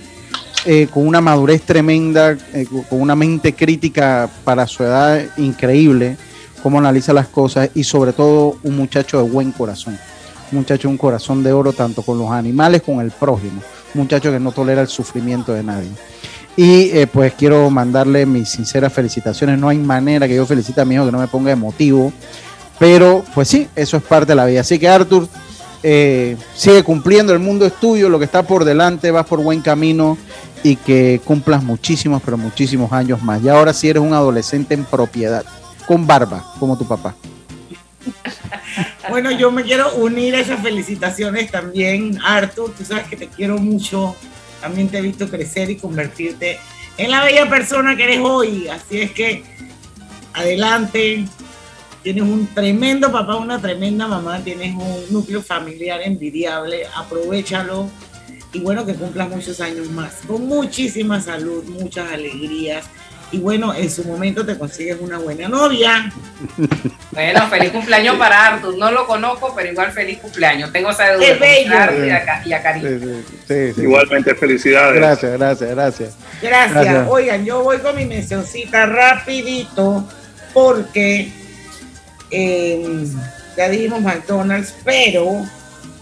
con 0.92 1.06
una 1.06 1.22
madurez 1.22 1.62
tremenda, 1.62 2.36
con 2.90 3.00
una 3.00 3.16
mente 3.16 3.54
crítica 3.54 4.28
para 4.44 4.66
su 4.66 4.84
edad 4.84 5.24
increíble, 5.38 6.18
cómo 6.62 6.78
analiza 6.78 7.14
las 7.14 7.28
cosas 7.28 7.70
y 7.74 7.84
sobre 7.84 8.12
todo 8.12 8.58
un 8.62 8.76
muchacho 8.76 9.22
de 9.22 9.30
buen 9.30 9.52
corazón. 9.52 9.98
Muchacho 10.52 10.88
un 10.88 10.98
corazón 10.98 11.42
de 11.42 11.52
oro 11.52 11.72
tanto 11.72 12.02
con 12.02 12.18
los 12.18 12.30
animales 12.30 12.82
como 12.82 12.98
con 12.98 13.06
el 13.06 13.12
prójimo, 13.12 13.62
un 13.94 14.02
muchacho 14.02 14.30
que 14.30 14.40
no 14.40 14.52
tolera 14.52 14.82
el 14.82 14.88
sufrimiento 14.88 15.54
de 15.54 15.62
nadie. 15.62 15.90
Y 16.60 16.90
eh, 16.90 17.06
pues 17.06 17.32
quiero 17.32 17.70
mandarle 17.70 18.26
mis 18.26 18.50
sinceras 18.50 18.92
felicitaciones. 18.92 19.58
No 19.58 19.70
hay 19.70 19.78
manera 19.78 20.28
que 20.28 20.34
yo 20.34 20.44
felicite 20.44 20.78
a 20.78 20.84
mi 20.84 20.94
hijo 20.94 21.06
que 21.06 21.10
no 21.10 21.18
me 21.18 21.26
ponga 21.26 21.50
emotivo. 21.50 22.12
Pero 22.78 23.24
pues 23.34 23.48
sí, 23.48 23.66
eso 23.74 23.96
es 23.96 24.02
parte 24.02 24.32
de 24.32 24.34
la 24.34 24.44
vida. 24.44 24.60
Así 24.60 24.78
que 24.78 24.86
Arthur, 24.86 25.26
eh, 25.82 26.36
sigue 26.54 26.82
cumpliendo, 26.82 27.32
el 27.32 27.38
mundo 27.38 27.64
es 27.64 27.72
tuyo, 27.80 28.10
lo 28.10 28.18
que 28.18 28.26
está 28.26 28.42
por 28.42 28.66
delante, 28.66 29.10
vas 29.10 29.24
por 29.24 29.42
buen 29.42 29.62
camino 29.62 30.18
y 30.62 30.76
que 30.76 31.22
cumplas 31.24 31.64
muchísimos, 31.64 32.20
pero 32.22 32.36
muchísimos 32.36 32.92
años 32.92 33.22
más. 33.22 33.42
Y 33.42 33.48
ahora 33.48 33.72
sí 33.72 33.88
eres 33.88 34.02
un 34.02 34.12
adolescente 34.12 34.74
en 34.74 34.84
propiedad, 34.84 35.46
con 35.86 36.06
barba, 36.06 36.44
como 36.58 36.76
tu 36.76 36.86
papá. 36.86 37.14
Bueno, 39.08 39.30
yo 39.30 39.50
me 39.50 39.62
quiero 39.62 39.94
unir 39.94 40.34
a 40.34 40.40
esas 40.40 40.60
felicitaciones 40.60 41.50
también, 41.50 42.18
Arthur. 42.22 42.74
Tú 42.76 42.84
sabes 42.84 43.06
que 43.06 43.16
te 43.16 43.28
quiero 43.28 43.56
mucho. 43.56 44.14
También 44.60 44.88
te 44.88 44.98
he 44.98 45.02
visto 45.02 45.28
crecer 45.28 45.70
y 45.70 45.76
convertirte 45.76 46.58
en 46.96 47.10
la 47.10 47.24
bella 47.24 47.48
persona 47.48 47.96
que 47.96 48.04
eres 48.04 48.20
hoy. 48.20 48.68
Así 48.68 49.00
es 49.00 49.10
que 49.12 49.42
adelante. 50.32 51.24
Tienes 52.02 52.22
un 52.22 52.46
tremendo 52.54 53.12
papá, 53.12 53.36
una 53.36 53.60
tremenda 53.60 54.06
mamá. 54.06 54.40
Tienes 54.42 54.74
un 54.74 55.12
núcleo 55.12 55.42
familiar 55.42 56.00
envidiable. 56.02 56.86
Aprovechalo. 56.96 57.90
Y 58.52 58.60
bueno, 58.60 58.86
que 58.86 58.94
cumplas 58.94 59.28
muchos 59.28 59.60
años 59.60 59.90
más. 59.90 60.20
Con 60.26 60.46
muchísima 60.46 61.20
salud, 61.20 61.64
muchas 61.64 62.10
alegrías 62.10 62.86
y 63.32 63.38
bueno, 63.38 63.74
en 63.74 63.90
su 63.90 64.04
momento 64.04 64.44
te 64.44 64.58
consigues 64.58 64.98
una 65.00 65.18
buena 65.18 65.48
novia. 65.48 66.12
Bueno, 67.12 67.48
feliz 67.48 67.72
cumpleaños 67.72 68.16
para 68.16 68.46
Artur. 68.46 68.78
No 68.78 68.92
lo 68.92 69.04
conozco, 69.04 69.52
pero 69.54 69.72
igual 69.72 69.90
feliz 69.90 70.18
cumpleaños. 70.18 70.72
Tengo 70.72 70.90
esa 70.90 71.06
deuda 71.16 71.58
y 71.58 71.66
a, 71.66 72.42
y 72.46 72.52
a 72.52 73.72
Igualmente, 73.76 74.32
felicidades. 74.36 74.94
Gracias, 74.94 75.32
gracias, 75.32 75.70
gracias, 75.70 76.14
gracias. 76.40 77.08
Oigan, 77.08 77.44
yo 77.44 77.64
voy 77.64 77.78
con 77.78 77.96
mi 77.96 78.04
mencioncita 78.04 78.86
rapidito 78.86 80.08
porque 80.54 81.32
eh, 82.30 83.04
ya 83.56 83.68
dijimos 83.68 84.00
McDonald's, 84.02 84.72
pero 84.84 85.44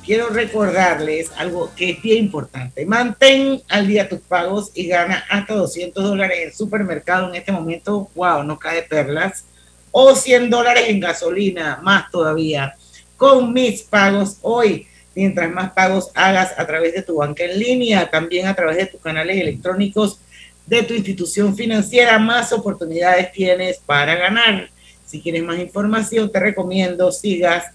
quiero 0.08 0.30
recordarles 0.30 1.30
algo 1.36 1.70
que 1.76 1.90
es 1.90 2.00
bien 2.00 2.24
importante. 2.24 2.86
Mantén 2.86 3.60
al 3.68 3.86
día 3.86 4.08
tus 4.08 4.20
pagos 4.20 4.70
y 4.72 4.86
gana 4.88 5.22
hasta 5.28 5.52
200 5.52 6.02
dólares 6.02 6.38
en 6.44 6.54
supermercado 6.54 7.28
en 7.28 7.34
este 7.34 7.52
momento. 7.52 8.08
Wow, 8.14 8.42
no 8.42 8.58
cae 8.58 8.84
perlas. 8.84 9.44
O 9.90 10.14
100 10.14 10.48
dólares 10.48 10.84
en 10.86 10.98
gasolina, 10.98 11.80
más 11.82 12.10
todavía. 12.10 12.74
Con 13.18 13.52
mis 13.52 13.82
pagos 13.82 14.38
hoy. 14.40 14.86
Mientras 15.14 15.50
más 15.50 15.72
pagos 15.72 16.10
hagas 16.14 16.54
a 16.56 16.66
través 16.66 16.94
de 16.94 17.02
tu 17.02 17.16
banca 17.16 17.44
en 17.44 17.58
línea, 17.58 18.08
también 18.08 18.46
a 18.46 18.54
través 18.54 18.78
de 18.78 18.86
tus 18.86 19.02
canales 19.02 19.36
electrónicos 19.36 20.20
de 20.64 20.84
tu 20.84 20.94
institución 20.94 21.54
financiera, 21.54 22.18
más 22.18 22.50
oportunidades 22.54 23.30
tienes 23.32 23.76
para 23.76 24.14
ganar. 24.14 24.70
Si 25.04 25.20
quieres 25.20 25.42
más 25.42 25.58
información, 25.58 26.32
te 26.32 26.40
recomiendo 26.40 27.12
sigas 27.12 27.66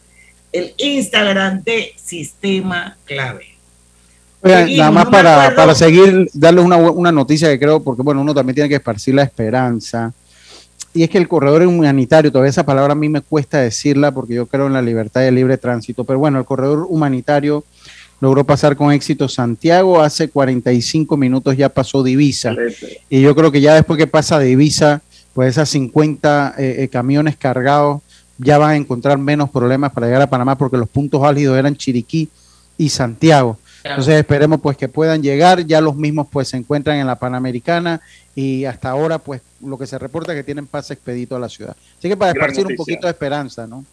el 0.54 0.74
Instagram 0.78 1.64
de 1.64 1.93
Sistema 1.97 2.95
Clave. 3.06 3.58
nada 4.43 4.91
más 4.91 5.06
para, 5.08 5.76
seguir, 5.76 6.30
darles 6.34 6.64
una, 6.64 6.78
una, 6.78 7.12
noticia 7.12 7.49
que 7.49 7.60
creo, 7.60 7.84
porque 7.84 8.04
bueno, 8.04 8.22
uno 8.22 8.34
también 8.34 8.56
tiene 8.56 8.70
que 8.70 8.76
esparcir 8.76 9.16
la 9.16 9.24
esperanza. 9.24 10.14
Y 10.93 11.01
es 11.01 11.10
que 11.10 11.18
el 11.18 11.28
corredor 11.28 11.66
humanitario, 11.66 12.32
todavía 12.32 12.51
esa 12.51 12.66
palabra 12.66 12.93
a 12.93 12.95
mí 12.95 13.10
me 13.10 13.22
cuesta 13.22 13.60
decirla 13.60 14.12
porque 14.12 14.36
yo 14.36 14.45
creo 14.45 14.68
en 14.68 14.74
la 14.74 14.82
libertad 14.82 15.24
y 15.24 15.26
el 15.26 15.36
libre 15.36 15.58
tránsito, 15.58 16.04
pero 16.04 16.20
bueno, 16.20 16.38
el 16.38 16.45
corredor 16.45 16.86
humanitario 16.88 17.64
logró 18.22 18.43
pasar 18.43 18.78
con 18.78 18.91
éxito 18.93 19.28
Santiago, 19.28 20.01
hace 20.01 20.30
45 20.30 21.18
minutos 21.18 21.58
ya 21.58 21.70
pasó 21.70 22.04
Divisa. 22.04 22.56
Y 23.10 23.22
yo 23.22 23.36
creo 23.36 23.51
que 23.51 23.60
ya 23.60 23.74
después 23.74 23.97
que 23.97 24.08
pasa 24.08 24.39
Divisa, 24.39 25.01
pues 25.34 25.49
esas 25.49 25.68
50 25.70 26.56
eh, 26.58 26.76
eh, 26.84 26.88
camiones 26.89 27.36
cargados 27.38 28.01
ya 28.38 28.57
van 28.57 28.71
a 28.71 28.75
encontrar 28.75 29.17
menos 29.17 29.49
problemas 29.49 29.91
para 29.91 30.07
llegar 30.07 30.21
a 30.21 30.29
Panamá 30.29 30.57
porque 30.57 30.77
los 30.77 30.89
puntos 30.89 31.23
álgidos 31.23 31.57
eran 31.57 31.75
Chiriquí 31.75 32.29
y 32.77 32.89
Santiago. 32.89 33.57
Entonces 33.84 34.15
esperemos 34.15 34.61
pues 34.61 34.77
que 34.77 34.88
puedan 34.88 35.21
llegar, 35.21 35.65
ya 35.65 35.81
los 35.81 35.95
mismos 35.95 36.27
pues 36.31 36.47
se 36.47 36.57
encuentran 36.57 36.97
en 36.97 37.07
la 37.07 37.17
Panamericana 37.17 38.01
y 38.34 38.63
hasta 38.63 38.89
ahora 38.89 39.19
pues 39.19 39.41
lo 39.61 39.77
que 39.77 39.86
se 39.86 39.99
reporta 39.99 40.31
es 40.31 40.38
que 40.38 40.43
tienen 40.43 40.67
pase 40.67 40.93
expedito 40.93 41.36
a 41.36 41.39
la 41.39 41.49
ciudad. 41.49 41.75
Así 41.97 42.07
que 42.07 42.15
para 42.15 42.31
esparcir 42.31 42.65
un 42.65 42.75
poquito 42.75 43.07
de 43.07 43.11
esperanza, 43.11 43.67
¿no? 43.67 43.84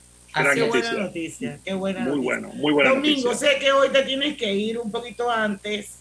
qué 0.55 0.63
buena 0.63 0.93
noticia, 0.93 1.59
qué 1.65 1.75
buena 1.75 2.01
muy 2.01 2.11
noticia. 2.11 2.25
Bueno, 2.25 2.49
muy 2.55 2.73
buena 2.73 2.91
Domingo, 2.91 3.35
sé 3.35 3.49
que 3.59 3.73
hoy 3.73 3.89
te 3.89 4.03
tienes 4.03 4.37
que 4.37 4.55
ir 4.55 4.79
un 4.79 4.93
poquito 4.93 5.29
antes, 5.29 5.97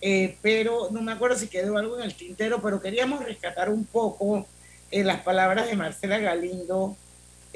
eh, 0.00 0.38
pero 0.40 0.88
no 0.90 1.02
me 1.02 1.12
acuerdo 1.12 1.36
si 1.36 1.48
quedó 1.48 1.76
algo 1.76 1.98
en 1.98 2.04
el 2.04 2.14
tintero, 2.14 2.62
pero 2.62 2.80
queríamos 2.80 3.22
rescatar 3.22 3.68
un 3.68 3.84
poco 3.84 4.46
eh, 4.90 5.04
las 5.04 5.20
palabras 5.20 5.68
de 5.68 5.76
Marcela 5.76 6.18
Galindo 6.18 6.96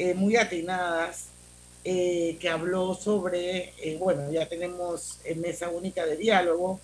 eh, 0.03 0.15
muy 0.15 0.35
atinadas, 0.35 1.29
eh, 1.85 2.37
que 2.41 2.49
habló 2.49 2.93
sobre, 2.93 3.73
eh, 3.79 3.97
bueno, 4.01 4.33
ya 4.33 4.49
tenemos 4.49 5.21
mesa 5.37 5.69
única 5.69 6.05
de 6.05 6.17
diálogo, 6.17 6.81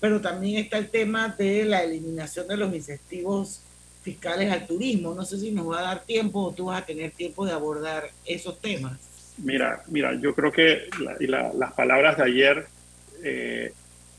pero 0.00 0.20
también 0.20 0.64
está 0.64 0.78
el 0.78 0.88
tema 0.88 1.34
de 1.36 1.64
la 1.64 1.82
eliminación 1.82 2.46
de 2.48 2.56
los 2.58 2.74
incentivos 2.74 3.60
fiscales 4.02 4.50
al 4.50 4.66
turismo. 4.66 5.14
No 5.14 5.24
sé 5.24 5.38
si 5.38 5.50
nos 5.50 5.70
va 5.70 5.78
a 5.78 5.82
dar 5.82 6.04
tiempo 6.04 6.40
o 6.40 6.52
tú 6.52 6.66
vas 6.66 6.82
a 6.82 6.86
tener 6.86 7.10
tiempo 7.10 7.46
de 7.46 7.52
abordar 7.52 8.10
esos 8.26 8.60
temas. 8.60 8.98
Mira, 9.38 9.82
mira, 9.88 10.14
yo 10.20 10.34
creo 10.34 10.52
que 10.52 10.88
las 11.20 11.72
palabras 11.72 12.18
de 12.18 12.24
ayer 12.24 12.66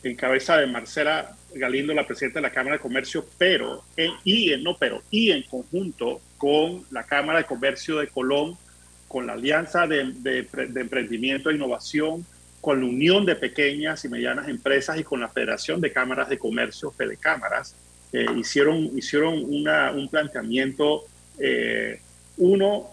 en 0.04 0.16
cabeza 0.16 0.58
de 0.58 0.66
Marcela 0.66 1.37
Galindo, 1.54 1.94
la 1.94 2.06
presidenta 2.06 2.40
de 2.40 2.44
la 2.44 2.52
Cámara 2.52 2.76
de 2.76 2.82
Comercio, 2.82 3.26
pero 3.38 3.84
y 4.24 4.52
en, 4.52 4.64
no 4.64 4.78
pero 4.78 5.02
y 5.10 5.32
en 5.32 5.44
conjunto 5.44 6.22
con 6.38 6.86
la 6.92 7.04
Cámara 7.04 7.40
de 7.40 7.46
Comercio 7.46 7.98
de 7.98 8.08
Colón, 8.08 8.58
con 9.08 9.28
la 9.28 9.34
Alianza 9.34 9.88
de, 9.88 10.00
Emprendimiento 10.76 11.50
e 11.50 11.56
Innovación, 11.56 12.26
con 12.62 12.82
la 12.82 12.86
Unión 12.86 13.26
de 13.26 13.36
Pequeñas 13.36 14.04
y 14.06 14.10
Medianas 14.10 14.48
Empresas 14.48 15.00
y 15.00 15.04
con 15.04 15.22
la 15.22 15.30
Federación 15.30 15.80
de 15.80 15.92
Cámaras 15.92 16.30
de 16.30 16.38
Comercio, 16.38 16.92
Fede 16.92 17.18
Cámaras, 17.18 17.76
eh, 18.12 18.26
hicieron, 18.38 18.98
hicieron 18.98 19.44
un 19.44 20.08
planteamiento, 20.10 21.06
eh, 21.40 22.02
uno, 22.38 22.88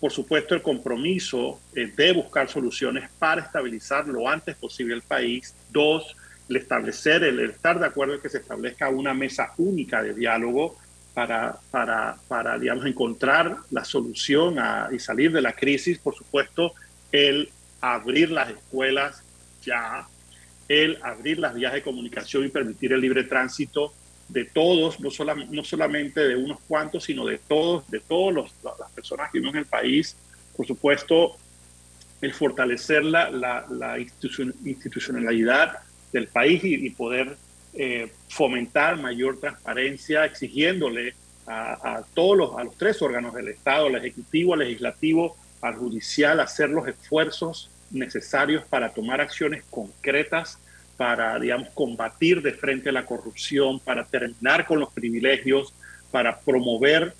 por 0.00 0.12
supuesto, 0.12 0.54
el 0.54 0.62
compromiso 0.62 1.60
eh, 1.74 1.92
de 1.96 2.12
buscar 2.12 2.48
soluciones 2.48 3.08
para 3.18 3.42
estabilizar 3.42 4.06
lo 4.06 4.28
antes 4.28 4.56
posible 4.56 4.94
el 4.94 5.02
país. 5.02 5.54
Dos, 5.70 6.16
el 6.50 6.56
establecer, 6.56 7.22
el, 7.22 7.38
estar 7.38 7.78
de 7.78 7.86
acuerdo 7.86 8.14
en 8.14 8.20
que 8.20 8.28
se 8.28 8.38
establezca 8.38 8.88
una 8.90 9.14
mesa 9.14 9.54
única 9.56 10.02
de 10.02 10.12
diálogo 10.12 10.76
para, 11.14 11.56
para, 11.70 12.16
para 12.26 12.58
digamos, 12.58 12.84
encontrar 12.86 13.56
la 13.70 13.84
solución 13.84 14.56
y 14.90 14.98
salir 14.98 15.30
de 15.32 15.42
la 15.42 15.52
crisis, 15.52 15.98
por 15.98 16.16
supuesto, 16.16 16.74
el 17.12 17.50
abrir 17.80 18.32
las 18.32 18.50
escuelas 18.50 19.22
ya, 19.62 20.08
el 20.68 20.98
abrir 21.02 21.38
las 21.38 21.54
vías 21.54 21.72
de 21.72 21.82
comunicación 21.82 22.44
y 22.44 22.48
permitir 22.48 22.92
el 22.92 23.00
libre 23.00 23.24
tránsito 23.24 23.94
de 24.28 24.44
todos, 24.44 24.98
no, 24.98 25.10
solamente, 25.10 25.54
no 25.54 25.62
solamente 25.62 26.20
de 26.20 26.36
unos 26.36 26.58
cuantos, 26.66 27.04
sino 27.04 27.24
de 27.26 27.38
todos, 27.38 27.88
de 27.90 28.00
todas 28.00 28.50
las 28.78 28.90
personas 28.92 29.30
que 29.30 29.38
viven 29.38 29.54
en 29.54 29.60
el 29.60 29.66
país. 29.66 30.16
Por 30.56 30.66
supuesto, 30.66 31.36
el 32.20 32.34
fortalecer 32.34 33.04
la, 33.04 33.30
la, 33.30 33.66
la 33.70 33.98
institucionalidad 33.98 35.78
del 36.12 36.28
país 36.28 36.62
y, 36.64 36.90
poder 36.90 37.36
eh, 37.74 38.10
fomentar 38.28 38.96
mayor 39.00 39.38
transparencia, 39.38 40.24
exigiéndole 40.24 41.14
a, 41.46 42.04
todos 42.14 42.36
los, 42.36 42.58
a 42.58 42.64
los 42.64 42.76
tres 42.76 43.02
órganos 43.02 43.34
del 43.34 43.48
Estado, 43.48 43.88
el 43.88 43.96
Ejecutivo, 43.96 44.54
el 44.54 44.60
Legislativo 44.60 45.36
al 45.60 45.74
judicial 45.74 46.38
hacer 46.38 46.70
los 46.70 46.86
esfuerzos 46.86 47.70
necesarios 47.90 48.64
para 48.68 48.90
tomar 48.90 49.20
acciones 49.20 49.64
concretas 49.68 50.58
para, 51.00 51.38
digamos, 51.38 51.70
combatir 51.70 52.42
de 52.42 52.52
frente 52.52 52.92
la 52.92 53.06
corrupción, 53.06 53.80
para 53.80 54.04
terminar 54.04 54.66
con 54.66 54.80
los 54.80 54.92
privilegios, 54.92 55.72
para 56.10 56.38
promover 56.40 57.14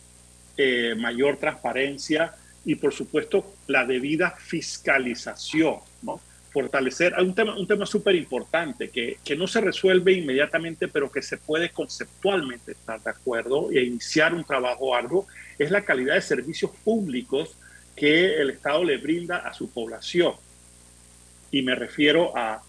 eh, 0.59 0.95
mayor 0.99 1.38
transparencia 1.38 2.34
y, 2.66 2.74
por 2.74 2.93
supuesto, 2.93 3.55
la 3.68 3.86
debida 3.86 4.32
fiscalización, 4.32 5.76
¿no? 6.03 6.20
Fortalecer, 6.53 7.14
hay 7.16 7.24
un 7.24 7.34
tema, 7.34 7.57
un 7.57 7.66
tema 7.66 7.86
súper 7.86 8.16
importante 8.16 8.88
que, 8.90 9.18
que 9.24 9.36
no 9.36 9.46
se 9.46 9.61
resuelve 9.61 10.12
inmediatamente, 10.12 10.88
pero 10.88 11.11
que 11.11 11.22
se 11.22 11.36
puede 11.36 11.70
conceptualmente 11.70 12.72
estar 12.72 13.01
de 13.01 13.11
acuerdo 13.11 13.70
e 13.70 13.84
iniciar 13.84 14.34
un 14.34 14.44
trabajo 14.44 14.94
arduo, 14.94 15.26
es 15.59 15.70
la 15.70 15.84
calidad 15.84 16.14
de 16.14 16.22
servicios 16.22 16.72
públicos 16.84 17.57
que 17.94 18.40
el 18.40 18.51
Estado 18.51 18.82
le 18.82 18.96
brinda 18.96 19.38
a 19.38 19.55
su 19.55 19.70
población. 19.70 20.34
Y 21.51 21.62
me 21.62 21.74
refiero 21.74 22.36
a 22.36 22.62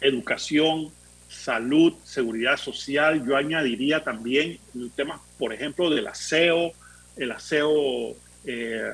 educación, 0.00 0.90
salud, 1.28 1.94
seguridad 2.04 2.56
social. 2.56 3.24
Yo 3.26 3.36
añadiría 3.36 4.02
también 4.02 4.58
el 4.74 4.90
tema, 4.92 5.20
por 5.38 5.52
ejemplo, 5.52 5.90
del 5.90 6.06
aseo, 6.06 6.72
el 7.16 7.32
aseo, 7.32 8.16
eh, 8.44 8.90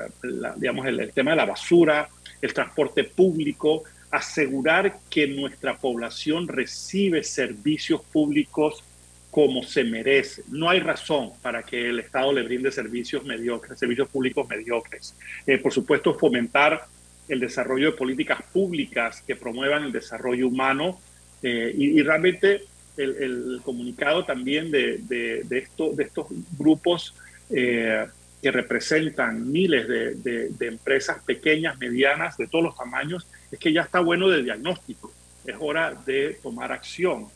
digamos, 0.57 0.86
el, 0.86 1.12
tema 1.12 1.32
de 1.32 1.36
la 1.36 1.46
basura, 1.46 2.09
el 2.42 2.52
transporte 2.52 3.05
público, 3.05 3.84
asegurar 4.14 4.98
que 5.10 5.26
nuestra 5.26 5.76
población 5.76 6.46
recibe 6.46 7.24
servicios 7.24 8.00
públicos 8.00 8.84
como 9.30 9.64
se 9.64 9.82
merece. 9.82 10.44
No 10.48 10.70
hay 10.70 10.78
razón 10.78 11.30
para 11.42 11.64
que 11.64 11.88
el 11.88 11.98
Estado 11.98 12.32
le 12.32 12.44
brinde 12.44 12.70
servicios 12.70 13.24
mediocres, 13.24 13.76
servicios 13.76 14.08
públicos 14.08 14.48
mediocres. 14.48 15.16
Eh, 15.44 15.58
por 15.58 15.72
supuesto, 15.72 16.14
fomentar 16.14 16.86
el 17.28 17.40
desarrollo 17.40 17.90
de 17.90 17.96
políticas 17.96 18.40
públicas 18.52 19.20
que 19.26 19.34
promuevan 19.34 19.82
el 19.82 19.90
desarrollo 19.90 20.46
humano 20.46 21.00
eh, 21.42 21.74
y, 21.76 22.00
realmente 22.02 22.62
el, 22.96 23.60
comunicado 23.64 24.24
también 24.24 24.70
de, 24.70 24.98
de, 24.98 25.58
esto, 25.58 25.92
de 25.92 26.04
estos 26.04 26.28
grupos 26.56 27.16
eh, 27.50 28.06
que 28.45 28.51
representan 28.51 29.51
miles 29.51 29.88
de, 29.88 30.53
empresas 30.61 31.16
pequeñas, 31.24 31.78
medianas, 31.78 32.36
de 32.36 32.47
todos 32.47 32.62
los 32.62 32.76
tamaños, 32.76 33.26
es 33.51 33.59
que 33.59 33.72
ya 33.72 33.80
está 33.80 34.01
bueno 34.01 34.28
de 34.28 34.42
diagnóstico, 34.42 35.11
es 35.47 35.57
hora 35.59 35.95
de 36.05 36.38
tomar 36.42 36.70
acción. 36.70 37.28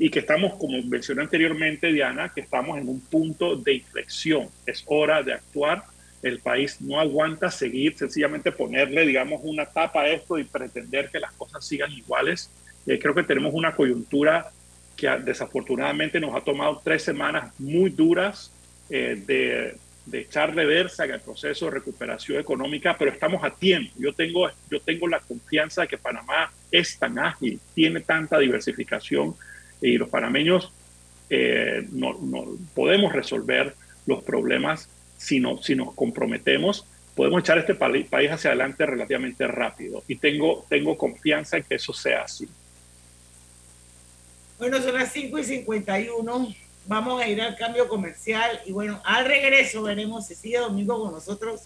Y 0.00 0.10
que 0.10 0.18
estamos, 0.18 0.54
como 0.58 0.82
mencioné 0.82 1.22
anteriormente, 1.22 1.92
Diana, 1.92 2.32
que 2.34 2.40
estamos 2.40 2.76
en 2.76 2.88
un 2.88 3.00
punto 3.00 3.54
de 3.54 3.74
inflexión, 3.74 4.48
es 4.66 4.82
hora 4.86 5.22
de 5.22 5.34
actuar. 5.34 5.84
El 6.24 6.40
país 6.40 6.80
no 6.80 6.98
aguanta 6.98 7.52
seguir 7.52 7.96
sencillamente 7.96 8.50
ponerle, 8.50 9.06
digamos, 9.06 9.40
una 9.44 9.64
tapa 9.64 10.00
a 10.00 10.08
esto 10.08 10.40
y 10.40 10.42
pretender 10.42 11.08
que 11.08 11.20
las 11.20 11.30
cosas 11.34 11.64
sigan 11.64 11.92
iguales. 11.92 12.50
Eh, 12.84 12.98
creo 12.98 13.14
que 13.14 13.22
tenemos 13.22 13.54
una 13.54 13.76
coyuntura 13.76 14.50
que 14.96 15.08
desafortunadamente 15.24 16.18
nos 16.18 16.34
ha 16.34 16.40
tomado 16.40 16.80
tres 16.82 17.04
semanas 17.04 17.52
muy 17.60 17.90
duras 17.90 18.50
eh, 18.90 19.22
de, 19.24 19.76
de, 20.10 20.20
echar 20.20 20.54
reversa 20.54 21.04
en 21.04 21.12
el 21.12 21.20
proceso 21.20 21.66
de 21.66 21.72
recuperación 21.72 22.40
económica, 22.40 22.96
pero 22.98 23.10
estamos 23.10 23.42
a 23.44 23.50
tiempo. 23.50 23.92
Yo 23.98 24.12
tengo, 24.12 24.48
yo 24.70 24.80
tengo 24.80 25.08
la 25.08 25.20
confianza 25.20 25.82
de 25.82 25.88
que 25.88 25.98
Panamá 25.98 26.52
es 26.70 26.98
tan 26.98 27.18
ágil, 27.18 27.60
tiene 27.74 28.00
tanta 28.00 28.38
diversificación 28.38 29.34
y 29.80 29.96
los 29.96 30.08
panameños 30.08 30.72
eh, 31.30 31.86
no, 31.92 32.18
no 32.20 32.46
podemos 32.74 33.12
resolver 33.12 33.74
los 34.06 34.22
problemas 34.24 34.88
si, 35.16 35.42
si 35.62 35.74
nos 35.74 35.94
comprometemos, 35.94 36.86
podemos 37.14 37.40
echar 37.40 37.58
este 37.58 37.74
país 37.74 38.30
hacia 38.30 38.50
adelante 38.50 38.86
relativamente 38.86 39.46
rápido. 39.46 40.04
Y 40.06 40.16
tengo, 40.16 40.64
tengo 40.68 40.96
confianza 40.96 41.56
en 41.56 41.64
que 41.64 41.74
eso 41.74 41.92
sea 41.92 42.22
así. 42.22 42.48
Bueno, 44.58 44.80
son 44.80 44.94
las 44.94 45.12
5 45.12 45.38
y 45.38 45.44
51. 45.44 46.54
Vamos 46.88 47.20
a 47.20 47.28
ir 47.28 47.40
al 47.42 47.54
cambio 47.54 47.86
comercial 47.86 48.60
y 48.64 48.72
bueno, 48.72 48.98
al 49.04 49.26
regreso 49.26 49.82
veremos 49.82 50.26
si 50.26 50.34
sigue 50.34 50.58
Domingo 50.58 50.98
con 50.98 51.12
nosotros 51.12 51.60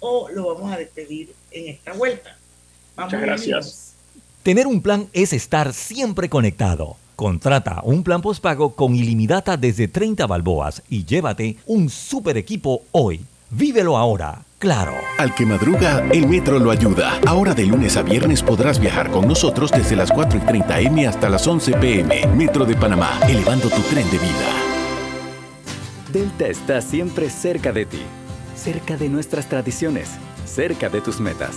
o 0.00 0.28
lo 0.28 0.54
vamos 0.54 0.70
a 0.70 0.76
despedir 0.76 1.34
en 1.50 1.68
esta 1.68 1.94
vuelta. 1.94 2.36
Muchas 2.94 3.22
gracias. 3.22 3.94
Tener 4.42 4.66
un 4.66 4.82
plan 4.82 5.08
es 5.14 5.32
estar 5.32 5.72
siempre 5.72 6.28
conectado. 6.28 6.98
Contrata 7.16 7.80
un 7.84 8.04
plan 8.04 8.20
postpago 8.20 8.74
con 8.74 8.94
ilimitada 8.94 9.56
desde 9.56 9.88
30 9.88 10.26
balboas 10.26 10.82
y 10.90 11.06
llévate 11.06 11.56
un 11.64 11.88
super 11.88 12.36
equipo 12.36 12.82
hoy. 12.92 13.24
Vívelo 13.48 13.96
ahora, 13.96 14.42
claro. 14.64 14.94
Al 15.18 15.34
que 15.34 15.44
madruga, 15.44 16.02
el 16.10 16.26
metro 16.26 16.58
lo 16.58 16.70
ayuda. 16.70 17.20
Ahora 17.26 17.52
de 17.52 17.66
lunes 17.66 17.98
a 17.98 18.02
viernes 18.02 18.42
podrás 18.42 18.80
viajar 18.80 19.10
con 19.10 19.28
nosotros 19.28 19.70
desde 19.70 19.94
las 19.94 20.10
4 20.10 20.38
y 20.38 20.40
30 20.40 20.80
M 20.80 21.06
hasta 21.06 21.28
las 21.28 21.46
11 21.46 21.72
PM. 21.74 22.26
Metro 22.28 22.64
de 22.64 22.74
Panamá, 22.74 23.20
elevando 23.28 23.68
tu 23.68 23.82
tren 23.82 24.10
de 24.10 24.16
vida. 24.16 24.48
Delta 26.10 26.46
está 26.46 26.80
siempre 26.80 27.28
cerca 27.28 27.72
de 27.72 27.84
ti, 27.84 28.00
cerca 28.56 28.96
de 28.96 29.10
nuestras 29.10 29.50
tradiciones, 29.50 30.08
cerca 30.46 30.88
de 30.88 31.02
tus 31.02 31.20
metas 31.20 31.56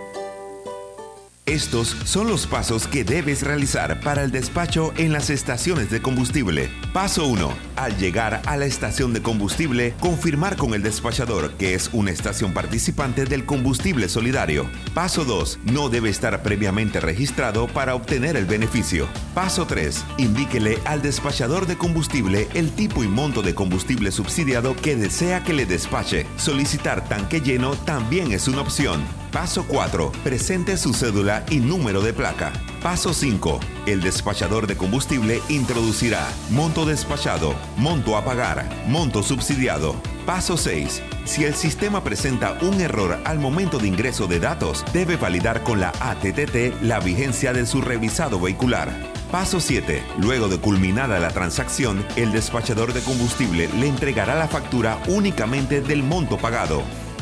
Estos 1.51 1.97
son 2.05 2.29
los 2.29 2.47
pasos 2.47 2.87
que 2.87 3.03
debes 3.03 3.41
realizar 3.41 3.99
para 3.99 4.23
el 4.23 4.31
despacho 4.31 4.93
en 4.95 5.11
las 5.11 5.29
estaciones 5.29 5.89
de 5.89 6.01
combustible. 6.01 6.69
Paso 6.93 7.27
1. 7.27 7.51
Al 7.75 7.97
llegar 7.97 8.41
a 8.45 8.55
la 8.55 8.63
estación 8.63 9.11
de 9.11 9.21
combustible, 9.21 9.93
confirmar 9.99 10.55
con 10.55 10.73
el 10.73 10.81
despachador 10.81 11.51
que 11.55 11.73
es 11.73 11.89
una 11.91 12.11
estación 12.11 12.53
participante 12.53 13.25
del 13.25 13.45
combustible 13.45 14.07
solidario. 14.07 14.65
Paso 14.93 15.25
2. 15.25 15.59
No 15.73 15.89
debe 15.89 16.09
estar 16.09 16.41
previamente 16.41 17.01
registrado 17.01 17.67
para 17.67 17.95
obtener 17.95 18.37
el 18.37 18.45
beneficio. 18.45 19.09
Paso 19.35 19.67
3. 19.67 20.05
Indíquele 20.19 20.79
al 20.85 21.01
despachador 21.01 21.67
de 21.67 21.77
combustible 21.77 22.47
el 22.53 22.71
tipo 22.71 23.03
y 23.03 23.09
monto 23.09 23.41
de 23.41 23.53
combustible 23.53 24.13
subsidiado 24.13 24.73
que 24.73 24.95
desea 24.95 25.43
que 25.43 25.51
le 25.51 25.65
despache. 25.65 26.25
Solicitar 26.37 27.03
tanque 27.09 27.41
lleno 27.41 27.75
también 27.75 28.31
es 28.31 28.47
una 28.47 28.61
opción. 28.61 29.01
Paso 29.31 29.65
4. 29.65 30.11
Presente 30.25 30.75
su 30.75 30.93
cédula 30.93 31.45
y 31.49 31.59
número 31.59 32.01
de 32.01 32.11
placa. 32.11 32.51
Paso 32.83 33.13
5. 33.13 33.61
El 33.85 34.01
despachador 34.01 34.67
de 34.67 34.75
combustible 34.75 35.41
introducirá 35.47 36.27
monto 36.49 36.85
despachado, 36.85 37.55
monto 37.77 38.17
a 38.17 38.25
pagar, 38.25 38.69
monto 38.87 39.23
subsidiado. 39.23 39.95
Paso 40.25 40.57
6. 40.57 41.01
Si 41.23 41.45
el 41.45 41.55
sistema 41.55 42.03
presenta 42.03 42.57
un 42.61 42.81
error 42.81 43.19
al 43.23 43.39
momento 43.39 43.79
de 43.79 43.87
ingreso 43.87 44.27
de 44.27 44.41
datos, 44.41 44.83
debe 44.91 45.15
validar 45.15 45.63
con 45.63 45.79
la 45.79 45.93
ATTT 46.01 46.81
la 46.81 46.99
vigencia 46.99 47.53
de 47.53 47.65
su 47.65 47.81
revisado 47.81 48.37
vehicular. 48.37 48.89
Paso 49.31 49.61
7. 49.61 50.03
Luego 50.17 50.49
de 50.49 50.59
culminada 50.59 51.17
la 51.19 51.29
transacción, 51.29 52.05
el 52.17 52.33
despachador 52.33 52.91
de 52.91 52.99
combustible 52.99 53.69
le 53.79 53.87
entregará 53.87 54.35
la 54.35 54.49
factura 54.49 55.01
únicamente 55.07 55.79
del 55.79 56.03
monto 56.03 56.37
pagado. 56.37 56.83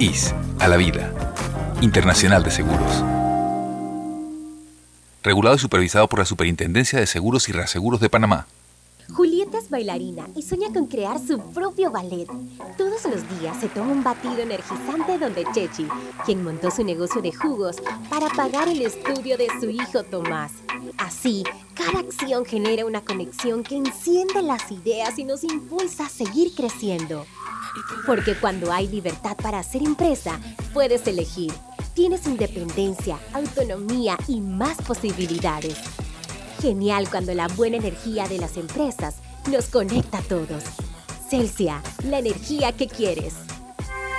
IS 0.00 0.32
a 0.60 0.68
la 0.68 0.76
vida. 0.76 1.12
Internacional 1.80 2.44
de 2.44 2.52
Seguros. 2.52 3.04
Regulado 5.24 5.56
y 5.56 5.58
supervisado 5.58 6.08
por 6.08 6.20
la 6.20 6.24
Superintendencia 6.24 7.00
de 7.00 7.06
Seguros 7.08 7.48
y 7.48 7.52
Reaseguros 7.52 7.98
de 8.00 8.08
Panamá. 8.08 8.46
Julieta 9.12 9.58
es 9.58 9.70
bailarina 9.70 10.28
y 10.36 10.42
sueña 10.42 10.68
con 10.72 10.86
crear 10.86 11.18
su 11.18 11.40
propio 11.52 11.90
ballet. 11.90 12.28
Todos 12.76 13.04
los 13.06 13.40
días 13.40 13.58
se 13.60 13.68
toma 13.68 13.90
un 13.90 14.04
batido 14.04 14.38
energizante 14.38 15.18
donde 15.18 15.46
Chechi, 15.52 15.88
quien 16.24 16.44
montó 16.44 16.70
su 16.70 16.84
negocio 16.84 17.20
de 17.20 17.32
jugos 17.32 17.76
para 18.08 18.28
pagar 18.28 18.68
el 18.68 18.82
estudio 18.82 19.36
de 19.36 19.48
su 19.60 19.68
hijo 19.68 20.04
Tomás. 20.04 20.52
Así, 20.98 21.42
cada 21.74 22.00
acción 22.00 22.44
genera 22.44 22.84
una 22.84 23.00
conexión 23.00 23.64
que 23.64 23.76
enciende 23.76 24.42
las 24.42 24.70
ideas 24.70 25.18
y 25.18 25.24
nos 25.24 25.42
impulsa 25.42 26.06
a 26.06 26.08
seguir 26.08 26.54
creciendo. 26.54 27.26
Porque 28.06 28.34
cuando 28.34 28.72
hay 28.72 28.88
libertad 28.88 29.36
para 29.36 29.60
hacer 29.60 29.82
empresa, 29.82 30.40
puedes 30.72 31.06
elegir. 31.06 31.52
Tienes 31.94 32.26
independencia, 32.26 33.18
autonomía 33.32 34.16
y 34.28 34.40
más 34.40 34.78
posibilidades. 34.78 35.76
Genial 36.60 37.08
cuando 37.10 37.34
la 37.34 37.48
buena 37.48 37.76
energía 37.76 38.28
de 38.28 38.38
las 38.38 38.56
empresas 38.56 39.16
nos 39.50 39.66
conecta 39.66 40.18
a 40.18 40.22
todos. 40.22 40.64
Celsia, 41.28 41.82
la 42.04 42.18
energía 42.18 42.72
que 42.72 42.86
quieres. 42.86 43.34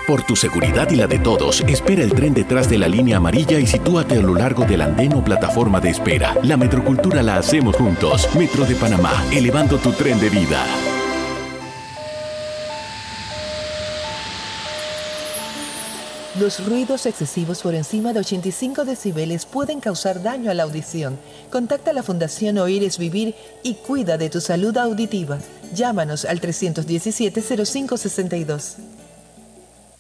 Por 0.10 0.24
tu 0.24 0.36
seguridad 0.36 0.90
y 0.90 0.96
la 0.96 1.06
de 1.06 1.20
todos, 1.20 1.62
espera 1.68 2.02
el 2.02 2.14
tren 2.14 2.34
detrás 2.34 2.68
de 2.68 2.80
la 2.80 2.88
línea 2.88 3.18
amarilla 3.18 3.60
y 3.60 3.68
sitúate 3.68 4.18
a 4.18 4.22
lo 4.22 4.34
largo 4.34 4.66
del 4.66 4.82
andén 4.82 5.14
o 5.14 5.24
plataforma 5.24 5.80
de 5.80 5.92
espera. 5.92 6.36
La 6.42 6.58
metrocultura 6.58 7.22
la 7.22 7.36
hacemos 7.36 7.76
juntos. 7.76 8.28
Metro 8.36 8.66
de 8.66 8.74
Panamá, 8.74 9.24
elevando 9.32 9.78
tu 9.78 9.92
tren 9.92 10.20
de 10.20 10.32
vida. 10.32 10.66
Los 16.40 16.66
ruidos 16.66 17.06
excesivos 17.06 17.62
por 17.62 17.76
encima 17.76 18.14
de 18.14 18.22
85 18.22 18.86
decibeles 18.86 19.46
pueden 19.46 19.82
causar 19.82 20.24
daño 20.24 20.50
a 20.50 20.54
la 20.54 20.64
audición. 20.64 21.20
Contacta 21.52 21.92
a 21.92 21.94
la 21.94 22.02
Fundación 22.02 22.58
Oír 22.60 22.82
es 22.84 22.98
Vivir 22.98 23.36
y 23.62 23.74
cuida 23.74 24.18
de 24.18 24.30
tu 24.30 24.40
salud 24.40 24.78
auditiva. 24.78 25.40
Llámanos 25.74 26.24
al 26.24 26.40
317-0562. 26.40 28.99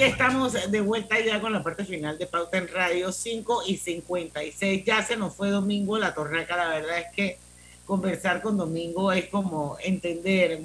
Estamos 0.00 0.52
de 0.70 0.80
vuelta 0.80 1.18
ya 1.18 1.40
con 1.40 1.52
la 1.52 1.62
parte 1.62 1.84
final 1.84 2.16
de 2.18 2.26
Pauta 2.26 2.56
en 2.56 2.68
Radio 2.68 3.10
5 3.10 3.64
y 3.66 3.76
56. 3.76 4.84
Ya 4.84 5.02
se 5.02 5.16
nos 5.16 5.34
fue 5.34 5.50
Domingo 5.50 5.98
La 5.98 6.14
Torreca. 6.14 6.56
La 6.56 6.68
verdad 6.68 6.98
es 6.98 7.06
que 7.14 7.38
conversar 7.84 8.40
con 8.40 8.56
Domingo 8.56 9.10
es 9.10 9.26
como 9.26 9.76
entender 9.82 10.60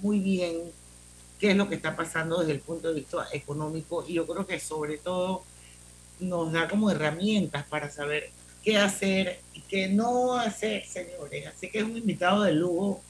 muy 0.00 0.18
bien 0.18 0.72
qué 1.38 1.52
es 1.52 1.56
lo 1.56 1.68
que 1.68 1.76
está 1.76 1.94
pasando 1.94 2.40
desde 2.40 2.52
el 2.52 2.60
punto 2.60 2.88
de 2.88 2.94
vista 2.94 3.28
económico. 3.32 4.04
Y 4.06 4.14
yo 4.14 4.26
creo 4.26 4.44
que 4.44 4.58
sobre 4.58 4.98
todo 4.98 5.44
nos 6.18 6.52
da 6.52 6.68
como 6.68 6.90
herramientas 6.90 7.64
para 7.68 7.90
saber 7.90 8.30
qué 8.64 8.76
hacer 8.76 9.38
y 9.54 9.60
qué 9.60 9.86
no 9.86 10.36
hacer, 10.36 10.84
señores. 10.84 11.46
Así 11.46 11.70
que 11.70 11.78
es 11.78 11.84
un 11.84 11.96
invitado 11.96 12.42
de 12.42 12.52
lujo. 12.52 13.00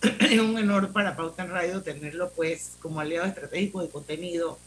Es 0.20 0.38
un 0.38 0.56
honor 0.56 0.92
para 0.92 1.16
Pauta 1.16 1.42
en 1.42 1.50
Radio 1.50 1.82
tenerlo 1.82 2.30
pues 2.30 2.76
como 2.80 3.00
aliado 3.00 3.26
estratégico 3.26 3.80
de 3.82 3.88
contenido 3.88 4.58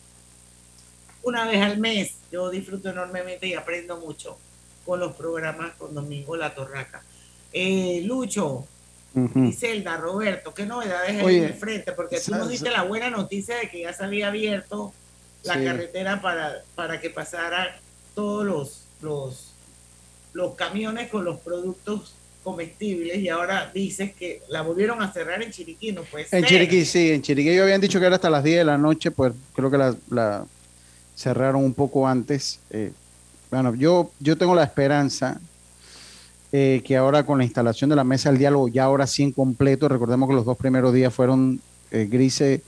una 1.23 1.45
vez 1.45 1.61
al 1.61 1.77
mes. 1.77 2.15
Yo 2.31 2.49
disfruto 2.49 2.89
enormemente 2.89 3.47
y 3.47 3.53
aprendo 3.53 3.97
mucho 3.97 4.37
con 4.85 4.99
los 4.99 5.15
programas 5.15 5.73
con 5.77 5.93
Domingo 5.93 6.35
La 6.35 6.53
Torraca. 6.53 7.03
Eh, 7.53 8.01
Lucho, 8.05 8.65
Ujú. 9.15 9.43
Iselda, 9.45 9.97
Roberto, 9.97 10.53
¿qué 10.53 10.65
novedades 10.67 11.23
hay 11.23 11.37
en 11.37 11.43
el 11.45 11.53
frente? 11.55 11.91
Porque 11.93 12.19
tú 12.19 12.31
nos 12.31 12.47
diste 12.47 12.69
la 12.69 12.83
buena 12.83 13.09
noticia 13.09 13.55
de 13.57 13.69
que 13.69 13.81
ya 13.81 13.91
se 13.93 14.03
había 14.03 14.27
abierto 14.27 14.93
la 15.43 15.55
Sí. 15.55 15.63
carretera 15.63 16.21
para, 16.21 16.63
para 16.75 16.99
que 17.01 17.09
pasaran 17.09 17.69
todos 18.13 18.45
los, 18.45 18.83
los, 19.01 19.53
los 20.33 20.53
camiones 20.55 21.09
con 21.09 21.25
los 21.25 21.39
productos 21.39 22.13
comestibles 22.43 23.17
y 23.17 23.29
ahora 23.29 23.71
dices 23.73 24.13
que 24.13 24.41
la 24.47 24.61
volvieron 24.61 25.01
a 25.01 25.11
cerrar 25.11 25.41
en 25.41 25.51
Chiriquí, 25.51 25.91
no 25.91 26.03
puede 26.03 26.25
En 26.25 26.29
ser. 26.29 26.45
Chiriquí, 26.45 26.85
sí, 26.85 27.11
en 27.11 27.21
Chiriquí 27.21 27.49
ellos 27.49 27.63
habían 27.63 27.81
dicho 27.81 27.99
que 27.99 28.05
era 28.05 28.15
hasta 28.15 28.29
las 28.29 28.43
10 28.43 28.59
de 28.59 28.65
la 28.65 28.77
noche, 28.77 29.09
pues 29.11 29.33
creo 29.55 29.71
que 29.71 29.77
la, 29.77 29.95
la 30.11 30.45
cerraron 31.23 31.63
un 31.65 31.73
poco 31.73 32.07
antes. 32.07 32.59
Eh, 32.69 32.93
bueno, 33.51 33.75
yo, 33.75 34.09
yo 34.21 34.37
tengo 34.37 34.55
la 34.55 34.63
esperanza 34.63 35.39
eh, 36.53 36.81
que 36.85 36.95
ahora 36.95 37.23
con 37.25 37.39
la 37.39 37.43
instalación 37.43 37.89
de 37.89 37.95
la 37.97 38.05
mesa 38.05 38.29
del 38.29 38.39
diálogo, 38.39 38.69
ya 38.69 38.85
ahora 38.85 39.05
sí 39.05 39.23
en 39.23 39.33
completo, 39.33 39.89
recordemos 39.89 40.29
que 40.29 40.35
los 40.35 40.45
dos 40.45 40.57
primeros 40.57 40.93
días 40.93 41.13
fueron 41.13 41.59
eh, 41.91 42.07
grises 42.09 42.61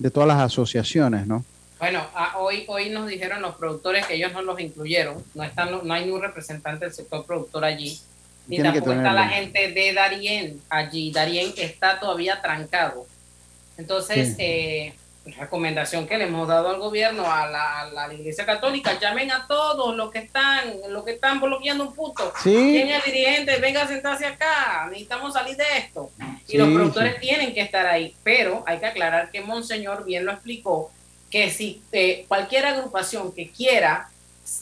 de 0.00 0.10
todas 0.10 0.26
las 0.26 0.38
asociaciones, 0.40 1.26
¿no? 1.28 1.44
Bueno, 1.78 2.00
a- 2.14 2.38
hoy, 2.38 2.64
hoy 2.66 2.90
nos 2.90 3.06
dijeron 3.08 3.40
los 3.40 3.54
productores 3.54 4.04
que 4.06 4.14
ellos 4.14 4.32
no 4.32 4.42
los 4.42 4.58
incluyeron, 4.58 5.22
no, 5.34 5.44
están, 5.44 5.68
no 5.86 5.94
hay 5.94 6.04
ningún 6.04 6.22
representante 6.22 6.84
del 6.86 6.94
sector 6.94 7.24
productor 7.24 7.64
allí, 7.64 7.98
ni 8.48 8.58
tampoco 8.60 8.92
está 8.92 9.12
la 9.12 9.28
gente 9.28 9.70
de 9.72 9.92
Darien 9.92 10.60
allí. 10.68 11.12
Darien 11.12 11.52
está 11.56 12.00
todavía 12.00 12.40
trancado. 12.42 13.06
Entonces, 13.78 14.30
Sí. 14.30 14.34
eh, 14.38 14.94
recomendación 15.24 16.06
que 16.06 16.18
le 16.18 16.24
hemos 16.24 16.48
dado 16.48 16.70
al 16.70 16.78
gobierno, 16.80 17.30
a 17.30 17.46
la, 17.46 17.80
a 17.82 17.90
la 17.90 18.12
Iglesia 18.14 18.44
Católica, 18.44 18.98
llamen 19.00 19.30
a 19.30 19.46
todos 19.46 19.94
los 19.96 20.10
que 20.10 20.18
están, 20.18 20.72
los 20.88 21.04
que 21.04 21.12
están 21.12 21.40
bloqueando 21.40 21.84
un 21.84 21.94
punto. 21.94 22.32
Sí. 22.42 22.52
¿Quién 22.52 22.88
es 22.88 23.06
el 23.06 23.12
dirigente? 23.12 23.56
Venga 23.58 23.82
a 23.82 23.88
sentarse 23.88 24.26
acá, 24.26 24.86
necesitamos 24.90 25.32
salir 25.34 25.56
de 25.56 25.64
esto. 25.78 26.10
Y 26.48 26.52
Sí, 26.52 26.58
los 26.58 26.68
productores 26.70 27.14
sí. 27.14 27.20
tienen 27.20 27.54
que 27.54 27.60
estar 27.60 27.86
ahí, 27.86 28.14
pero 28.24 28.64
hay 28.66 28.78
que 28.78 28.86
aclarar 28.86 29.30
que 29.30 29.40
Monseñor 29.40 30.04
bien 30.04 30.24
lo 30.24 30.32
explicó, 30.32 30.90
que 31.30 31.50
si 31.50 31.82
eh, 31.92 32.24
cualquier 32.28 32.66
agrupación 32.66 33.32
que 33.32 33.48
quiera 33.50 34.08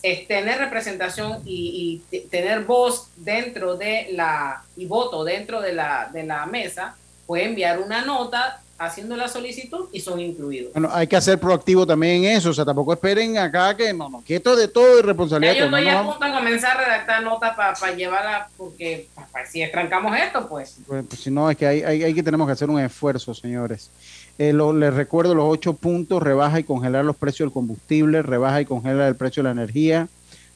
eh, 0.02 0.26
tener 0.28 0.58
representación 0.58 1.42
y, 1.46 2.02
y 2.10 2.10
te- 2.10 2.28
tener 2.28 2.60
voz 2.64 3.08
dentro 3.16 3.76
de 3.76 4.08
la, 4.12 4.62
y 4.76 4.84
voto 4.84 5.24
dentro 5.24 5.60
de 5.62 5.72
la, 5.72 6.10
de 6.12 6.22
la 6.24 6.44
mesa, 6.46 6.96
puede 7.26 7.44
enviar 7.44 7.78
una 7.80 8.02
nota 8.02 8.60
haciendo 8.80 9.14
la 9.14 9.28
solicitud 9.28 9.88
y 9.92 10.00
son 10.00 10.18
incluidos. 10.20 10.72
Bueno, 10.72 10.88
hay 10.90 11.06
que 11.06 11.20
ser 11.20 11.38
proactivo 11.38 11.86
también 11.86 12.24
en 12.24 12.36
eso, 12.38 12.48
o 12.48 12.54
sea, 12.54 12.64
tampoco 12.64 12.94
esperen 12.94 13.36
acá 13.36 13.76
que 13.76 13.92
no, 13.92 14.08
no, 14.08 14.24
que 14.24 14.36
esto 14.36 14.56
de 14.56 14.68
todo 14.68 14.86
es 14.96 15.02
Ya 15.02 15.06
responsabilidad. 15.08 15.54
estoy 15.54 15.68
no 15.84 15.90
a 15.90 16.02
nos 16.02 16.12
punto 16.16 16.24
de 16.26 16.32
comenzar 16.32 16.76
a 16.78 16.80
redactar 16.84 17.22
notas 17.22 17.54
para 17.56 17.94
llevarla, 17.94 18.48
porque 18.56 19.06
pa- 19.14 19.26
pa- 19.30 19.44
si 19.44 19.62
trancamos 19.70 20.16
esto, 20.16 20.48
pues 20.48 20.78
Pues, 20.86 21.04
pues, 21.06 21.20
si 21.20 21.30
no, 21.30 21.50
es 21.50 21.58
que 21.58 21.66
hay, 21.66 21.82
hay, 21.82 22.02
hay 22.04 22.14
que 22.14 22.22
tenemos 22.22 22.46
que 22.46 22.52
hacer 22.52 22.70
un 22.70 22.80
esfuerzo, 22.80 23.34
señores. 23.34 23.90
Eh, 24.38 24.54
lo- 24.54 24.72
les 24.72 24.94
recuerdo 24.94 25.34
los 25.34 25.44
ocho 25.46 25.74
puntos, 25.74 26.22
rebaja 26.22 26.58
y 26.58 26.64
congelar 26.64 27.04
los 27.04 27.16
precios 27.16 27.48
del 27.48 27.52
combustible, 27.52 28.22
rebaja 28.22 28.62
y 28.62 28.64
congelar 28.64 29.08
el 29.08 29.14
precio 29.16 29.42
de 29.42 29.48
la 29.48 29.52
energía, 29.52 30.08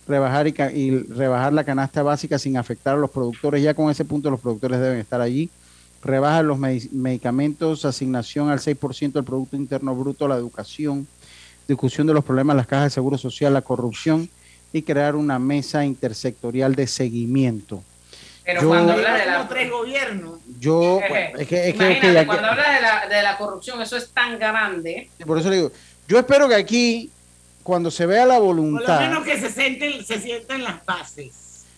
rebajar 0.09 0.49
y, 0.49 0.55
y 0.75 0.99
rebajar 1.13 1.53
la 1.53 1.65
canasta 1.65 2.03
básica 2.03 2.39
sin 2.39 2.57
afectar 2.57 2.95
a 2.95 2.99
los 2.99 3.11
productores. 3.11 3.63
Ya 3.63 3.75
con 3.75 3.91
ese 3.91 4.07
punto 4.07 4.31
los 4.31 4.41
productores 4.41 4.81
deben 4.81 4.99
estar 4.99 5.21
allí. 5.21 5.51
Rebaja 6.05 6.43
los 6.43 6.59
medi- 6.59 6.91
medicamentos, 6.93 7.85
asignación 7.85 8.51
al 8.51 8.61
6% 8.61 9.13
del 9.13 9.25
Producto 9.25 9.57
Interno 9.57 9.95
Bruto, 9.95 10.29
la 10.29 10.37
educación, 10.37 11.07
discusión 11.67 12.07
de 12.07 12.13
los 12.15 12.25
problemas 12.25 12.55
de 12.55 12.59
las 12.59 12.67
cajas 12.67 12.85
de 12.87 12.91
seguro 12.91 13.17
social, 13.17 13.53
la 13.55 13.63
corrupción 13.63 14.29
y 14.73 14.83
crear 14.83 15.17
una 15.17 15.39
mesa 15.39 15.85
intersectorial 15.85 16.75
de 16.75 16.87
seguimiento. 16.87 17.83
Pero 18.45 18.61
Yo- 18.61 18.69
cuando 18.69 18.93
hablas 18.93 19.19
de 19.21 19.27
la 19.27 19.49
tres 19.49 19.71
gobiernos. 19.71 20.39
Yo, 20.61 21.01
bueno, 21.09 21.39
es 21.39 21.49
que, 21.49 21.69
es 21.71 21.75
que, 21.75 22.25
cuando 22.27 22.49
hablas 22.49 22.75
de 22.75 22.81
la, 22.83 23.07
de 23.17 23.23
la 23.23 23.39
corrupción, 23.39 23.81
eso 23.81 23.97
es 23.97 24.11
tan 24.11 24.39
grande. 24.39 25.09
por 25.27 25.39
eso 25.39 25.49
le 25.49 25.57
digo, 25.57 25.73
yo 26.07 26.19
espero 26.19 26.47
que 26.49 26.55
aquí, 26.55 27.11
cuando 27.63 27.91
se 27.91 28.05
vea 28.05 28.27
la 28.27 28.35
Por 28.35 28.43
lo 28.43 28.63
voluntad, 28.63 29.01
menos 29.01 29.25
que 29.25 29.41
se 29.41 29.49
sienten, 29.51 30.05
se 30.05 30.21
sientan 30.21 30.63
las 30.65 30.85
bases. 30.85 31.33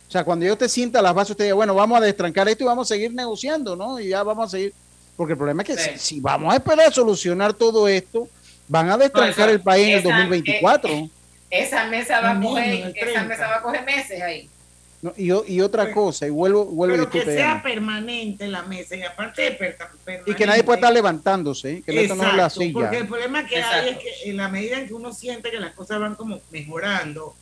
O 0.09 0.11
sea, 0.11 0.25
cuando 0.25 0.47
yo 0.47 0.57
te 0.57 0.69
sienta 0.69 1.03
las 1.03 1.15
bases, 1.15 1.33
usted 1.33 1.45
diga, 1.45 1.55
bueno, 1.57 1.75
vamos 1.75 1.99
a 1.99 2.05
destrancar 2.05 2.49
esto 2.49 2.65
y 2.65 2.67
vamos 2.67 2.91
a 2.91 2.95
seguir 2.95 3.13
negociando, 3.13 3.75
¿no? 3.77 3.99
Y 3.99 4.09
ya 4.09 4.23
vamos 4.23 4.47
a 4.47 4.51
seguir, 4.57 4.73
porque 5.17 5.33
el 5.33 5.37
problema 5.39 5.63
es 5.63 5.69
que 5.69 5.77
Sí. 5.77 5.91
si, 5.95 5.99
si 5.99 6.21
vamos 6.21 6.53
a 6.53 6.57
esperar 6.57 6.87
a 6.89 6.93
solucionar 6.93 7.53
todo 7.55 7.87
esto, 7.89 8.29
Van 8.69 8.91
a 8.91 8.99
destrancar 8.99 9.47
No, 9.47 9.53
el 9.53 9.61
país 9.61 9.87
en 9.87 9.93
el 9.93 9.99
esa- 10.01 10.09
2024. 10.09 10.91
eh, 10.91 11.11
Esa 11.51 11.87
mesa 11.87 12.21
va 12.21 12.33
a 12.33 12.41
coger, 12.41 12.75
esa 12.75 12.93
30. 12.93 13.25
mesa 13.25 13.47
va 13.47 13.57
a 13.59 13.63
coger 13.63 13.85
meses 13.85 14.21
ahí. 14.21 14.51
No, 15.03 15.13
y, 15.17 15.31
y 15.55 15.61
otra 15.61 15.93
cosa, 15.93 16.27
y 16.27 16.31
vuelvo, 16.31 16.65
vuelvo 16.65 16.97
Pero 16.97 17.09
que 17.11 17.23
sea 17.25 17.63
permanente 17.63 18.49
la 18.49 18.63
mesa 18.63 18.97
y 18.97 19.03
aparte 19.05 19.43
de 19.43 19.51
per- 19.53 19.77
permanente. 20.05 20.31
y 20.33 20.35
que 20.35 20.47
nadie 20.47 20.65
pueda 20.65 20.79
estar 20.79 20.93
levantándose, 20.93 21.75
¿eh? 21.75 21.83
que 21.87 22.03
esto 22.03 22.17
no 22.17 22.23
es 22.25 22.29
la 22.35 22.43
Exacto, 22.47 22.61
silla. 22.61 22.73
Porque 22.73 22.97
el 22.99 23.07
problema 23.07 23.47
que 23.47 23.57
hay 23.63 23.63
es 23.63 23.93
Exacto. 23.93 24.01
que 24.25 24.31
en 24.31 24.37
la 24.37 24.49
medida 24.49 24.79
en 24.79 24.89
que 24.89 24.95
uno 24.95 25.13
siente 25.13 25.51
que 25.53 25.61
las 25.61 25.73
cosas 25.75 26.01
van 26.01 26.17
como 26.17 26.41
mejorando, 26.51 27.37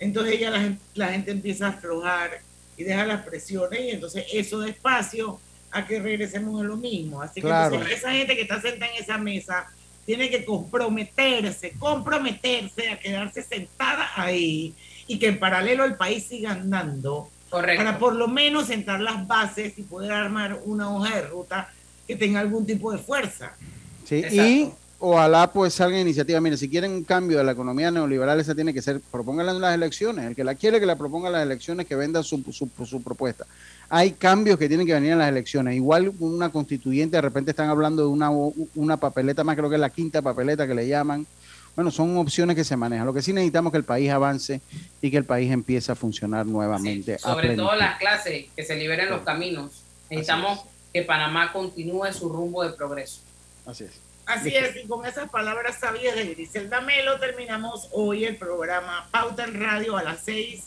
entonces 0.00 0.40
ya 0.40 0.50
la 0.50 0.60
gente, 0.60 0.82
la 0.94 1.08
gente 1.08 1.30
empieza 1.30 1.66
a 1.66 1.70
aflojar 1.70 2.40
y 2.76 2.82
deja 2.82 3.06
las 3.06 3.22
presiones 3.24 3.80
y 3.80 3.90
entonces 3.90 4.24
eso 4.32 4.58
despacio 4.60 5.38
a 5.70 5.86
que 5.86 6.00
regresemos 6.00 6.60
a 6.60 6.64
lo 6.64 6.76
mismo. 6.76 7.22
Así 7.22 7.34
que 7.36 7.42
Claro. 7.42 7.74
entonces 7.76 7.98
esa 7.98 8.10
gente 8.12 8.34
que 8.34 8.42
está 8.42 8.60
sentada 8.60 8.90
en 8.92 9.02
esa 9.02 9.18
mesa 9.18 9.66
tiene 10.06 10.28
que 10.30 10.44
comprometerse, 10.44 11.72
comprometerse 11.78 12.88
a 12.90 12.98
quedarse 12.98 13.42
sentada 13.42 14.08
ahí 14.16 14.74
y 15.06 15.18
que 15.18 15.28
en 15.28 15.38
paralelo 15.38 15.84
el 15.84 15.94
país 15.96 16.24
siga 16.26 16.52
andando 16.52 17.30
Correcto. 17.50 17.84
para 17.84 17.98
por 17.98 18.14
lo 18.16 18.26
menos 18.28 18.66
sentar 18.68 19.00
las 19.00 19.26
bases 19.26 19.78
y 19.78 19.82
poder 19.82 20.12
armar 20.12 20.60
una 20.64 20.90
hoja 20.92 21.16
de 21.16 21.22
ruta 21.22 21.72
que 22.06 22.16
tenga 22.16 22.40
algún 22.40 22.66
tipo 22.66 22.90
de 22.90 22.98
fuerza. 22.98 23.52
Sí, 24.04 24.16
Exacto. 24.16 24.42
y 24.42 24.72
ojalá 25.00 25.50
pues 25.50 25.74
salga 25.74 25.98
iniciativa. 25.98 26.40
Mire, 26.40 26.56
si 26.56 26.68
quieren 26.68 26.92
un 26.92 27.04
cambio 27.04 27.38
de 27.38 27.44
la 27.44 27.52
economía 27.52 27.90
neoliberal, 27.90 28.38
esa 28.38 28.54
tiene 28.54 28.72
que 28.72 28.82
ser, 28.82 29.00
propónganla 29.00 29.52
en 29.52 29.60
las 29.60 29.74
elecciones. 29.74 30.26
El 30.26 30.36
que 30.36 30.44
la 30.44 30.54
quiere, 30.54 30.78
que 30.78 30.86
la 30.86 30.96
proponga 30.96 31.28
en 31.28 31.32
las 31.32 31.42
elecciones, 31.42 31.86
que 31.86 31.96
venda 31.96 32.22
su, 32.22 32.44
su, 32.52 32.70
su 32.86 33.02
propuesta. 33.02 33.46
Hay 33.88 34.12
cambios 34.12 34.58
que 34.58 34.68
tienen 34.68 34.86
que 34.86 34.92
venir 34.92 35.12
en 35.12 35.18
las 35.18 35.28
elecciones. 35.28 35.74
Igual 35.74 36.12
una 36.20 36.50
constituyente, 36.50 37.16
de 37.16 37.22
repente 37.22 37.50
están 37.50 37.70
hablando 37.70 38.02
de 38.02 38.08
una, 38.08 38.30
una 38.30 38.98
papeleta 38.98 39.42
más, 39.42 39.56
creo 39.56 39.68
que 39.68 39.76
es 39.76 39.80
la 39.80 39.90
quinta 39.90 40.22
papeleta 40.22 40.66
que 40.66 40.74
le 40.74 40.86
llaman. 40.86 41.26
Bueno, 41.74 41.90
son 41.90 42.16
opciones 42.18 42.54
que 42.56 42.64
se 42.64 42.76
manejan. 42.76 43.06
Lo 43.06 43.14
que 43.14 43.22
sí 43.22 43.32
necesitamos 43.32 43.70
es 43.70 43.72
que 43.72 43.78
el 43.78 43.84
país 43.84 44.10
avance 44.10 44.60
y 45.00 45.10
que 45.10 45.16
el 45.16 45.24
país 45.24 45.50
empiece 45.50 45.90
a 45.90 45.94
funcionar 45.94 46.44
nuevamente. 46.44 47.18
Sobre 47.18 47.56
todo 47.56 47.74
las 47.74 47.98
clases, 47.98 48.46
que 48.54 48.64
se 48.64 48.76
liberen 48.76 49.08
los 49.08 49.22
caminos. 49.22 49.82
Necesitamos 50.10 50.60
que 50.92 51.02
Panamá 51.02 51.52
continúe 51.52 52.12
su 52.12 52.28
rumbo 52.28 52.64
de 52.64 52.70
progreso. 52.70 53.20
Así 53.64 53.84
es. 53.84 54.09
Así 54.30 54.54
es, 54.54 54.76
y 54.76 54.86
con 54.86 55.04
esas 55.04 55.28
palabras 55.28 55.78
sabias 55.80 56.14
de 56.14 56.26
Griselda 56.26 56.80
Melo 56.80 57.18
terminamos 57.18 57.88
hoy 57.90 58.24
el 58.24 58.36
programa 58.36 59.08
Pauta 59.10 59.42
en 59.42 59.60
Radio 59.60 59.96
a 59.96 60.04
las 60.04 60.20
6 60.24 60.64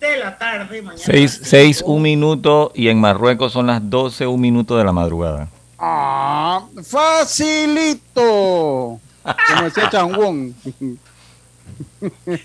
de 0.00 0.16
la 0.16 0.38
tarde. 0.38 0.80
Mañana 0.80 1.02
a 1.02 1.06
6, 1.06 1.40
las 1.40 1.48
6, 1.48 1.76
cinco. 1.76 1.92
un 1.92 2.02
minuto 2.02 2.72
y 2.74 2.88
en 2.88 2.98
Marruecos 2.98 3.52
son 3.52 3.66
las 3.66 3.90
12, 3.90 4.26
un 4.26 4.40
minuto 4.40 4.78
de 4.78 4.84
la 4.84 4.92
madrugada. 4.92 5.48
Ah, 5.78 6.66
facilito. 6.82 8.18
Como 9.22 9.62
decía 9.64 9.90
Changwon. 9.90 10.54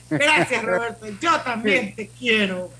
Gracias, 0.10 0.64
Roberto. 0.64 1.06
Yo 1.22 1.40
también 1.42 1.96
te 1.96 2.08
quiero. 2.10 2.72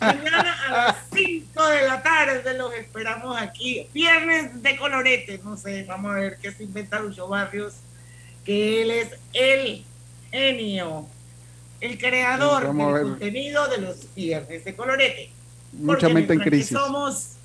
Mañana 0.00 0.56
a 0.68 0.72
las 0.72 0.96
5 1.14 1.66
de 1.66 1.86
la 1.86 2.02
tarde 2.02 2.54
los 2.56 2.72
esperamos 2.74 3.36
aquí. 3.40 3.86
Viernes 3.92 4.62
de 4.62 4.76
colorete. 4.76 5.40
No 5.44 5.56
sé, 5.56 5.84
vamos 5.84 6.12
a 6.12 6.14
ver 6.14 6.38
qué 6.40 6.52
se 6.52 6.64
inventa 6.64 7.00
Lucho 7.00 7.28
Barrios. 7.28 7.74
Que 8.44 8.82
él 8.82 8.90
es 8.90 9.08
el 9.32 9.84
genio, 10.30 11.06
el 11.80 11.98
creador 11.98 12.62
del 12.74 13.02
contenido 13.02 13.68
de 13.68 13.78
los 13.78 14.14
viernes 14.14 14.64
de 14.64 14.74
colorete. 14.74 15.30
Mucha 15.72 16.08
mente 16.08 16.32
en 16.32 16.40
crisis. 16.40 16.76
Somos 16.76 17.36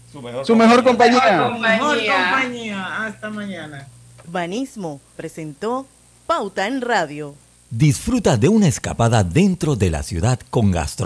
Su 0.46 0.56
mejor 0.56 0.84
compañía. 0.84 1.50
mejor 1.60 1.98
compañía. 1.98 3.06
Hasta 3.06 3.30
mañana. 3.30 3.88
Banismo 4.28 5.02
presentó 5.16 5.86
Pauta 6.26 6.66
en 6.68 6.82
Radio. 6.82 7.36
Disfruta 7.72 8.38
de 8.38 8.48
una 8.48 8.68
escapada 8.68 9.24
dentro 9.24 9.76
de 9.76 9.90
la 9.90 10.04
ciudad 10.04 10.40
con 10.52 10.70
gastronomía. 10.72 11.04